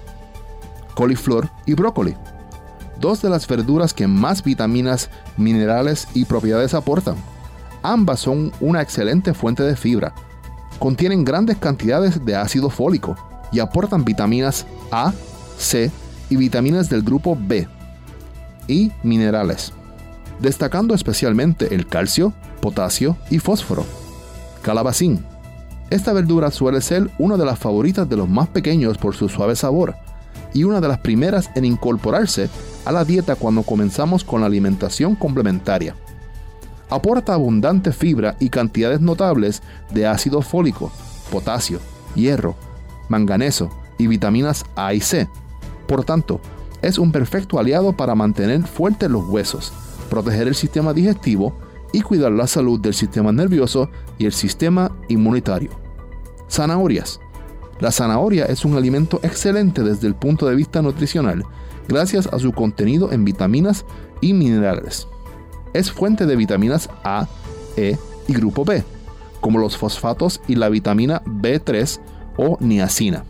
coliflor 0.93 1.49
y 1.65 1.73
brócoli, 1.73 2.15
dos 2.99 3.21
de 3.21 3.29
las 3.29 3.47
verduras 3.47 3.93
que 3.93 4.07
más 4.07 4.43
vitaminas, 4.43 5.09
minerales 5.37 6.07
y 6.13 6.25
propiedades 6.25 6.73
aportan. 6.73 7.15
Ambas 7.83 8.19
son 8.19 8.51
una 8.61 8.81
excelente 8.81 9.33
fuente 9.33 9.63
de 9.63 9.75
fibra. 9.75 10.13
Contienen 10.79 11.25
grandes 11.25 11.57
cantidades 11.57 12.23
de 12.23 12.35
ácido 12.35 12.69
fólico 12.69 13.15
y 13.51 13.59
aportan 13.59 14.05
vitaminas 14.05 14.65
A, 14.91 15.13
C 15.57 15.91
y 16.29 16.35
vitaminas 16.37 16.89
del 16.89 17.01
grupo 17.01 17.37
B 17.39 17.67
y 18.67 18.91
minerales, 19.03 19.73
destacando 20.39 20.93
especialmente 20.93 21.75
el 21.75 21.87
calcio, 21.87 22.33
potasio 22.61 23.17
y 23.29 23.39
fósforo. 23.39 23.85
Calabacín. 24.61 25.25
Esta 25.89 26.13
verdura 26.13 26.51
suele 26.51 26.79
ser 26.79 27.11
una 27.17 27.35
de 27.35 27.45
las 27.45 27.59
favoritas 27.59 28.07
de 28.07 28.15
los 28.15 28.29
más 28.29 28.47
pequeños 28.47 28.97
por 28.97 29.13
su 29.13 29.27
suave 29.27 29.57
sabor 29.57 29.95
y 30.53 30.63
una 30.63 30.81
de 30.81 30.87
las 30.87 30.99
primeras 30.99 31.49
en 31.55 31.65
incorporarse 31.65 32.49
a 32.85 32.91
la 32.91 33.05
dieta 33.05 33.35
cuando 33.35 33.63
comenzamos 33.63 34.23
con 34.23 34.41
la 34.41 34.47
alimentación 34.47 35.15
complementaria. 35.15 35.95
Aporta 36.89 37.33
abundante 37.33 37.93
fibra 37.93 38.35
y 38.39 38.49
cantidades 38.49 38.99
notables 38.99 39.63
de 39.91 40.05
ácido 40.07 40.41
fólico, 40.41 40.91
potasio, 41.31 41.79
hierro, 42.15 42.55
manganeso 43.07 43.69
y 43.97 44.07
vitaminas 44.07 44.65
A 44.75 44.93
y 44.93 44.99
C. 44.99 45.29
Por 45.87 46.03
tanto, 46.03 46.41
es 46.81 46.97
un 46.97 47.13
perfecto 47.13 47.59
aliado 47.59 47.95
para 47.95 48.15
mantener 48.15 48.63
fuertes 48.63 49.09
los 49.09 49.23
huesos, 49.25 49.71
proteger 50.09 50.49
el 50.49 50.55
sistema 50.55 50.91
digestivo 50.91 51.57
y 51.93 52.01
cuidar 52.01 52.33
la 52.33 52.47
salud 52.47 52.79
del 52.79 52.93
sistema 52.93 53.31
nervioso 53.31 53.89
y 54.17 54.25
el 54.25 54.33
sistema 54.33 54.91
inmunitario. 55.07 55.71
Zanahorias 56.49 57.20
la 57.81 57.91
zanahoria 57.91 58.45
es 58.45 58.63
un 58.63 58.77
alimento 58.77 59.19
excelente 59.23 59.81
desde 59.81 60.07
el 60.07 60.15
punto 60.15 60.47
de 60.47 60.55
vista 60.55 60.81
nutricional, 60.83 61.43
gracias 61.87 62.27
a 62.27 62.37
su 62.37 62.53
contenido 62.53 63.11
en 63.11 63.25
vitaminas 63.25 63.85
y 64.21 64.33
minerales. 64.33 65.07
Es 65.73 65.91
fuente 65.91 66.27
de 66.27 66.35
vitaminas 66.35 66.89
A, 67.03 67.27
E 67.75 67.97
y 68.27 68.33
grupo 68.33 68.63
B, 68.63 68.83
como 69.39 69.57
los 69.57 69.77
fosfatos 69.77 70.41
y 70.47 70.55
la 70.55 70.69
vitamina 70.69 71.23
B3 71.25 71.99
o 72.37 72.57
niacina. 72.59 73.23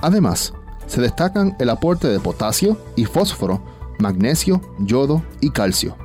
Además, 0.00 0.54
se 0.86 1.00
destacan 1.00 1.56
el 1.58 1.68
aporte 1.68 2.06
de 2.06 2.20
potasio 2.20 2.78
y 2.94 3.04
fósforo, 3.04 3.62
magnesio, 3.98 4.60
yodo 4.78 5.22
y 5.40 5.50
calcio. 5.50 5.96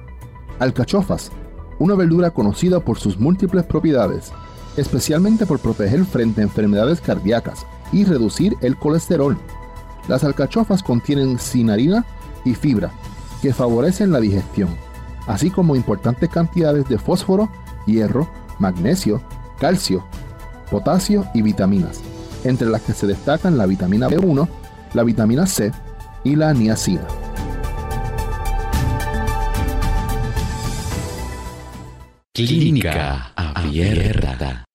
Alcachofas, 0.57 1.31
una 1.77 1.93
verdura 1.93 2.31
conocida 2.31 2.79
por 2.79 2.97
sus 2.97 3.19
múltiples 3.19 3.65
propiedades, 3.65 4.31
especialmente 4.77 5.45
por 5.45 5.59
proteger 5.59 6.05
frente 6.05 6.41
a 6.41 6.45
enfermedades 6.45 7.01
cardíacas 7.01 7.65
y 7.91 8.05
reducir 8.05 8.55
el 8.61 8.77
colesterol. 8.77 9.37
Las 10.07 10.23
alcachofas 10.23 10.83
contienen 10.83 11.39
cinarina 11.39 12.05
y 12.45 12.55
fibra, 12.55 12.91
que 13.41 13.53
favorecen 13.53 14.11
la 14.11 14.19
digestión, 14.19 14.69
así 15.27 15.49
como 15.49 15.75
importantes 15.75 16.29
cantidades 16.29 16.87
de 16.87 16.97
fósforo, 16.97 17.49
hierro, 17.85 18.29
magnesio, 18.59 19.21
calcio, 19.59 20.05
potasio 20.71 21.25
y 21.33 21.41
vitaminas, 21.41 22.01
entre 22.43 22.69
las 22.69 22.81
que 22.81 22.93
se 22.93 23.07
destacan 23.07 23.57
la 23.57 23.65
vitamina 23.65 24.07
B1, 24.07 24.47
la 24.93 25.03
vitamina 25.03 25.45
C 25.45 25.71
y 26.23 26.35
la 26.35 26.53
niacina. 26.53 27.05
Clínica 32.33 33.33
Abierta. 33.35 34.66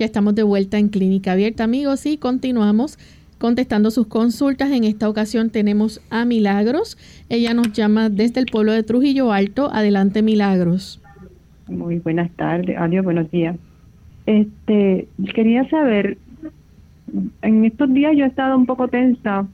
Ya 0.00 0.06
estamos 0.06 0.34
de 0.34 0.42
vuelta 0.42 0.78
en 0.78 0.88
Clínica 0.88 1.32
Abierta, 1.32 1.64
amigos, 1.64 2.06
y 2.06 2.16
continuamos 2.16 2.98
contestando 3.36 3.90
sus 3.90 4.06
consultas. 4.06 4.70
En 4.70 4.84
esta 4.84 5.06
ocasión 5.10 5.50
tenemos 5.50 6.00
a 6.08 6.24
Milagros. 6.24 6.96
Ella 7.28 7.52
nos 7.52 7.74
llama 7.74 8.08
desde 8.08 8.40
el 8.40 8.46
pueblo 8.46 8.72
de 8.72 8.82
Trujillo 8.82 9.30
Alto. 9.30 9.68
Adelante, 9.70 10.22
Milagros. 10.22 11.02
Muy 11.68 11.98
buenas 11.98 12.30
tardes. 12.30 12.78
Adiós, 12.78 13.04
buenos 13.04 13.30
días. 13.30 13.58
Este, 14.24 15.06
quería 15.34 15.68
saber, 15.68 16.16
en 17.42 17.66
estos 17.66 17.92
días 17.92 18.16
yo 18.16 18.24
he 18.24 18.28
estado 18.28 18.56
un 18.56 18.64
poco 18.64 18.88
tensa 18.88 19.46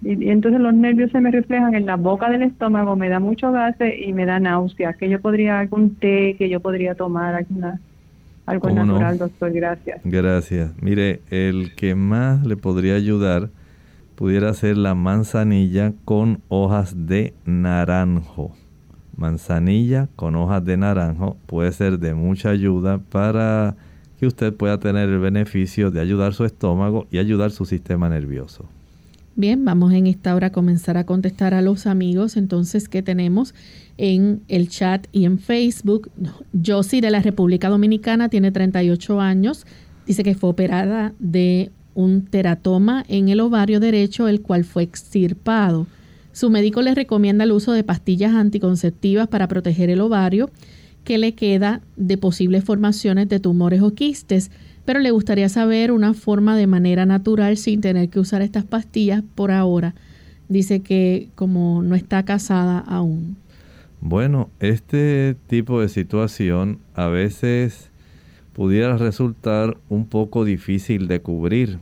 y, 0.00 0.30
entonces 0.30 0.58
los 0.62 0.72
nervios 0.72 1.10
se 1.10 1.20
me 1.20 1.30
reflejan 1.30 1.74
en 1.74 1.84
la 1.84 1.96
boca 1.96 2.30
del 2.30 2.44
estómago, 2.44 2.96
me 2.96 3.10
da 3.10 3.20
mucho 3.20 3.52
gases 3.52 3.92
y 4.02 4.14
me 4.14 4.24
da 4.24 4.40
náuseas. 4.40 4.96
Que 4.96 5.10
yo 5.10 5.20
podría 5.20 5.60
algún 5.60 5.96
té 5.96 6.34
que 6.38 6.48
yo 6.48 6.60
podría 6.60 6.94
tomar 6.94 7.34
alguna 7.34 7.78
algo 8.46 8.70
natural, 8.70 9.18
doctor. 9.18 9.52
Gracias. 9.52 10.00
Gracias. 10.04 10.70
Mire, 10.80 11.22
el 11.30 11.74
que 11.76 11.94
más 11.94 12.44
le 12.44 12.56
podría 12.56 12.94
ayudar 12.94 13.50
pudiera 14.14 14.52
ser 14.54 14.76
la 14.76 14.94
manzanilla 14.94 15.94
con 16.04 16.40
hojas 16.48 17.06
de 17.06 17.34
naranjo. 17.44 18.54
Manzanilla 19.16 20.08
con 20.16 20.36
hojas 20.36 20.64
de 20.64 20.76
naranjo 20.76 21.36
puede 21.46 21.72
ser 21.72 21.98
de 21.98 22.14
mucha 22.14 22.50
ayuda 22.50 22.98
para 22.98 23.76
que 24.18 24.26
usted 24.26 24.54
pueda 24.54 24.78
tener 24.78 25.08
el 25.08 25.18
beneficio 25.18 25.90
de 25.90 26.00
ayudar 26.00 26.34
su 26.34 26.44
estómago 26.44 27.06
y 27.10 27.18
ayudar 27.18 27.50
su 27.50 27.64
sistema 27.64 28.08
nervioso. 28.08 28.68
Bien, 29.34 29.64
vamos 29.64 29.92
en 29.92 30.06
esta 30.06 30.34
hora 30.34 30.48
a 30.48 30.52
comenzar 30.52 30.98
a 30.98 31.04
contestar 31.04 31.54
a 31.54 31.62
los 31.62 31.86
amigos 31.86 32.36
entonces 32.36 32.88
que 32.88 33.02
tenemos 33.02 33.54
en 33.98 34.42
el 34.48 34.68
chat 34.68 35.06
y 35.12 35.24
en 35.24 35.38
Facebook. 35.38 36.10
Josie 36.64 37.00
de 37.00 37.10
la 37.10 37.20
República 37.20 37.68
Dominicana 37.68 38.28
tiene 38.28 38.50
38 38.52 39.20
años. 39.20 39.66
Dice 40.06 40.22
que 40.24 40.34
fue 40.34 40.50
operada 40.50 41.14
de 41.18 41.70
un 41.94 42.24
teratoma 42.24 43.04
en 43.08 43.28
el 43.28 43.40
ovario 43.40 43.80
derecho, 43.80 44.28
el 44.28 44.40
cual 44.40 44.64
fue 44.64 44.82
extirpado. 44.82 45.86
Su 46.32 46.48
médico 46.48 46.80
le 46.80 46.94
recomienda 46.94 47.44
el 47.44 47.52
uso 47.52 47.72
de 47.72 47.84
pastillas 47.84 48.34
anticonceptivas 48.34 49.28
para 49.28 49.48
proteger 49.48 49.90
el 49.90 50.00
ovario 50.00 50.50
que 51.04 51.18
le 51.18 51.34
queda 51.34 51.82
de 51.96 52.16
posibles 52.16 52.64
formaciones 52.64 53.28
de 53.28 53.40
tumores 53.40 53.82
o 53.82 53.94
quistes. 53.94 54.50
pero 54.84 54.98
le 54.98 55.12
gustaría 55.12 55.48
saber 55.48 55.92
una 55.92 56.12
forma 56.12 56.56
de 56.56 56.66
manera 56.66 57.06
natural 57.06 57.56
sin 57.56 57.80
tener 57.80 58.08
que 58.08 58.18
usar 58.18 58.42
estas 58.42 58.64
pastillas 58.64 59.22
por 59.36 59.52
ahora. 59.52 59.94
Dice 60.48 60.80
que 60.80 61.28
como 61.36 61.84
no 61.84 61.94
está 61.94 62.24
casada 62.24 62.80
aún. 62.80 63.36
Bueno, 64.04 64.50
este 64.58 65.36
tipo 65.46 65.80
de 65.80 65.88
situación 65.88 66.80
a 66.96 67.06
veces 67.06 67.92
pudiera 68.52 68.96
resultar 68.96 69.76
un 69.88 70.08
poco 70.08 70.44
difícil 70.44 71.06
de 71.06 71.20
cubrir 71.20 71.78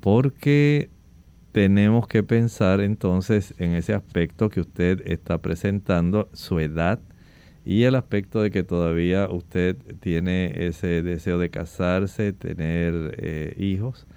porque 0.00 0.90
tenemos 1.52 2.08
que 2.08 2.24
pensar 2.24 2.80
entonces 2.80 3.54
en 3.58 3.74
ese 3.74 3.94
aspecto 3.94 4.48
que 4.48 4.60
usted 4.60 5.00
está 5.06 5.38
presentando, 5.38 6.28
su 6.32 6.58
edad 6.58 6.98
y 7.64 7.84
el 7.84 7.94
aspecto 7.94 8.42
de 8.42 8.50
que 8.50 8.64
todavía 8.64 9.28
usted 9.30 9.76
tiene 10.00 10.66
ese 10.66 11.02
deseo 11.02 11.38
de 11.38 11.50
casarse, 11.50 12.32
tener 12.32 13.14
eh, 13.16 13.54
hijos. 13.56 14.08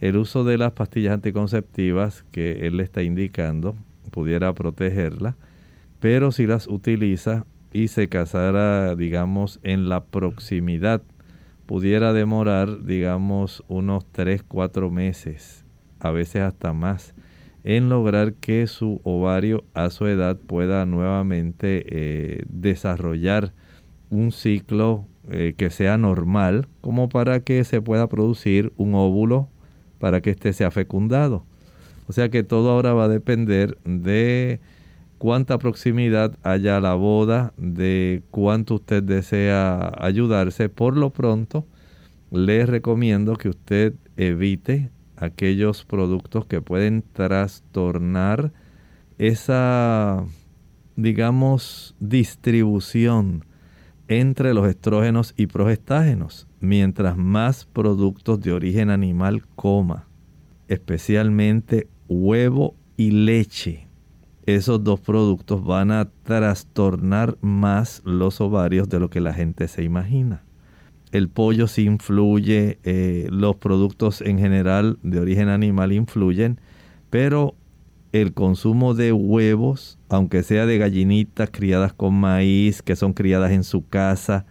El 0.00 0.16
uso 0.18 0.44
de 0.44 0.56
las 0.56 0.70
pastillas 0.70 1.14
anticonceptivas 1.14 2.24
que 2.30 2.64
él 2.64 2.76
le 2.76 2.84
está 2.84 3.02
indicando 3.02 3.74
pudiera 4.12 4.52
protegerla 4.52 5.34
pero 6.02 6.32
si 6.32 6.48
las 6.48 6.66
utiliza 6.66 7.46
y 7.72 7.86
se 7.86 8.08
casara, 8.08 8.96
digamos, 8.96 9.60
en 9.62 9.88
la 9.88 10.02
proximidad, 10.02 11.00
pudiera 11.64 12.12
demorar, 12.12 12.82
digamos, 12.82 13.62
unos 13.68 14.04
3, 14.10 14.42
4 14.42 14.90
meses, 14.90 15.64
a 16.00 16.10
veces 16.10 16.42
hasta 16.42 16.72
más, 16.72 17.14
en 17.62 17.88
lograr 17.88 18.34
que 18.34 18.66
su 18.66 19.00
ovario 19.04 19.62
a 19.74 19.90
su 19.90 20.08
edad 20.08 20.36
pueda 20.36 20.84
nuevamente 20.86 21.84
eh, 21.86 22.42
desarrollar 22.48 23.52
un 24.10 24.32
ciclo 24.32 25.06
eh, 25.30 25.54
que 25.56 25.70
sea 25.70 25.98
normal, 25.98 26.66
como 26.80 27.10
para 27.10 27.44
que 27.44 27.62
se 27.62 27.80
pueda 27.80 28.08
producir 28.08 28.72
un 28.76 28.96
óvulo 28.96 29.50
para 30.00 30.20
que 30.20 30.30
éste 30.30 30.52
sea 30.52 30.72
fecundado. 30.72 31.46
O 32.08 32.12
sea 32.12 32.28
que 32.28 32.42
todo 32.42 32.72
ahora 32.72 32.92
va 32.92 33.04
a 33.04 33.08
depender 33.08 33.78
de 33.84 34.58
cuánta 35.22 35.56
proximidad 35.56 36.36
haya 36.42 36.78
a 36.78 36.80
la 36.80 36.94
boda, 36.94 37.54
de 37.56 38.24
cuánto 38.32 38.74
usted 38.74 39.04
desea 39.04 39.92
ayudarse. 39.98 40.68
Por 40.68 40.96
lo 40.96 41.10
pronto, 41.10 41.64
le 42.32 42.66
recomiendo 42.66 43.36
que 43.36 43.50
usted 43.50 43.94
evite 44.16 44.90
aquellos 45.16 45.84
productos 45.84 46.44
que 46.46 46.60
pueden 46.60 47.04
trastornar 47.12 48.52
esa, 49.16 50.24
digamos, 50.96 51.94
distribución 52.00 53.44
entre 54.08 54.54
los 54.54 54.66
estrógenos 54.66 55.34
y 55.36 55.46
progestágenos. 55.46 56.48
Mientras 56.58 57.16
más 57.16 57.64
productos 57.64 58.40
de 58.40 58.54
origen 58.54 58.90
animal 58.90 59.46
coma, 59.54 60.08
especialmente 60.66 61.86
huevo 62.08 62.74
y 62.96 63.12
leche, 63.12 63.86
esos 64.46 64.82
dos 64.82 65.00
productos 65.00 65.64
van 65.64 65.90
a 65.90 66.10
trastornar 66.24 67.38
más 67.40 68.02
los 68.04 68.40
ovarios 68.40 68.88
de 68.88 69.00
lo 69.00 69.08
que 69.10 69.20
la 69.20 69.32
gente 69.32 69.68
se 69.68 69.84
imagina. 69.84 70.42
El 71.12 71.28
pollo 71.28 71.66
sí 71.66 71.84
influye, 71.84 72.78
eh, 72.84 73.28
los 73.30 73.56
productos 73.56 74.20
en 74.22 74.38
general 74.38 74.98
de 75.02 75.20
origen 75.20 75.48
animal 75.48 75.92
influyen, 75.92 76.58
pero 77.10 77.54
el 78.12 78.32
consumo 78.32 78.94
de 78.94 79.12
huevos, 79.12 79.98
aunque 80.08 80.42
sea 80.42 80.66
de 80.66 80.78
gallinitas 80.78 81.50
criadas 81.50 81.92
con 81.92 82.14
maíz, 82.14 82.82
que 82.82 82.96
son 82.96 83.12
criadas 83.12 83.52
en 83.52 83.64
su 83.64 83.86
casa, 83.86 84.46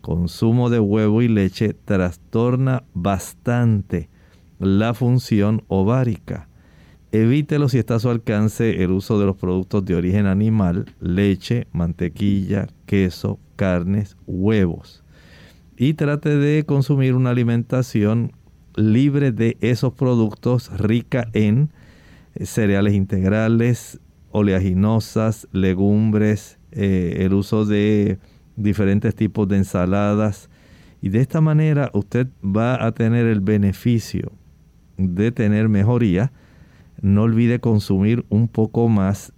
consumo 0.00 0.70
de 0.70 0.80
huevo 0.80 1.22
y 1.22 1.28
leche 1.28 1.74
trastorna 1.74 2.84
bastante 2.92 4.10
la 4.58 4.94
función 4.94 5.64
ovárica. 5.68 6.48
Evítelo 7.14 7.68
si 7.68 7.78
está 7.78 7.94
a 7.94 7.98
su 8.00 8.10
alcance 8.10 8.82
el 8.82 8.90
uso 8.90 9.20
de 9.20 9.26
los 9.26 9.36
productos 9.36 9.84
de 9.84 9.94
origen 9.94 10.26
animal, 10.26 10.86
leche, 10.98 11.68
mantequilla, 11.70 12.66
queso, 12.86 13.38
carnes, 13.54 14.16
huevos. 14.26 15.04
Y 15.76 15.94
trate 15.94 16.36
de 16.36 16.64
consumir 16.64 17.14
una 17.14 17.30
alimentación 17.30 18.32
libre 18.74 19.30
de 19.30 19.56
esos 19.60 19.92
productos, 19.92 20.76
rica 20.76 21.28
en 21.34 21.70
eh, 22.34 22.46
cereales 22.46 22.94
integrales, 22.94 24.00
oleaginosas, 24.32 25.46
legumbres, 25.52 26.58
eh, 26.72 27.18
el 27.20 27.34
uso 27.34 27.64
de 27.64 28.18
diferentes 28.56 29.14
tipos 29.14 29.46
de 29.46 29.58
ensaladas. 29.58 30.50
Y 31.00 31.10
de 31.10 31.20
esta 31.20 31.40
manera 31.40 31.92
usted 31.94 32.26
va 32.44 32.84
a 32.84 32.90
tener 32.90 33.26
el 33.26 33.38
beneficio 33.38 34.32
de 34.96 35.30
tener 35.30 35.68
mejoría 35.68 36.32
no 37.00 37.22
olvide 37.22 37.60
consumir 37.60 38.24
un 38.28 38.48
poco 38.48 38.88
más 38.88 39.32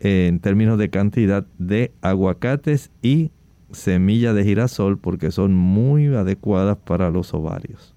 en 0.00 0.40
términos 0.40 0.78
de 0.78 0.90
cantidad 0.90 1.46
de 1.58 1.92
aguacates 2.02 2.90
y 3.02 3.30
semilla 3.72 4.32
de 4.32 4.44
girasol 4.44 4.98
porque 4.98 5.30
son 5.30 5.54
muy 5.54 6.06
adecuadas 6.06 6.76
para 6.78 7.10
los 7.10 7.34
ovarios. 7.34 7.94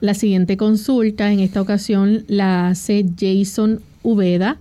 La 0.00 0.14
siguiente 0.14 0.56
consulta 0.56 1.32
en 1.32 1.40
esta 1.40 1.60
ocasión 1.60 2.24
la 2.26 2.68
hace 2.68 3.06
Jason 3.18 3.80
Ubeda. 4.02 4.58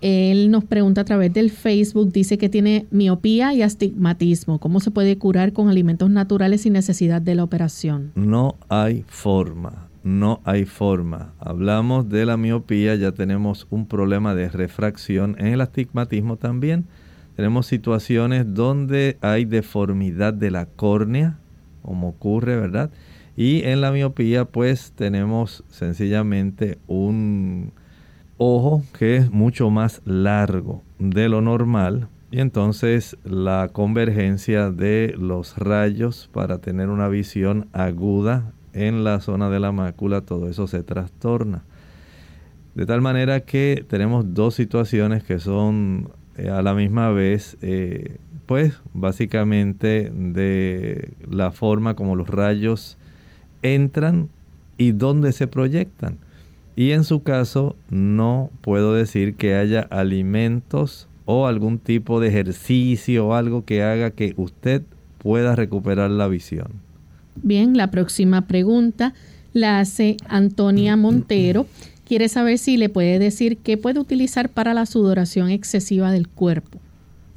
Él 0.00 0.50
nos 0.50 0.64
pregunta 0.64 1.02
a 1.02 1.04
través 1.04 1.32
del 1.32 1.50
Facebook, 1.50 2.12
dice 2.12 2.36
que 2.38 2.48
tiene 2.48 2.86
miopía 2.90 3.54
y 3.54 3.62
astigmatismo. 3.62 4.58
¿Cómo 4.58 4.80
se 4.80 4.90
puede 4.90 5.18
curar 5.18 5.52
con 5.52 5.68
alimentos 5.68 6.10
naturales 6.10 6.62
sin 6.62 6.74
necesidad 6.74 7.22
de 7.22 7.34
la 7.34 7.44
operación? 7.44 8.12
No 8.14 8.56
hay 8.68 9.04
forma 9.08 9.88
no 10.04 10.40
hay 10.44 10.66
forma. 10.66 11.32
Hablamos 11.40 12.08
de 12.08 12.26
la 12.26 12.36
miopía, 12.36 12.94
ya 12.94 13.12
tenemos 13.12 13.66
un 13.70 13.86
problema 13.86 14.34
de 14.34 14.50
refracción. 14.50 15.34
En 15.38 15.46
el 15.46 15.60
astigmatismo 15.62 16.36
también 16.36 16.84
tenemos 17.36 17.66
situaciones 17.66 18.54
donde 18.54 19.16
hay 19.22 19.46
deformidad 19.46 20.34
de 20.34 20.50
la 20.50 20.66
córnea, 20.66 21.38
como 21.82 22.10
ocurre, 22.10 22.56
¿verdad? 22.56 22.90
Y 23.36 23.62
en 23.64 23.80
la 23.80 23.90
miopía 23.90 24.44
pues 24.44 24.92
tenemos 24.92 25.64
sencillamente 25.68 26.78
un 26.86 27.72
ojo 28.36 28.84
que 28.96 29.16
es 29.16 29.30
mucho 29.30 29.70
más 29.70 30.02
largo 30.04 30.82
de 30.98 31.28
lo 31.28 31.40
normal 31.40 32.08
y 32.30 32.40
entonces 32.40 33.16
la 33.22 33.70
convergencia 33.72 34.70
de 34.70 35.14
los 35.16 35.56
rayos 35.56 36.28
para 36.32 36.58
tener 36.58 36.88
una 36.88 37.08
visión 37.08 37.68
aguda 37.72 38.53
en 38.74 39.04
la 39.04 39.20
zona 39.20 39.48
de 39.48 39.60
la 39.60 39.72
mácula, 39.72 40.20
todo 40.20 40.48
eso 40.48 40.66
se 40.66 40.82
trastorna. 40.82 41.62
De 42.74 42.86
tal 42.86 43.00
manera 43.00 43.40
que 43.40 43.84
tenemos 43.88 44.34
dos 44.34 44.56
situaciones 44.56 45.22
que 45.22 45.38
son 45.38 46.10
eh, 46.36 46.48
a 46.48 46.60
la 46.60 46.74
misma 46.74 47.10
vez, 47.10 47.56
eh, 47.62 48.18
pues 48.46 48.80
básicamente 48.92 50.10
de 50.12 51.12
la 51.30 51.52
forma 51.52 51.94
como 51.94 52.16
los 52.16 52.28
rayos 52.28 52.98
entran 53.62 54.28
y 54.76 54.92
dónde 54.92 55.32
se 55.32 55.46
proyectan. 55.46 56.18
Y 56.76 56.90
en 56.90 57.04
su 57.04 57.22
caso 57.22 57.76
no 57.88 58.50
puedo 58.60 58.92
decir 58.92 59.36
que 59.36 59.54
haya 59.54 59.80
alimentos 59.80 61.08
o 61.24 61.46
algún 61.46 61.78
tipo 61.78 62.20
de 62.20 62.28
ejercicio 62.28 63.28
o 63.28 63.34
algo 63.34 63.64
que 63.64 63.84
haga 63.84 64.10
que 64.10 64.34
usted 64.36 64.82
pueda 65.18 65.54
recuperar 65.54 66.10
la 66.10 66.26
visión. 66.26 66.83
Bien, 67.42 67.76
la 67.76 67.90
próxima 67.90 68.46
pregunta 68.46 69.14
la 69.52 69.80
hace 69.80 70.16
Antonia 70.28 70.96
Montero. 70.96 71.66
Quiere 72.06 72.28
saber 72.28 72.58
si 72.58 72.76
le 72.76 72.88
puede 72.88 73.18
decir 73.18 73.56
qué 73.58 73.78
puede 73.78 73.98
utilizar 73.98 74.50
para 74.50 74.74
la 74.74 74.84
sudoración 74.84 75.50
excesiva 75.50 76.12
del 76.12 76.28
cuerpo. 76.28 76.78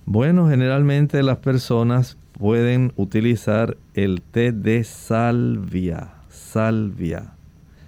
Bueno, 0.05 0.49
generalmente 0.49 1.23
las 1.23 1.37
personas 1.37 2.17
pueden 2.33 2.91
utilizar 2.95 3.77
el 3.93 4.21
té 4.21 4.51
de 4.51 4.83
salvia, 4.83 6.13
salvia, 6.29 7.33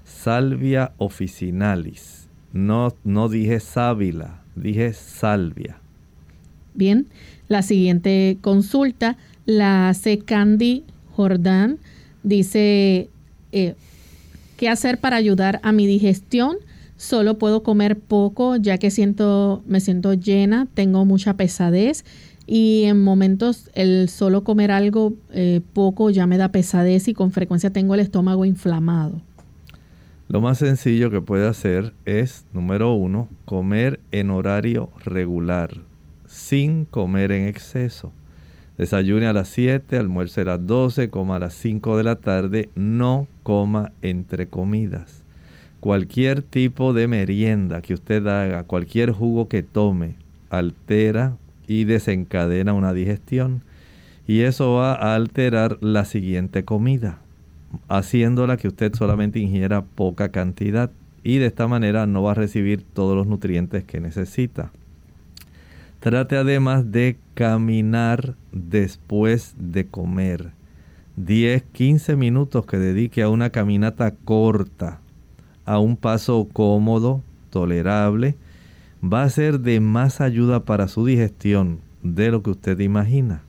salvia 0.04 0.92
officinalis. 0.98 2.28
No, 2.52 2.94
no 3.04 3.30
dije 3.30 3.60
sábila, 3.60 4.42
dije 4.56 4.94
salvia. 4.94 5.78
Bien, 6.74 7.08
la 7.48 7.62
siguiente 7.62 8.38
consulta 8.42 9.18
la 9.46 9.90
hace 9.90 10.20
Candy 10.20 10.84
Jordán 11.16 11.78
Dice, 12.24 13.10
eh, 13.52 13.76
¿qué 14.58 14.70
hacer 14.70 15.00
para 15.00 15.16
ayudar 15.16 15.60
a 15.64 15.72
mi 15.72 15.88
digestión? 15.88 16.58
Solo 16.98 17.38
puedo 17.38 17.64
comer 17.64 17.98
poco 17.98 18.58
ya 18.58 18.78
que 18.78 18.92
siento, 18.92 19.64
me 19.66 19.80
siento 19.80 20.14
llena, 20.14 20.68
tengo 20.74 21.06
mucha 21.06 21.36
pesadez 21.36 22.04
y 22.46 22.86
en 22.86 23.02
momentos 23.04 23.70
el 23.74 24.10
solo 24.10 24.44
comer 24.44 24.72
algo 24.72 25.14
eh, 25.32 25.62
poco 25.74 26.10
ya 26.10 26.28
me 26.28 26.38
da 26.38 26.52
pesadez 26.52 27.08
y 27.08 27.14
con 27.14 27.32
frecuencia 27.32 27.70
tengo 27.70 27.94
el 27.94 28.00
estómago 28.00 28.44
inflamado. 28.44 29.22
Lo 30.28 30.42
más 30.42 30.58
sencillo 30.58 31.10
que 31.10 31.22
puede 31.22 31.48
hacer 31.48 31.94
es, 32.06 32.46
número 32.54 32.94
uno, 32.94 33.30
comer 33.46 34.00
en 34.12 34.30
horario 34.30 34.90
regular, 35.04 35.78
sin 36.28 36.86
comer 36.86 37.32
en 37.32 37.48
exceso. 37.48 38.12
Desayune 38.80 39.28
a 39.28 39.34
las 39.34 39.50
7, 39.50 39.98
almuerce 39.98 40.40
a 40.40 40.46
las 40.46 40.66
12, 40.66 41.10
coma 41.10 41.36
a 41.36 41.40
las 41.40 41.54
5 41.54 41.98
de 41.98 42.04
la 42.06 42.16
tarde, 42.16 42.70
no 42.76 43.28
coma 43.44 43.92
entre 44.02 44.48
comidas. 44.48 45.26
Cualquier 45.82 46.42
tipo 46.44 46.94
de 46.94 47.10
merienda 47.10 47.82
que 47.82 47.94
usted 47.94 48.26
haga, 48.28 48.64
cualquier 48.64 49.12
jugo 49.12 49.50
que 49.50 49.64
tome, 49.64 50.16
altera 50.50 51.36
y 51.68 51.84
desencadena 51.84 52.72
una 52.72 52.94
digestión. 52.94 53.64
Y 54.26 54.44
eso 54.44 54.76
va 54.76 54.94
a 54.94 55.14
alterar 55.14 55.78
la 55.82 56.06
siguiente 56.06 56.64
comida, 56.64 57.20
haciéndola 57.90 58.56
que 58.56 58.70
usted 58.70 58.94
solamente 58.94 59.40
ingiera 59.40 59.82
poca 59.84 60.30
cantidad 60.30 60.90
y 61.22 61.40
de 61.40 61.48
esta 61.48 61.68
manera 61.68 62.06
no 62.06 62.24
va 62.24 62.32
a 62.32 62.36
recibir 62.36 62.84
todos 62.94 63.18
los 63.18 63.28
nutrientes 63.28 63.84
que 63.84 64.00
necesita. 64.00 64.72
Trate 66.00 66.38
además 66.38 66.92
de 66.92 67.18
caminar 67.34 68.36
después 68.54 69.56
de 69.58 69.86
comer. 69.86 70.52
10, 71.18 71.64
15 71.74 72.16
minutos 72.16 72.66
que 72.66 72.78
dedique 72.78 73.22
a 73.22 73.30
una 73.30 73.50
caminata 73.50 74.12
corta, 74.12 75.02
a 75.66 75.80
un 75.80 75.98
paso 75.98 76.48
cómodo, 76.54 77.22
tolerable, 77.50 78.38
va 79.04 79.24
a 79.24 79.30
ser 79.30 79.60
de 79.60 79.82
más 79.82 80.22
ayuda 80.22 80.64
para 80.64 80.88
su 80.88 81.06
digestión 81.06 81.80
de 82.02 82.32
lo 82.32 82.44
que 82.44 82.52
usted 82.52 82.80
imagina. 82.80 83.44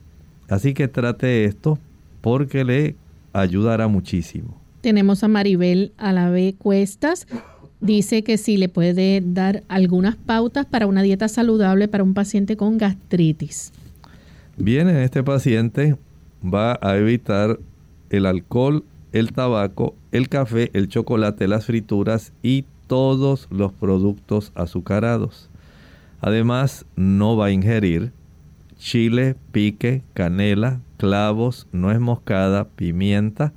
Así 0.49 0.73
que 0.73 0.89
trate 0.89 1.45
esto 1.45 1.79
porque 2.19 2.65
le 2.65 2.95
ayudará 3.31 3.87
muchísimo. 3.87 4.59
Tenemos 4.81 5.23
a 5.23 5.29
Maribel 5.29 5.93
Alave 5.97 6.55
Cuestas 6.57 7.27
dice 7.81 8.23
que 8.23 8.37
si 8.37 8.57
le 8.57 8.69
puede 8.69 9.21
dar 9.25 9.63
algunas 9.67 10.15
pautas 10.15 10.65
para 10.65 10.87
una 10.87 11.01
dieta 11.01 11.27
saludable 11.27 11.87
para 11.87 12.03
un 12.03 12.13
paciente 12.13 12.55
con 12.55 12.77
gastritis. 12.77 13.73
Bien, 14.57 14.87
este 14.89 15.23
paciente 15.23 15.97
va 16.41 16.79
a 16.81 16.95
evitar 16.97 17.59
el 18.09 18.25
alcohol, 18.25 18.83
el 19.11 19.33
tabaco, 19.33 19.95
el 20.11 20.29
café, 20.29 20.69
el 20.73 20.87
chocolate, 20.87 21.47
las 21.47 21.65
frituras 21.65 22.31
y 22.43 22.65
todos 22.87 23.47
los 23.49 23.73
productos 23.73 24.51
azucarados. 24.55 25.49
Además, 26.21 26.85
no 26.95 27.35
va 27.35 27.47
a 27.47 27.51
ingerir 27.51 28.11
chile, 28.77 29.35
pique, 29.51 30.01
canela, 30.13 30.81
clavos, 30.97 31.67
nuez 31.71 31.99
moscada, 31.99 32.67
pimienta, 32.67 33.53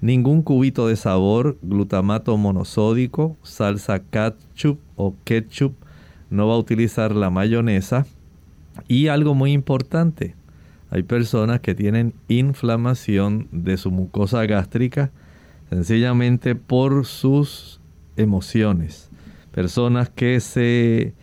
ningún 0.00 0.42
cubito 0.42 0.88
de 0.88 0.96
sabor, 0.96 1.58
glutamato 1.62 2.36
monosódico, 2.36 3.36
salsa 3.42 4.00
ketchup 4.00 4.78
o 4.96 5.14
ketchup, 5.24 5.74
no 6.30 6.48
va 6.48 6.54
a 6.54 6.58
utilizar 6.58 7.14
la 7.14 7.30
mayonesa. 7.30 8.06
Y 8.86 9.08
algo 9.08 9.34
muy 9.34 9.52
importante, 9.52 10.36
hay 10.90 11.02
personas 11.02 11.60
que 11.60 11.74
tienen 11.74 12.14
inflamación 12.28 13.48
de 13.50 13.76
su 13.76 13.90
mucosa 13.90 14.44
gástrica 14.46 15.10
sencillamente 15.68 16.54
por 16.54 17.04
sus 17.04 17.80
emociones. 18.16 19.10
Personas 19.52 20.08
que 20.08 20.40
se 20.40 21.14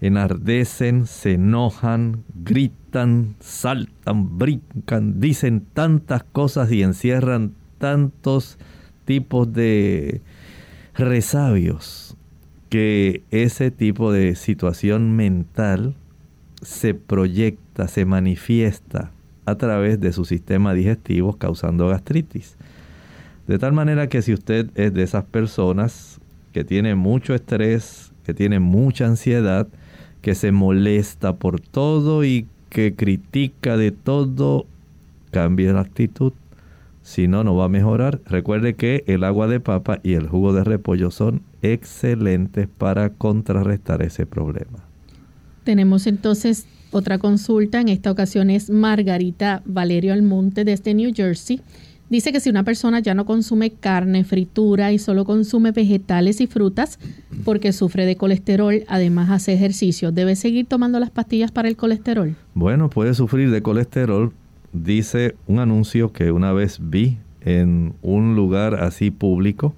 enardecen, 0.00 1.06
se 1.06 1.34
enojan, 1.34 2.24
gritan, 2.34 3.36
saltan, 3.40 4.36
brincan, 4.36 5.20
dicen 5.20 5.64
tantas 5.72 6.24
cosas 6.24 6.70
y 6.72 6.82
encierran 6.82 7.54
tantos 7.84 8.56
tipos 9.04 9.52
de 9.52 10.22
resabios 10.94 12.16
que 12.70 13.22
ese 13.30 13.70
tipo 13.70 14.10
de 14.10 14.36
situación 14.36 15.14
mental 15.14 15.94
se 16.62 16.94
proyecta, 16.94 17.86
se 17.86 18.06
manifiesta 18.06 19.10
a 19.44 19.56
través 19.56 20.00
de 20.00 20.14
su 20.14 20.24
sistema 20.24 20.72
digestivo 20.72 21.34
causando 21.36 21.88
gastritis. 21.88 22.56
De 23.46 23.58
tal 23.58 23.74
manera 23.74 24.08
que 24.08 24.22
si 24.22 24.32
usted 24.32 24.70
es 24.76 24.94
de 24.94 25.02
esas 25.02 25.24
personas 25.24 26.22
que 26.54 26.64
tiene 26.64 26.94
mucho 26.94 27.34
estrés, 27.34 28.14
que 28.24 28.32
tiene 28.32 28.60
mucha 28.60 29.04
ansiedad, 29.04 29.68
que 30.22 30.34
se 30.34 30.52
molesta 30.52 31.36
por 31.36 31.60
todo 31.60 32.24
y 32.24 32.46
que 32.70 32.94
critica 32.94 33.76
de 33.76 33.90
todo, 33.90 34.64
cambie 35.32 35.70
la 35.70 35.80
actitud 35.80 36.32
si 37.04 37.28
no, 37.28 37.44
no 37.44 37.54
va 37.54 37.66
a 37.66 37.68
mejorar. 37.68 38.22
Recuerde 38.24 38.74
que 38.74 39.04
el 39.06 39.24
agua 39.24 39.46
de 39.46 39.60
papa 39.60 40.00
y 40.02 40.14
el 40.14 40.26
jugo 40.26 40.54
de 40.54 40.64
repollo 40.64 41.10
son 41.10 41.42
excelentes 41.60 42.66
para 42.66 43.10
contrarrestar 43.10 44.00
ese 44.00 44.24
problema. 44.24 44.88
Tenemos 45.64 46.06
entonces 46.06 46.66
otra 46.92 47.18
consulta. 47.18 47.82
En 47.82 47.90
esta 47.90 48.10
ocasión 48.10 48.48
es 48.48 48.70
Margarita 48.70 49.60
Valerio 49.66 50.14
Almonte 50.14 50.64
desde 50.64 50.94
New 50.94 51.12
Jersey. 51.14 51.60
Dice 52.08 52.32
que 52.32 52.40
si 52.40 52.48
una 52.48 52.64
persona 52.64 53.00
ya 53.00 53.12
no 53.14 53.26
consume 53.26 53.70
carne, 53.70 54.24
fritura 54.24 54.90
y 54.90 54.98
solo 54.98 55.26
consume 55.26 55.72
vegetales 55.72 56.40
y 56.40 56.46
frutas 56.46 56.98
porque 57.44 57.74
sufre 57.74 58.06
de 58.06 58.16
colesterol, 58.16 58.82
además 58.88 59.30
hace 59.30 59.52
ejercicio, 59.52 60.10
¿debe 60.10 60.36
seguir 60.36 60.66
tomando 60.66 60.98
las 61.00 61.10
pastillas 61.10 61.52
para 61.52 61.68
el 61.68 61.76
colesterol? 61.76 62.34
Bueno, 62.54 62.88
puede 62.88 63.12
sufrir 63.12 63.50
de 63.50 63.60
colesterol 63.60 64.32
dice 64.74 65.36
un 65.46 65.60
anuncio 65.60 66.12
que 66.12 66.32
una 66.32 66.52
vez 66.52 66.78
vi 66.82 67.18
en 67.40 67.94
un 68.02 68.34
lugar 68.36 68.74
así 68.74 69.10
público. 69.10 69.74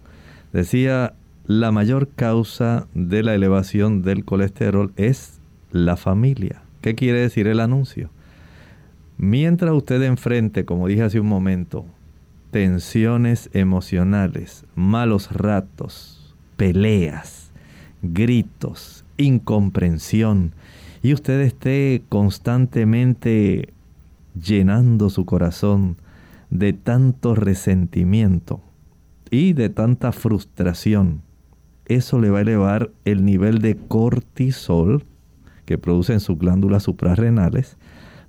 Decía, 0.53 1.12
la 1.47 1.70
mayor 1.70 2.09
causa 2.09 2.88
de 2.94 3.22
la 3.22 3.34
elevación 3.34 4.03
del 4.03 4.24
colesterol 4.24 4.92
es 4.97 5.40
la 5.70 5.97
familia. 5.97 6.62
¿Qué 6.80 6.94
quiere 6.94 7.20
decir 7.20 7.47
el 7.47 7.61
anuncio? 7.61 8.11
Mientras 9.18 9.72
usted 9.72 10.03
enfrente, 10.03 10.64
como 10.64 10.88
dije 10.88 11.03
hace 11.03 11.20
un 11.20 11.28
momento, 11.28 11.86
tensiones 12.51 13.51
emocionales, 13.53 14.64
malos 14.74 15.30
ratos, 15.32 16.34
peleas, 16.57 17.51
gritos, 18.03 19.05
incomprensión, 19.16 20.53
y 21.03 21.12
usted 21.12 21.40
esté 21.40 22.03
constantemente 22.09 23.72
llenando 24.41 25.11
su 25.11 25.24
corazón 25.24 25.97
de 26.51 26.72
tanto 26.72 27.34
resentimiento 27.34 28.61
y 29.30 29.53
de 29.53 29.68
tanta 29.68 30.12
frustración, 30.12 31.22
eso 31.87 32.20
le 32.20 32.30
va 32.30 32.39
a 32.39 32.43
elevar 32.43 32.91
el 33.05 33.24
nivel 33.24 33.61
de 33.61 33.76
cortisol 33.76 35.05
que 35.64 35.78
producen 35.78 36.20
sus 36.20 36.39
glándulas 36.39 36.82
suprarrenales, 36.82 37.76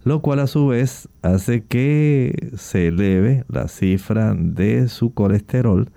lo 0.03 0.21
cual 0.21 0.39
a 0.39 0.47
su 0.47 0.67
vez 0.67 1.09
hace 1.21 1.63
que 1.63 2.51
se 2.55 2.87
eleve 2.87 3.43
la 3.47 3.67
cifra 3.67 4.33
de 4.33 4.87
su 4.87 5.13
colesterol 5.13 5.89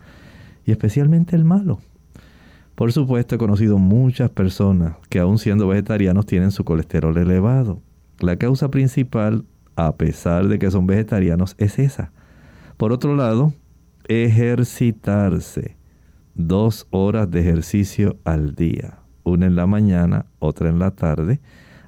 y 0.65 0.73
especialmente 0.73 1.37
el 1.37 1.45
malo. 1.45 1.79
Por 2.75 2.93
supuesto 2.93 3.35
he 3.35 3.39
conocido 3.39 3.79
muchas 3.79 4.31
personas 4.31 4.97
que 5.11 5.19
aun 5.19 5.39
siendo 5.39 5.69
vegetarianos 5.69 6.27
tienen 6.27 6.51
su 6.51 6.65
colesterol 6.65 7.17
elevado. 7.17 7.81
La 8.21 8.37
causa 8.37 8.71
principal 8.71 9.45
a 9.77 9.97
pesar 9.97 10.49
de 10.49 10.59
que 10.59 10.71
son 10.71 10.87
vegetarianos, 10.87 11.55
es 11.59 11.79
esa. 11.79 12.13
Por 12.77 12.93
otro 12.93 13.15
lado, 13.15 13.53
ejercitarse. 14.09 15.77
Dos 16.35 16.87
horas 16.91 17.31
de 17.31 17.41
ejercicio 17.41 18.17
al 18.25 18.55
día. 18.55 18.99
Una 19.25 19.47
en 19.47 19.57
la 19.57 19.67
mañana, 19.67 20.27
otra 20.39 20.69
en 20.69 20.79
la 20.79 20.93
tarde. 20.93 21.41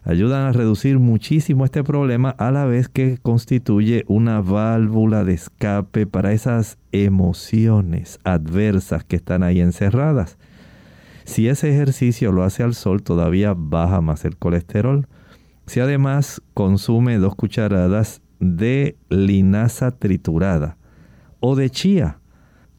Ayudan 0.04 0.46
a 0.46 0.52
reducir 0.52 0.98
muchísimo 0.98 1.64
este 1.64 1.84
problema 1.84 2.30
a 2.30 2.50
la 2.50 2.66
vez 2.66 2.88
que 2.88 3.18
constituye 3.22 4.04
una 4.08 4.40
válvula 4.40 5.24
de 5.24 5.34
escape 5.34 6.06
para 6.06 6.32
esas 6.32 6.76
emociones 6.90 8.18
adversas 8.24 9.04
que 9.04 9.16
están 9.16 9.44
ahí 9.44 9.60
encerradas. 9.60 10.38
Si 11.24 11.48
ese 11.48 11.70
ejercicio 11.70 12.32
lo 12.32 12.42
hace 12.42 12.64
al 12.64 12.74
sol, 12.74 13.02
todavía 13.02 13.54
baja 13.56 14.00
más 14.00 14.24
el 14.24 14.36
colesterol. 14.36 15.06
Si 15.72 15.80
además 15.80 16.42
consume 16.52 17.16
dos 17.16 17.34
cucharadas 17.34 18.20
de 18.40 18.98
linaza 19.08 19.90
triturada 19.90 20.76
o 21.40 21.56
de 21.56 21.70
chía, 21.70 22.18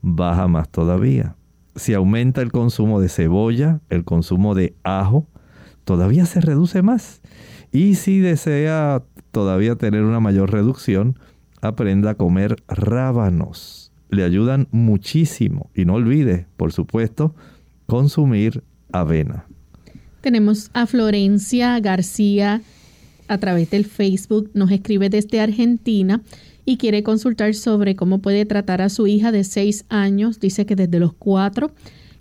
baja 0.04 0.48
más 0.48 0.70
todavía. 0.70 1.36
Si 1.76 1.96
aumenta 1.96 2.44
el 2.44 2.52
consumo 2.52 3.02
de 3.02 3.10
cebolla, 3.10 3.82
el 3.90 4.06
consumo 4.06 4.54
de 4.54 4.76
ajo, 4.84 5.26
todavía 5.86 6.28
se 6.28 6.40
reduce 6.40 6.84
más. 6.84 7.24
Y 7.72 7.96
si 7.96 8.20
desea 8.20 9.02
todavía 9.32 9.76
tener 9.76 10.04
una 10.04 10.20
mayor 10.20 10.52
reducción, 10.52 11.18
aprenda 11.62 12.12
a 12.12 12.16
comer 12.16 12.58
rábanos. 12.68 13.92
Le 14.10 14.24
ayudan 14.24 14.68
muchísimo. 14.70 15.72
Y 15.74 15.86
no 15.86 15.96
olvide, 15.96 16.46
por 16.58 16.72
supuesto, 16.72 17.34
consumir 17.88 18.64
avena. 18.92 19.48
Tenemos 20.22 20.70
a 20.76 20.86
Florencia 20.86 21.80
García 21.80 22.62
a 23.28 23.38
través 23.38 23.70
del 23.70 23.86
Facebook, 23.86 24.52
nos 24.54 24.72
escribe 24.72 25.10
desde 25.10 25.40
Argentina 25.40 26.22
y 26.66 26.78
quiere 26.78 27.04
consultar 27.04 27.54
sobre 27.56 27.96
cómo 27.96 28.20
puede 28.20 28.46
tratar 28.46 28.82
a 28.82 28.90
su 28.90 29.08
hija 29.08 29.32
de 29.32 29.44
6 29.44 29.86
años. 29.90 30.40
Dice 30.40 30.66
que 30.66 30.76
desde 30.76 31.00
los 31.00 31.14
4, 31.14 31.72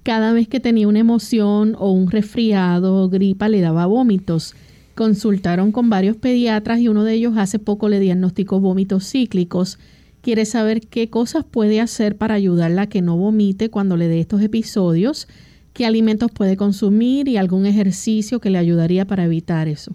cada 0.02 0.32
vez 0.32 0.48
que 0.48 0.60
tenía 0.60 0.88
una 0.88 0.98
emoción 0.98 1.76
o 1.78 1.92
un 1.92 2.10
resfriado 2.10 3.02
o 3.02 3.08
gripa 3.08 3.48
le 3.48 3.60
daba 3.60 3.86
vómitos. 3.86 4.54
consultaron 4.94 5.72
con 5.72 5.88
varios 5.88 6.16
pediatras 6.16 6.80
y 6.80 6.88
uno 6.88 7.02
de 7.02 7.14
ellos 7.14 7.34
hace 7.38 7.58
poco 7.58 7.88
le 7.88 7.98
diagnosticó 7.98 8.60
vómitos 8.60 9.10
cíclicos. 9.10 9.78
Quiere 10.20 10.44
saber 10.44 10.82
qué 10.86 11.08
cosas 11.08 11.44
puede 11.44 11.80
hacer 11.80 12.16
para 12.16 12.34
ayudarla 12.34 12.82
a 12.82 12.86
que 12.88 13.00
no 13.00 13.16
vomite 13.16 13.70
cuando 13.70 13.96
le 13.96 14.06
dé 14.06 14.20
estos 14.20 14.42
episodios, 14.42 15.28
qué 15.72 15.86
alimentos 15.86 16.30
puede 16.30 16.56
consumir 16.56 17.26
y 17.26 17.38
algún 17.38 17.64
ejercicio 17.64 18.38
que 18.38 18.50
le 18.50 18.58
ayudaría 18.58 19.06
para 19.06 19.24
evitar 19.24 19.66
eso. 19.66 19.94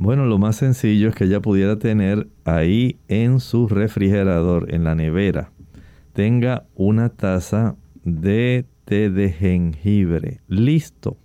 Bueno, 0.00 0.26
lo 0.26 0.38
más 0.38 0.54
sencillo 0.54 1.08
es 1.08 1.16
que 1.16 1.24
ella 1.24 1.40
pudiera 1.40 1.76
tener 1.76 2.28
ahí 2.44 3.00
en 3.08 3.40
su 3.40 3.66
refrigerador, 3.66 4.72
en 4.72 4.84
la 4.84 4.94
nevera, 4.94 5.50
tenga 6.12 6.66
una 6.76 7.08
taza 7.08 7.74
de 8.04 8.64
té 8.84 9.10
de 9.10 9.32
jengibre 9.32 10.40
listo 10.46 11.16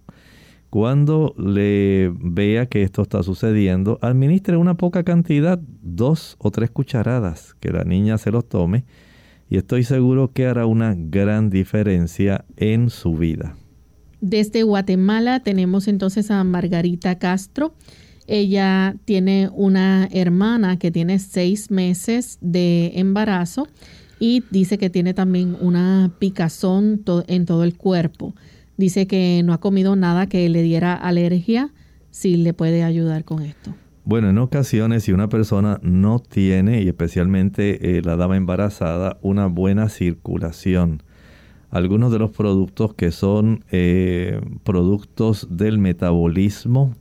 cuando 0.72 1.36
le 1.38 2.12
vea 2.20 2.66
que 2.66 2.82
esto 2.82 3.04
está 3.04 3.22
sucediendo, 3.22 4.00
administre 4.02 4.58
una 4.58 4.74
poca 4.74 5.04
cantidad, 5.04 5.60
dos 5.84 6.36
o 6.40 6.50
tres 6.50 6.72
cucharadas, 6.72 7.56
que 7.60 7.70
la 7.70 7.84
niña 7.84 8.18
se 8.18 8.32
los 8.32 8.50
tome 8.50 8.86
y 9.52 9.58
estoy 9.58 9.84
seguro 9.84 10.32
que 10.34 10.48
hará 10.48 10.66
una 10.66 10.96
gran 10.98 11.52
diferencia 11.52 12.44
en 12.58 12.90
su 12.90 13.18
vida. 13.18 13.56
Desde 14.20 14.64
Guatemala 14.64 15.42
tenemos 15.42 15.88
entonces 15.88 16.32
a 16.32 16.44
Margarita 16.44 17.20
Castro. 17.20 17.76
Ella 18.28 18.96
tiene 19.06 19.50
una 19.54 20.08
hermana 20.12 20.78
que 20.78 20.92
tiene 20.92 21.20
seis 21.20 21.72
meses 21.72 22.38
de 22.42 22.94
embarazo 22.96 23.68
y 24.20 24.44
dice 24.52 24.78
que 24.78 24.90
tiene 24.90 25.14
también 25.14 25.58
una 25.60 26.12
picazón 26.20 27.04
en 27.28 27.46
todo 27.46 27.64
el 27.64 27.76
cuerpo. 27.76 28.34
Dice 28.78 29.06
que 29.06 29.42
no 29.44 29.54
ha 29.54 29.60
comido 29.60 29.96
nada 29.96 30.28
que 30.28 30.48
le 30.50 30.62
diera 30.62 30.94
alergia, 30.94 31.72
si 32.12 32.38
le 32.38 32.54
puede 32.54 32.84
ayudar 32.84 33.26
con 33.26 33.42
esto. 33.42 33.74
Bueno, 34.06 34.30
en 34.30 34.38
ocasiones 34.38 35.04
si 35.04 35.14
una 35.14 35.30
persona 35.30 35.80
no 35.82 36.20
tiene, 36.20 36.82
y 36.82 36.88
especialmente 36.88 37.98
eh, 37.98 38.02
la 38.02 38.16
dama 38.16 38.38
embarazada, 38.38 39.18
una 39.22 39.48
buena 39.48 39.90
circulación, 39.90 41.04
algunos 41.70 42.12
de 42.12 42.20
los 42.20 42.32
productos 42.32 42.94
que 42.94 43.12
son 43.12 43.64
eh, 43.72 44.42
productos 44.64 45.48
del 45.50 45.80
metabolismo 45.80 46.94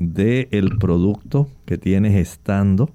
del 0.00 0.78
producto 0.78 1.48
que 1.66 1.78
tienes 1.78 2.16
estando, 2.16 2.90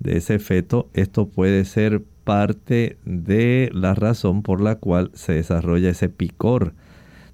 de 0.00 0.16
ese 0.16 0.38
feto, 0.38 0.88
esto 0.94 1.28
puede 1.28 1.64
ser 1.64 2.02
parte 2.24 2.98
de 3.04 3.70
la 3.72 3.94
razón 3.94 4.42
por 4.42 4.60
la 4.60 4.76
cual 4.76 5.10
se 5.14 5.34
desarrolla 5.34 5.90
ese 5.90 6.08
picor. 6.08 6.74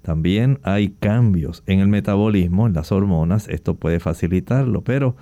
También 0.01 0.59
hay 0.63 0.89
cambios 0.89 1.63
en 1.65 1.79
el 1.79 1.87
metabolismo, 1.87 2.67
en 2.67 2.73
las 2.73 2.91
hormonas, 2.91 3.47
esto 3.47 3.75
puede 3.75 3.99
facilitarlo, 3.99 4.83
pero 4.83 5.15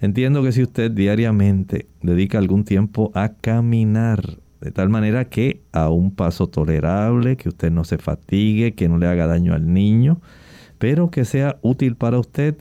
entiendo 0.00 0.42
que 0.42 0.52
si 0.52 0.62
usted 0.62 0.90
diariamente 0.90 1.86
dedica 2.02 2.38
algún 2.38 2.64
tiempo 2.64 3.10
a 3.14 3.30
caminar, 3.40 4.38
de 4.60 4.70
tal 4.70 4.90
manera 4.90 5.26
que 5.26 5.62
a 5.72 5.88
un 5.88 6.14
paso 6.14 6.48
tolerable, 6.48 7.36
que 7.36 7.48
usted 7.48 7.70
no 7.70 7.84
se 7.84 7.96
fatigue, 7.96 8.74
que 8.74 8.88
no 8.88 8.98
le 8.98 9.06
haga 9.06 9.26
daño 9.26 9.54
al 9.54 9.72
niño, 9.72 10.20
pero 10.78 11.10
que 11.10 11.24
sea 11.24 11.58
útil 11.62 11.96
para 11.96 12.18
usted, 12.18 12.56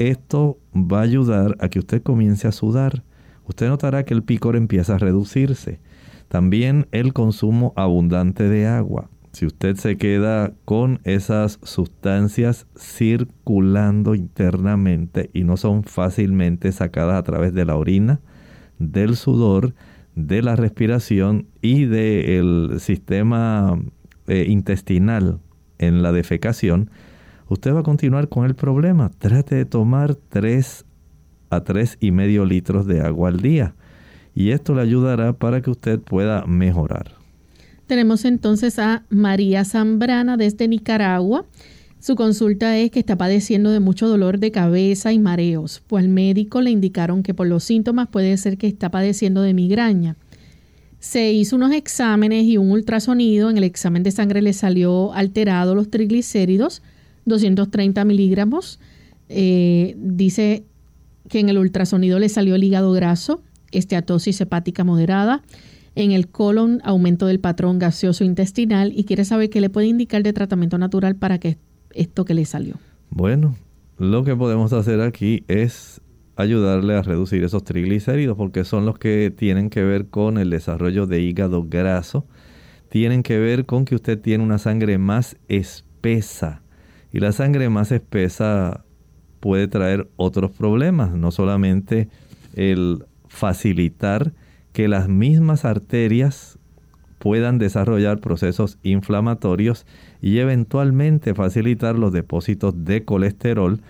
esto 0.00 0.58
va 0.74 0.98
a 0.98 1.02
ayudar 1.02 1.56
a 1.60 1.68
que 1.68 1.78
usted 1.78 2.02
comience 2.02 2.48
a 2.48 2.52
sudar. 2.52 3.04
Usted 3.44 3.68
notará 3.68 4.04
que 4.04 4.14
el 4.14 4.22
picor 4.22 4.56
empieza 4.56 4.94
a 4.94 4.98
reducirse. 4.98 5.80
También 6.28 6.86
el 6.92 7.12
consumo 7.12 7.72
abundante 7.76 8.48
de 8.48 8.66
agua 8.66 9.08
si 9.32 9.46
usted 9.46 9.76
se 9.76 9.96
queda 9.96 10.52
con 10.64 11.00
esas 11.04 11.60
sustancias 11.62 12.66
circulando 12.76 14.14
internamente 14.14 15.30
y 15.32 15.44
no 15.44 15.56
son 15.56 15.84
fácilmente 15.84 16.72
sacadas 16.72 17.16
a 17.16 17.22
través 17.22 17.54
de 17.54 17.64
la 17.64 17.76
orina, 17.76 18.20
del 18.78 19.14
sudor, 19.16 19.74
de 20.16 20.42
la 20.42 20.56
respiración 20.56 21.46
y 21.62 21.84
del 21.84 22.78
sistema 22.80 23.80
eh, 24.26 24.46
intestinal 24.48 25.38
en 25.78 26.02
la 26.02 26.10
defecación, 26.10 26.90
usted 27.50 27.74
va 27.74 27.80
a 27.80 27.82
continuar 27.82 28.30
con 28.30 28.46
el 28.46 28.54
problema. 28.54 29.10
Trate 29.18 29.56
de 29.56 29.64
tomar 29.66 30.14
3 30.14 30.86
a 31.50 31.64
tres 31.64 31.98
y 32.00 32.12
medio 32.12 32.46
litros 32.46 32.86
de 32.86 33.00
agua 33.02 33.28
al 33.28 33.40
día 33.40 33.74
y 34.34 34.52
esto 34.52 34.74
le 34.74 34.82
ayudará 34.82 35.32
para 35.32 35.60
que 35.60 35.70
usted 35.70 35.98
pueda 35.98 36.46
mejorar. 36.46 37.12
Tenemos 37.86 38.24
entonces 38.24 38.78
a 38.78 39.04
María 39.10 39.64
Zambrana 39.64 40.36
desde 40.36 40.68
Nicaragua. 40.68 41.44
Su 41.98 42.14
consulta 42.14 42.78
es 42.78 42.90
que 42.92 43.00
está 43.00 43.18
padeciendo 43.18 43.70
de 43.70 43.80
mucho 43.80 44.08
dolor 44.08 44.38
de 44.38 44.52
cabeza 44.52 45.12
y 45.12 45.18
mareos, 45.18 45.82
pues 45.86 46.04
al 46.04 46.08
médico 46.08 46.62
le 46.62 46.70
indicaron 46.70 47.22
que 47.22 47.34
por 47.34 47.48
los 47.48 47.64
síntomas 47.64 48.08
puede 48.08 48.36
ser 48.36 48.56
que 48.56 48.68
está 48.68 48.90
padeciendo 48.90 49.42
de 49.42 49.52
migraña. 49.52 50.16
Se 51.00 51.32
hizo 51.32 51.56
unos 51.56 51.72
exámenes 51.72 52.44
y 52.44 52.58
un 52.58 52.70
ultrasonido. 52.70 53.50
En 53.50 53.56
el 53.56 53.64
examen 53.64 54.02
de 54.02 54.10
sangre 54.12 54.40
le 54.40 54.52
salió 54.52 55.12
alterado 55.12 55.74
los 55.74 55.90
triglicéridos, 55.90 56.82
230 57.24 58.04
miligramos. 58.04 58.80
Eh, 59.28 59.94
dice 59.96 60.64
que 61.28 61.40
en 61.40 61.48
el 61.48 61.58
ultrasonido 61.58 62.18
le 62.18 62.28
salió 62.28 62.54
el 62.54 62.64
hígado 62.64 62.92
graso, 62.92 63.42
esteatosis 63.70 64.40
hepática 64.40 64.84
moderada, 64.84 65.42
en 65.94 66.12
el 66.12 66.28
colon, 66.28 66.80
aumento 66.84 67.26
del 67.26 67.40
patrón 67.40 67.78
gaseoso 67.78 68.24
intestinal 68.24 68.92
y 68.94 69.04
quiere 69.04 69.24
saber 69.24 69.50
qué 69.50 69.60
le 69.60 69.70
puede 69.70 69.86
indicar 69.86 70.22
de 70.22 70.32
tratamiento 70.32 70.78
natural 70.78 71.16
para 71.16 71.38
que 71.38 71.58
esto 71.92 72.24
que 72.24 72.34
le 72.34 72.44
salió. 72.44 72.74
Bueno, 73.10 73.56
lo 73.98 74.24
que 74.24 74.36
podemos 74.36 74.72
hacer 74.72 75.00
aquí 75.00 75.44
es 75.48 76.00
ayudarle 76.36 76.94
a 76.94 77.02
reducir 77.02 77.44
esos 77.44 77.64
triglicéridos 77.64 78.36
porque 78.36 78.64
son 78.64 78.86
los 78.86 78.98
que 78.98 79.32
tienen 79.36 79.68
que 79.68 79.82
ver 79.82 80.06
con 80.06 80.38
el 80.38 80.50
desarrollo 80.50 81.06
de 81.06 81.20
hígado 81.20 81.66
graso, 81.68 82.26
tienen 82.88 83.22
que 83.22 83.38
ver 83.38 83.66
con 83.66 83.84
que 83.84 83.94
usted 83.94 84.18
tiene 84.18 84.42
una 84.42 84.58
sangre 84.58 84.98
más 84.98 85.36
espesa 85.48 86.62
y 87.12 87.20
la 87.20 87.32
sangre 87.32 87.68
más 87.68 87.92
espesa 87.92 88.84
puede 89.40 89.68
traer 89.68 90.08
otros 90.16 90.50
problemas, 90.50 91.12
no 91.12 91.30
solamente 91.30 92.08
el 92.54 93.04
facilitar 93.28 94.32
que 94.72 94.88
las 94.88 95.08
mismas 95.08 95.64
arterias 95.64 96.58
puedan 97.18 97.58
desarrollar 97.58 98.20
procesos 98.20 98.78
inflamatorios 98.82 99.86
y 100.22 100.38
eventualmente 100.38 101.34
facilitar 101.34 101.98
los 101.98 102.12
depósitos 102.12 102.84
de 102.84 103.04
colesterol 103.04 103.80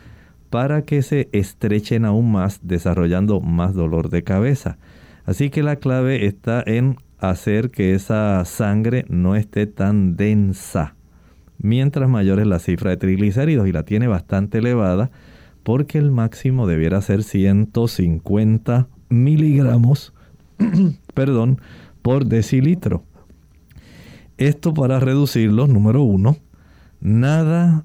para 0.50 0.82
que 0.82 1.02
se 1.02 1.28
estrechen 1.32 2.04
aún 2.04 2.32
más 2.32 2.60
desarrollando 2.62 3.40
más 3.40 3.74
dolor 3.74 4.10
de 4.10 4.24
cabeza. 4.24 4.78
Así 5.24 5.48
que 5.48 5.62
la 5.62 5.76
clave 5.76 6.26
está 6.26 6.62
en 6.66 6.96
hacer 7.18 7.70
que 7.70 7.94
esa 7.94 8.44
sangre 8.44 9.04
no 9.08 9.36
esté 9.36 9.66
tan 9.66 10.16
densa. 10.16 10.96
Mientras 11.62 12.08
mayor 12.08 12.40
es 12.40 12.46
la 12.46 12.58
cifra 12.58 12.90
de 12.90 12.96
triglicéridos 12.96 13.68
y 13.68 13.72
la 13.72 13.84
tiene 13.84 14.06
bastante 14.06 14.58
elevada 14.58 15.10
porque 15.62 15.98
el 15.98 16.10
máximo 16.10 16.66
debiera 16.66 17.00
ser 17.02 17.22
150 17.22 18.88
miligramos 19.10 20.14
perdón, 21.14 21.60
por 22.02 22.26
decilitro. 22.26 23.04
Esto 24.38 24.72
para 24.72 25.00
reducirlo, 25.00 25.66
número 25.66 26.02
uno, 26.02 26.36
nada 27.00 27.84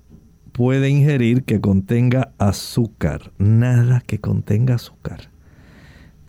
puede 0.51 0.89
ingerir 0.89 1.43
que 1.43 1.59
contenga 1.59 2.31
azúcar, 2.37 3.33
nada 3.37 4.01
que 4.05 4.19
contenga 4.19 4.75
azúcar. 4.75 5.29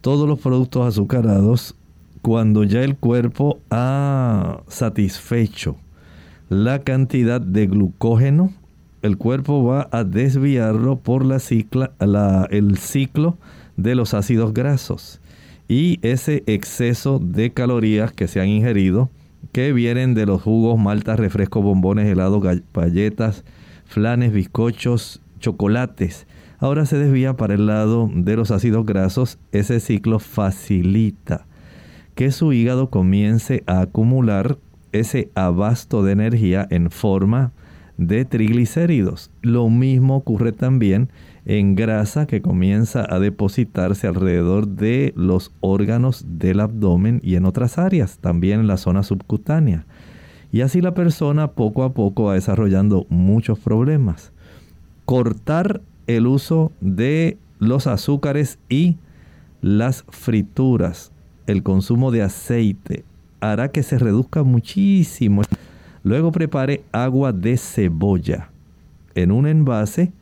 Todos 0.00 0.28
los 0.28 0.40
productos 0.40 0.86
azucarados, 0.86 1.76
cuando 2.22 2.64
ya 2.64 2.82
el 2.82 2.96
cuerpo 2.96 3.60
ha 3.70 4.62
satisfecho 4.66 5.76
la 6.48 6.80
cantidad 6.80 7.40
de 7.40 7.66
glucógeno, 7.66 8.52
el 9.02 9.16
cuerpo 9.16 9.64
va 9.64 9.88
a 9.90 10.04
desviarlo 10.04 10.96
por 10.96 11.24
la 11.24 11.38
cicla, 11.38 11.92
el 12.50 12.78
ciclo 12.78 13.36
de 13.76 13.94
los 13.94 14.14
ácidos 14.14 14.54
grasos 14.54 15.20
y 15.68 15.98
ese 16.02 16.44
exceso 16.46 17.18
de 17.18 17.52
calorías 17.52 18.12
que 18.12 18.28
se 18.28 18.40
han 18.40 18.48
ingerido, 18.48 19.10
que 19.52 19.72
vienen 19.72 20.14
de 20.14 20.26
los 20.26 20.42
jugos, 20.42 20.78
maltas, 20.78 21.18
refrescos, 21.18 21.62
bombones, 21.62 22.06
helados, 22.06 22.42
galletas, 22.72 23.44
flanes, 23.84 24.32
bizcochos, 24.32 25.20
chocolates. 25.40 26.26
Ahora 26.58 26.86
se 26.86 26.98
desvía 26.98 27.36
para 27.36 27.54
el 27.54 27.66
lado 27.66 28.08
de 28.12 28.36
los 28.36 28.50
ácidos 28.50 28.86
grasos. 28.86 29.38
Ese 29.52 29.80
ciclo 29.80 30.18
facilita 30.18 31.46
que 32.14 32.30
su 32.32 32.52
hígado 32.52 32.88
comience 32.88 33.62
a 33.66 33.80
acumular 33.80 34.56
ese 34.92 35.30
abasto 35.34 36.02
de 36.02 36.12
energía 36.12 36.66
en 36.70 36.90
forma 36.90 37.52
de 37.96 38.24
triglicéridos. 38.24 39.30
Lo 39.42 39.68
mismo 39.68 40.16
ocurre 40.16 40.52
también 40.52 41.08
en 41.44 41.76
grasa 41.76 42.26
que 42.26 42.42
comienza 42.42 43.06
a 43.08 43.18
depositarse 43.18 44.06
alrededor 44.06 44.66
de 44.66 45.12
los 45.16 45.52
órganos 45.60 46.24
del 46.28 46.60
abdomen 46.60 47.20
y 47.22 47.36
en 47.36 47.46
otras 47.46 47.78
áreas, 47.78 48.18
también 48.18 48.60
en 48.60 48.66
la 48.66 48.76
zona 48.76 49.02
subcutánea. 49.02 49.86
Y 50.52 50.62
así 50.62 50.80
la 50.80 50.94
persona 50.94 51.52
poco 51.52 51.84
a 51.84 51.92
poco 51.92 52.24
va 52.24 52.34
desarrollando 52.34 53.06
muchos 53.08 53.58
problemas. 53.58 54.32
Cortar 55.04 55.82
el 56.06 56.26
uso 56.26 56.72
de 56.80 57.38
los 57.58 57.86
azúcares 57.86 58.58
y 58.68 58.96
las 59.60 60.04
frituras, 60.08 61.12
el 61.46 61.62
consumo 61.62 62.10
de 62.10 62.22
aceite, 62.22 63.04
hará 63.52 63.70
que 63.70 63.82
se 63.82 63.98
reduzca 63.98 64.42
muchísimo. 64.42 65.42
Luego 66.02 66.32
prepare 66.32 66.84
agua 66.92 67.32
de 67.32 67.56
cebolla. 67.56 68.50
En 69.14 69.32
un 69.32 69.46
envase, 69.46 70.12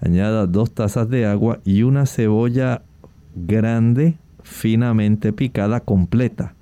añada 0.00 0.46
dos 0.46 0.72
tazas 0.72 1.08
de 1.08 1.26
agua 1.26 1.60
y 1.64 1.82
una 1.82 2.06
cebolla 2.06 2.82
grande, 3.34 4.16
finamente 4.42 5.32
picada, 5.32 5.80
completa. 5.80 6.54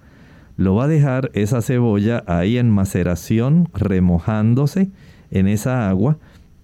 Lo 0.56 0.74
va 0.74 0.84
a 0.84 0.88
dejar 0.88 1.30
esa 1.34 1.62
cebolla 1.62 2.24
ahí 2.26 2.58
en 2.58 2.70
maceración, 2.70 3.68
remojándose 3.74 4.90
en 5.30 5.48
esa 5.48 5.88
agua 5.88 6.18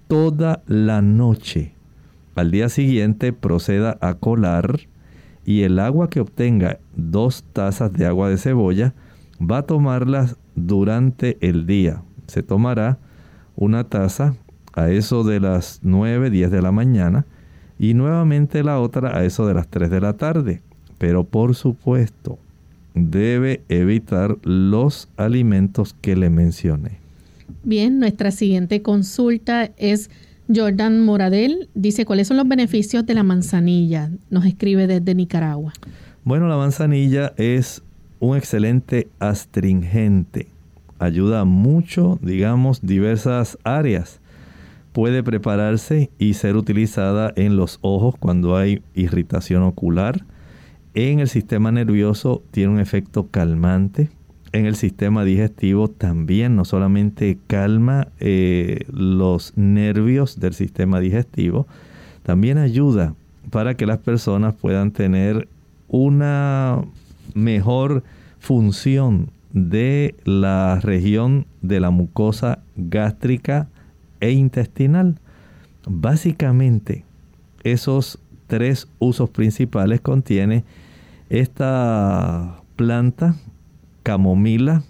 toda 0.09 0.63
la 0.67 1.03
noche. 1.03 1.73
Al 2.35 2.51
día 2.51 2.69
siguiente 2.69 3.33
proceda 3.33 3.99
a 4.01 4.15
colar 4.15 4.81
y 5.45 5.63
el 5.63 5.79
agua 5.79 6.09
que 6.09 6.21
obtenga, 6.21 6.79
dos 6.97 7.45
tazas 7.53 7.93
de 7.93 8.07
agua 8.07 8.29
de 8.29 8.39
cebolla, 8.39 8.95
va 9.43 9.59
a 9.59 9.62
tomarlas 9.62 10.36
durante 10.55 11.36
el 11.40 11.66
día. 11.66 12.03
Se 12.26 12.43
tomará 12.43 12.99
una 13.57 13.84
taza 13.84 14.34
a 14.74 14.90
eso 14.90 15.24
de 15.24 15.40
las 15.40 15.80
9, 15.82 16.30
10 16.30 16.51
de 16.51 16.62
la 16.62 16.72
mañana 16.72 17.26
y 17.78 17.95
nuevamente 17.95 18.62
la 18.62 18.80
otra 18.80 19.16
a 19.16 19.24
eso 19.24 19.47
de 19.47 19.55
las 19.55 19.68
3 19.68 19.90
de 19.90 20.01
la 20.01 20.14
tarde. 20.14 20.62
Pero 20.99 21.24
por 21.24 21.55
supuesto, 21.55 22.38
debe 22.95 23.62
evitar 23.68 24.36
los 24.43 25.09
alimentos 25.16 25.95
que 26.01 26.16
le 26.16 26.30
mencioné. 26.30 27.01
Bien, 27.64 27.99
nuestra 27.99 28.30
siguiente 28.30 28.82
consulta 28.82 29.70
es 29.76 30.11
Jordan 30.55 31.05
Moradel. 31.05 31.68
Dice, 31.74 32.05
¿cuáles 32.05 32.28
son 32.28 32.36
los 32.36 32.49
beneficios 32.49 33.05
de 33.07 33.14
la 33.14 33.22
manzanilla? 33.22 34.11
Nos 34.30 34.47
escribe 34.47 34.86
desde 34.86 35.14
Nicaragua. 35.14 35.72
Bueno, 36.24 36.49
la 36.49 36.57
manzanilla 36.57 37.32
es 37.36 37.82
un 38.23 38.37
excelente 38.37 39.09
astringente. 39.18 40.47
Ayuda 41.01 41.45
mucho, 41.45 42.20
digamos, 42.23 42.81
diversas 42.81 43.59
áreas. 43.64 44.20
Puede 44.93 45.25
prepararse 45.25 46.09
y 46.20 46.35
ser 46.35 46.55
utilizada 46.57 47.33
en 47.35 47.57
los 47.57 47.81
ojos 47.83 48.14
cuando 48.16 48.57
hay 48.57 48.81
irritación 48.95 49.64
ocular. 49.64 50.25
En 50.95 51.18
el 51.18 51.27
sistema 51.27 51.73
nervioso 51.73 52.45
tiene 52.53 52.75
un 52.75 52.79
efecto 52.79 53.27
calmante. 53.29 54.09
En 54.53 54.66
el 54.66 54.77
sistema 54.77 55.25
digestivo 55.25 55.89
también 55.89 56.55
no 56.55 56.64
solamente 56.64 57.39
calma 57.49 58.07
eh, 58.20 58.85
los 58.93 59.53
nervios 59.57 60.39
del 60.39 60.55
sistema 60.55 61.01
digestivo, 61.01 61.66
también 62.23 62.59
ayuda 62.59 63.16
para 63.51 63.75
que 63.75 63.87
las 63.87 63.99
personas 63.99 64.55
puedan 64.55 64.93
tener 64.93 65.49
una 65.89 66.85
mejor 67.35 68.03
función 68.39 69.31
de 69.53 70.14
la 70.25 70.81
región 70.81 71.47
de 71.61 71.81
la 71.81 71.91
mucosa 71.91 72.61
gástrica 72.77 73.68
e 74.20 74.31
intestinal. 74.33 75.18
Básicamente, 75.87 77.05
esos 77.64 78.18
tres 78.47 78.89
usos 78.99 79.31
principales 79.31 80.01
contiene 80.01 80.64
esta 81.29 82.62
planta 82.77 83.37
camomila 84.03 84.83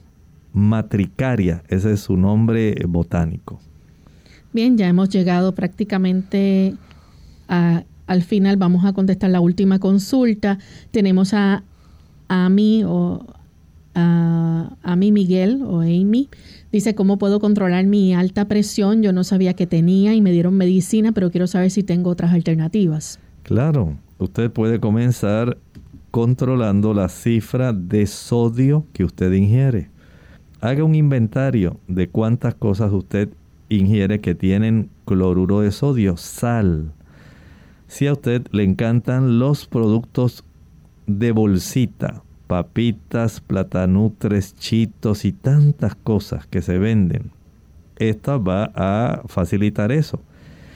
matricaria, 0.53 1.63
ese 1.69 1.93
es 1.93 2.01
su 2.01 2.17
nombre 2.17 2.75
botánico. 2.87 3.61
Bien, 4.53 4.77
ya 4.77 4.87
hemos 4.87 5.09
llegado 5.09 5.55
prácticamente 5.55 6.75
al 7.49 8.23
final. 8.23 8.57
Vamos 8.57 8.85
a 8.85 8.93
contestar 8.93 9.31
la 9.31 9.41
última 9.41 9.79
consulta. 9.79 10.59
Tenemos 10.91 11.33
a 11.33 11.63
Amy 12.33 12.83
o 12.85 13.27
a 13.95 14.75
Amy 14.83 15.13
Miguel 15.13 15.63
o 15.63 15.81
Amy. 15.81 16.31
Dice, 16.73 16.95
¿cómo 16.95 17.19
puedo 17.19 17.41
controlar 17.41 17.85
mi 17.85 18.15
alta 18.15 18.47
presión? 18.49 19.03
Yo 19.03 19.13
no 19.13 19.23
sabía 19.23 19.53
que 19.53 19.67
tenía 19.67 20.15
y 20.15 20.23
me 20.23 20.33
dieron 20.33 20.55
medicina, 20.55 21.13
pero 21.13 21.31
quiero 21.31 21.47
saber 21.47 21.71
si 21.71 21.83
tengo 21.83 22.09
otras 22.09 22.33
alternativas. 22.33 23.21
Claro, 23.43 23.99
usted 24.19 24.51
puede 24.51 24.81
comenzar 24.81 25.59
controlando 26.11 26.95
la 26.95 27.11
cifra 27.11 27.75
de 27.75 28.07
sodio 28.07 28.87
que 28.95 29.05
usted 29.05 29.33
ingiere. 29.33 29.91
Haga 30.61 30.85
un 30.85 30.95
inventario 30.95 31.81
de 31.89 32.09
cuántas 32.09 32.55
cosas 32.55 32.93
usted 32.93 33.29
ingiere 33.69 34.21
que 34.21 34.35
tienen 34.35 34.89
cloruro 35.05 35.61
de 35.61 35.71
sodio, 35.71 36.17
sal. 36.17 36.93
Si 37.89 38.07
a 38.07 38.13
usted 38.13 38.47
le 38.53 38.65
encantan 38.65 39.39
los 39.39 39.67
productos 39.67 40.45
de 41.19 41.33
bolsita, 41.33 42.23
papitas, 42.47 43.41
platanutres, 43.41 44.55
chitos 44.57 45.25
y 45.25 45.33
tantas 45.33 45.95
cosas 45.95 46.47
que 46.47 46.63
se 46.63 46.79
venden, 46.79 47.31
esta 47.97 48.37
va 48.37 48.73
a 48.75 49.23
facilitar 49.27 49.93
eso. 49.93 50.21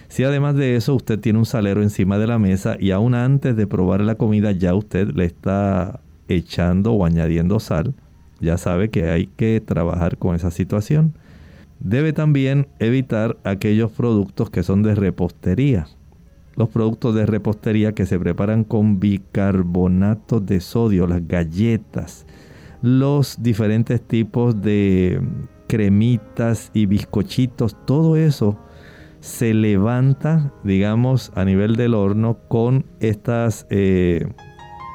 Si 0.08 0.24
además 0.24 0.54
de 0.54 0.76
eso 0.76 0.94
usted 0.94 1.18
tiene 1.18 1.38
un 1.38 1.46
salero 1.46 1.82
encima 1.82 2.18
de 2.18 2.26
la 2.26 2.38
mesa 2.38 2.76
y 2.78 2.92
aún 2.92 3.14
antes 3.14 3.56
de 3.56 3.66
probar 3.66 4.00
la 4.00 4.14
comida 4.14 4.52
ya 4.52 4.74
usted 4.74 5.10
le 5.14 5.24
está 5.24 6.00
echando 6.28 6.92
o 6.92 7.04
añadiendo 7.04 7.58
sal, 7.58 7.94
ya 8.40 8.56
sabe 8.56 8.90
que 8.90 9.10
hay 9.10 9.26
que 9.26 9.60
trabajar 9.60 10.18
con 10.18 10.34
esa 10.34 10.50
situación. 10.50 11.14
Debe 11.80 12.12
también 12.12 12.68
evitar 12.78 13.36
aquellos 13.44 13.90
productos 13.90 14.50
que 14.50 14.62
son 14.62 14.82
de 14.82 14.94
repostería. 14.94 15.88
Los 16.56 16.70
productos 16.70 17.14
de 17.14 17.26
repostería 17.26 17.92
que 17.92 18.06
se 18.06 18.18
preparan 18.18 18.64
con 18.64 18.98
bicarbonato 18.98 20.40
de 20.40 20.60
sodio, 20.60 21.06
las 21.06 21.26
galletas, 21.28 22.26
los 22.82 23.42
diferentes 23.42 24.00
tipos 24.00 24.60
de 24.62 25.20
cremitas 25.66 26.70
y 26.72 26.86
bizcochitos, 26.86 27.76
todo 27.84 28.16
eso 28.16 28.58
se 29.20 29.54
levanta, 29.54 30.52
digamos, 30.62 31.32
a 31.34 31.44
nivel 31.44 31.76
del 31.76 31.94
horno 31.94 32.38
con 32.48 32.86
estas, 33.00 33.66
eh, 33.70 34.26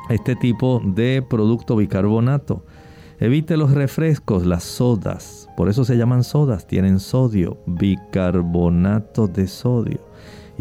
este 0.09 0.36
tipo 0.36 0.82
de 0.84 1.24
producto 1.28 1.76
bicarbonato. 1.76 2.66
Evite 3.20 3.55
los 3.55 3.72
refrescos, 3.72 4.45
las 4.47 4.64
sodas. 4.64 5.47
Por 5.55 5.70
eso 5.70 5.84
se 5.84 5.95
llaman 5.95 6.24
sodas. 6.24 6.66
Tienen 6.66 6.99
sodio, 6.99 7.59
bicarbonato 7.68 9.28
de 9.28 9.47
sodio. 9.47 9.99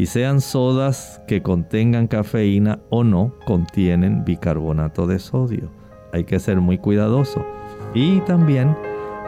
Y 0.01 0.07
sean 0.07 0.41
sodas 0.41 1.21
que 1.27 1.43
contengan 1.43 2.07
cafeína 2.07 2.79
o 2.89 3.03
no, 3.03 3.35
contienen 3.45 4.25
bicarbonato 4.25 5.05
de 5.05 5.19
sodio. 5.19 5.69
Hay 6.11 6.23
que 6.23 6.39
ser 6.39 6.59
muy 6.59 6.79
cuidadoso. 6.79 7.45
Y 7.93 8.19
también 8.21 8.75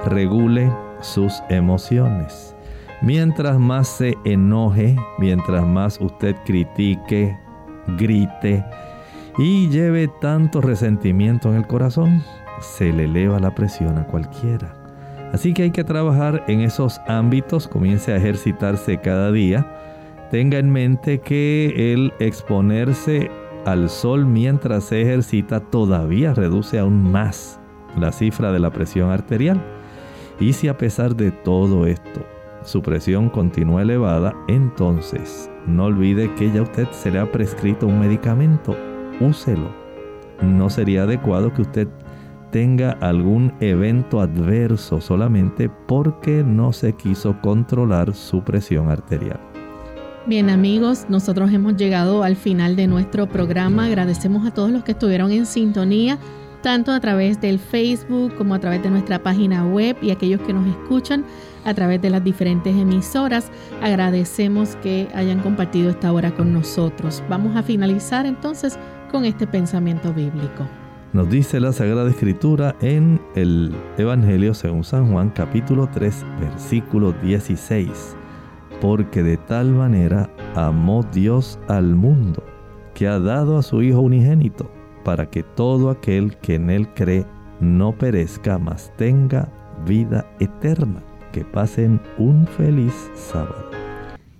regule 0.03 0.73
sus 0.99 1.43
emociones. 1.49 2.55
Mientras 3.03 3.59
más 3.59 3.87
se 3.87 4.15
enoje, 4.25 4.95
mientras 5.19 5.63
más 5.63 6.01
usted 6.01 6.35
critique, 6.43 7.37
grite 7.95 8.65
y 9.37 9.69
lleve 9.69 10.07
tanto 10.21 10.59
resentimiento 10.59 11.51
en 11.51 11.57
el 11.57 11.67
corazón, 11.67 12.23
se 12.61 12.91
le 12.91 13.03
eleva 13.03 13.39
la 13.39 13.53
presión 13.53 13.99
a 13.99 14.07
cualquiera. 14.07 14.73
Así 15.33 15.53
que 15.53 15.61
hay 15.61 15.71
que 15.71 15.83
trabajar 15.83 16.43
en 16.47 16.61
esos 16.61 16.99
ámbitos, 17.07 17.67
comience 17.67 18.11
a 18.11 18.17
ejercitarse 18.17 18.97
cada 18.97 19.31
día. 19.31 19.82
Tenga 20.33 20.57
en 20.57 20.71
mente 20.71 21.19
que 21.19 21.93
el 21.93 22.11
exponerse 22.17 23.29
al 23.67 23.87
sol 23.87 24.25
mientras 24.25 24.85
se 24.85 25.03
ejercita 25.03 25.59
todavía 25.59 26.33
reduce 26.33 26.79
aún 26.79 27.11
más 27.11 27.59
la 27.95 28.11
cifra 28.11 28.51
de 28.51 28.57
la 28.57 28.71
presión 28.71 29.11
arterial. 29.11 29.61
Y 30.39 30.53
si 30.53 30.69
a 30.69 30.75
pesar 30.75 31.15
de 31.15 31.29
todo 31.29 31.85
esto 31.85 32.25
su 32.63 32.81
presión 32.81 33.29
continúa 33.29 33.83
elevada, 33.83 34.33
entonces 34.47 35.51
no 35.67 35.85
olvide 35.85 36.33
que 36.33 36.51
ya 36.51 36.63
usted 36.63 36.87
se 36.89 37.11
le 37.11 37.19
ha 37.19 37.31
prescrito 37.31 37.85
un 37.85 37.99
medicamento. 37.99 38.75
Úselo. 39.19 39.69
No 40.41 40.67
sería 40.71 41.03
adecuado 41.03 41.53
que 41.53 41.61
usted 41.61 41.87
tenga 42.49 42.93
algún 43.01 43.53
evento 43.59 44.19
adverso 44.19 44.99
solamente 44.99 45.69
porque 45.87 46.43
no 46.43 46.73
se 46.73 46.93
quiso 46.93 47.39
controlar 47.39 48.15
su 48.15 48.43
presión 48.43 48.89
arterial. 48.89 49.52
Bien 50.25 50.49
amigos, 50.49 51.05
nosotros 51.09 51.51
hemos 51.51 51.75
llegado 51.75 52.23
al 52.23 52.37
final 52.37 52.77
de 52.77 52.87
nuestro 52.87 53.27
programa. 53.27 53.87
Agradecemos 53.87 54.47
a 54.47 54.51
todos 54.51 54.71
los 54.71 54.85
que 54.85 54.93
estuvieron 54.93 55.31
en 55.31 55.45
sintonía 55.45 56.17
tanto 56.61 56.93
a 56.93 56.99
través 57.01 57.41
del 57.41 57.59
Facebook 57.59 58.33
como 58.35 58.55
a 58.55 58.59
través 58.59 58.81
de 58.81 58.89
nuestra 58.89 59.21
página 59.21 59.65
web 59.65 59.97
y 60.01 60.11
aquellos 60.11 60.39
que 60.41 60.53
nos 60.53 60.65
escuchan 60.65 61.25
a 61.65 61.73
través 61.73 62.01
de 62.01 62.09
las 62.09 62.23
diferentes 62.23 62.73
emisoras. 62.73 63.51
Agradecemos 63.81 64.77
que 64.77 65.09
hayan 65.13 65.39
compartido 65.41 65.89
esta 65.89 66.13
hora 66.13 66.33
con 66.33 66.53
nosotros. 66.53 67.21
Vamos 67.27 67.57
a 67.57 67.63
finalizar 67.63 68.25
entonces 68.25 68.79
con 69.11 69.25
este 69.25 69.45
pensamiento 69.45 70.13
bíblico. 70.13 70.65
Nos 71.11 71.29
dice 71.29 71.59
la 71.59 71.73
Sagrada 71.73 72.09
Escritura 72.09 72.77
en 72.79 73.21
el 73.35 73.75
Evangelio 73.97 74.53
según 74.53 74.85
San 74.85 75.11
Juan 75.11 75.31
capítulo 75.31 75.89
3 75.93 76.25
versículo 76.39 77.11
16. 77.11 78.22
Porque 78.83 79.23
de 79.23 79.37
tal 79.37 79.71
manera 79.71 80.29
amó 80.55 81.05
Dios 81.13 81.57
al 81.69 81.95
mundo, 81.95 82.43
que 82.93 83.07
ha 83.07 83.17
dado 83.17 83.57
a 83.57 83.63
su 83.63 83.81
Hijo 83.81 84.01
unigénito, 84.01 84.69
para 85.05 85.29
que 85.29 85.41
todo 85.41 85.89
aquel 85.89 86.35
que 86.39 86.55
en 86.55 86.69
Él 86.69 86.89
cree 86.93 87.25
no 87.61 87.97
perezca, 87.97 88.57
mas 88.57 88.91
tenga 88.97 89.49
vida 89.87 90.29
eterna. 90.41 91.01
Que 91.31 91.45
pasen 91.45 92.01
un 92.17 92.45
feliz 92.45 92.93
sábado. 93.15 93.71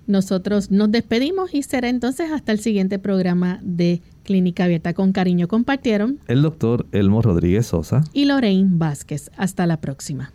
Nosotros 0.06 0.70
nos 0.70 0.92
despedimos 0.92 1.54
y 1.54 1.62
será 1.62 1.88
entonces 1.88 2.30
hasta 2.30 2.52
el 2.52 2.58
siguiente 2.58 2.98
programa 2.98 3.60
de 3.62 4.02
Clínica 4.24 4.64
Abierta. 4.64 4.92
Con 4.92 5.12
cariño 5.12 5.48
compartieron 5.48 6.20
el 6.26 6.42
doctor 6.42 6.86
Elmo 6.92 7.22
Rodríguez 7.22 7.68
Sosa 7.68 8.04
y 8.12 8.26
Lorraine 8.26 8.68
Vázquez. 8.72 9.30
Hasta 9.38 9.66
la 9.66 9.80
próxima. 9.80 10.34